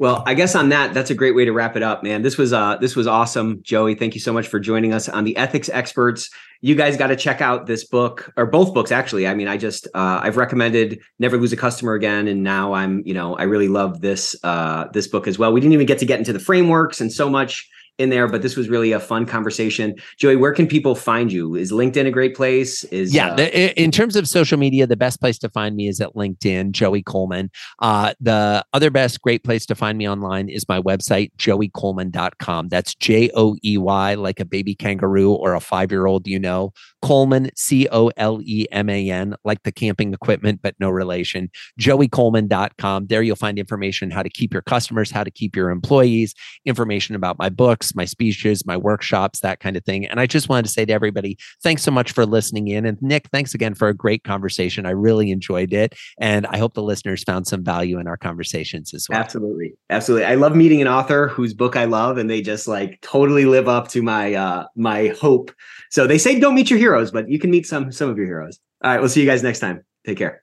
Well, 0.00 0.22
I 0.26 0.34
guess 0.34 0.54
on 0.54 0.68
that, 0.68 0.94
that's 0.94 1.10
a 1.10 1.14
great 1.14 1.34
way 1.34 1.44
to 1.44 1.52
wrap 1.52 1.76
it 1.76 1.82
up, 1.82 2.04
man. 2.04 2.22
This 2.22 2.38
was 2.38 2.52
uh 2.52 2.76
this 2.76 2.94
was 2.94 3.08
awesome. 3.08 3.60
Joey, 3.62 3.96
thank 3.96 4.14
you 4.14 4.20
so 4.20 4.32
much 4.32 4.46
for 4.46 4.60
joining 4.60 4.92
us 4.92 5.08
on 5.08 5.24
the 5.24 5.36
Ethics 5.36 5.68
Experts. 5.68 6.30
You 6.60 6.76
guys 6.76 6.96
got 6.96 7.08
to 7.08 7.16
check 7.16 7.40
out 7.40 7.66
this 7.66 7.84
book 7.84 8.32
or 8.36 8.46
both 8.46 8.72
books 8.72 8.92
actually. 8.92 9.26
I 9.26 9.34
mean, 9.34 9.48
I 9.48 9.56
just 9.56 9.88
uh 9.94 10.20
I've 10.22 10.36
recommended 10.36 11.00
Never 11.18 11.36
Lose 11.36 11.52
a 11.52 11.56
Customer 11.56 11.94
Again 11.94 12.28
and 12.28 12.44
now 12.44 12.74
I'm, 12.74 13.02
you 13.04 13.14
know, 13.14 13.34
I 13.34 13.42
really 13.42 13.66
love 13.66 14.00
this 14.00 14.36
uh 14.44 14.84
this 14.92 15.08
book 15.08 15.26
as 15.26 15.36
well. 15.36 15.52
We 15.52 15.60
didn't 15.60 15.72
even 15.72 15.86
get 15.86 15.98
to 15.98 16.06
get 16.06 16.20
into 16.20 16.32
the 16.32 16.38
frameworks 16.38 17.00
and 17.00 17.12
so 17.12 17.28
much 17.28 17.68
in 17.98 18.10
there, 18.10 18.28
but 18.28 18.42
this 18.42 18.56
was 18.56 18.68
really 18.68 18.92
a 18.92 19.00
fun 19.00 19.26
conversation. 19.26 19.94
Joey, 20.16 20.36
where 20.36 20.52
can 20.52 20.66
people 20.66 20.94
find 20.94 21.32
you? 21.32 21.54
Is 21.54 21.72
LinkedIn 21.72 22.06
a 22.06 22.10
great 22.10 22.34
place? 22.34 22.84
Is 22.84 23.12
yeah, 23.12 23.32
uh, 23.32 23.36
the, 23.36 23.82
in 23.82 23.90
terms 23.90 24.16
of 24.16 24.28
social 24.28 24.56
media, 24.56 24.86
the 24.86 24.96
best 24.96 25.20
place 25.20 25.38
to 25.38 25.48
find 25.48 25.76
me 25.76 25.88
is 25.88 26.00
at 26.00 26.14
LinkedIn, 26.14 26.70
Joey 26.70 27.02
Coleman. 27.02 27.50
Uh, 27.80 28.14
the 28.20 28.64
other 28.72 28.90
best 28.90 29.20
great 29.20 29.42
place 29.42 29.66
to 29.66 29.74
find 29.74 29.98
me 29.98 30.08
online 30.08 30.48
is 30.48 30.68
my 30.68 30.80
website, 30.80 31.32
joeycoleman.com. 31.38 32.68
That's 32.68 32.94
J 32.94 33.30
O 33.34 33.56
E 33.64 33.76
Y, 33.78 34.14
like 34.14 34.40
a 34.40 34.44
baby 34.44 34.74
kangaroo 34.74 35.32
or 35.32 35.54
a 35.54 35.60
five 35.60 35.90
year 35.90 36.06
old, 36.06 36.26
you 36.26 36.38
know. 36.38 36.72
Coleman, 37.02 37.50
C 37.56 37.88
O 37.90 38.10
L 38.16 38.40
E 38.42 38.66
M 38.72 38.88
A 38.88 39.10
N, 39.10 39.34
like 39.44 39.62
the 39.64 39.72
camping 39.72 40.14
equipment, 40.14 40.60
but 40.62 40.74
no 40.80 40.88
relation. 40.88 41.50
JoeyColeman.com. 41.80 43.06
There 43.08 43.22
you'll 43.22 43.36
find 43.36 43.58
information 43.58 44.10
how 44.10 44.22
to 44.22 44.30
keep 44.30 44.52
your 44.52 44.62
customers, 44.62 45.10
how 45.10 45.24
to 45.24 45.30
keep 45.30 45.54
your 45.54 45.70
employees, 45.70 46.34
information 46.64 47.14
about 47.14 47.38
my 47.38 47.48
books 47.48 47.88
my 47.94 48.04
speeches, 48.04 48.64
my 48.64 48.76
workshops, 48.76 49.40
that 49.40 49.60
kind 49.60 49.76
of 49.76 49.84
thing. 49.84 50.06
And 50.06 50.20
I 50.20 50.26
just 50.26 50.48
wanted 50.48 50.64
to 50.64 50.70
say 50.70 50.84
to 50.84 50.92
everybody, 50.92 51.36
thanks 51.62 51.82
so 51.82 51.90
much 51.90 52.12
for 52.12 52.24
listening 52.24 52.68
in. 52.68 52.86
And 52.86 52.96
Nick, 53.02 53.28
thanks 53.30 53.54
again 53.54 53.74
for 53.74 53.88
a 53.88 53.94
great 53.94 54.24
conversation. 54.24 54.86
I 54.86 54.90
really 54.90 55.30
enjoyed 55.30 55.72
it. 55.72 55.94
And 56.18 56.46
I 56.46 56.58
hope 56.58 56.74
the 56.74 56.82
listeners 56.82 57.24
found 57.24 57.46
some 57.46 57.64
value 57.64 57.98
in 57.98 58.06
our 58.06 58.16
conversations 58.16 58.94
as 58.94 59.06
well. 59.08 59.18
Absolutely. 59.18 59.74
Absolutely. 59.90 60.26
I 60.26 60.36
love 60.36 60.56
meeting 60.56 60.80
an 60.80 60.88
author 60.88 61.28
whose 61.28 61.54
book 61.54 61.76
I 61.76 61.84
love 61.84 62.18
and 62.18 62.30
they 62.30 62.40
just 62.40 62.68
like 62.68 63.00
totally 63.00 63.44
live 63.44 63.68
up 63.68 63.88
to 63.88 64.02
my 64.02 64.34
uh 64.34 64.66
my 64.76 65.08
hope. 65.20 65.50
So 65.90 66.06
they 66.06 66.18
say 66.18 66.38
don't 66.38 66.54
meet 66.54 66.70
your 66.70 66.78
heroes, 66.88 67.10
but 67.10 67.28
you 67.28 67.38
can 67.38 67.50
meet 67.50 67.66
some 67.66 67.92
some 67.92 68.08
of 68.08 68.16
your 68.16 68.26
heroes. 68.26 68.58
All 68.82 68.90
right, 68.90 69.00
we'll 69.00 69.08
see 69.08 69.20
you 69.20 69.26
guys 69.26 69.42
next 69.42 69.60
time. 69.60 69.84
Take 70.06 70.18
care. 70.18 70.42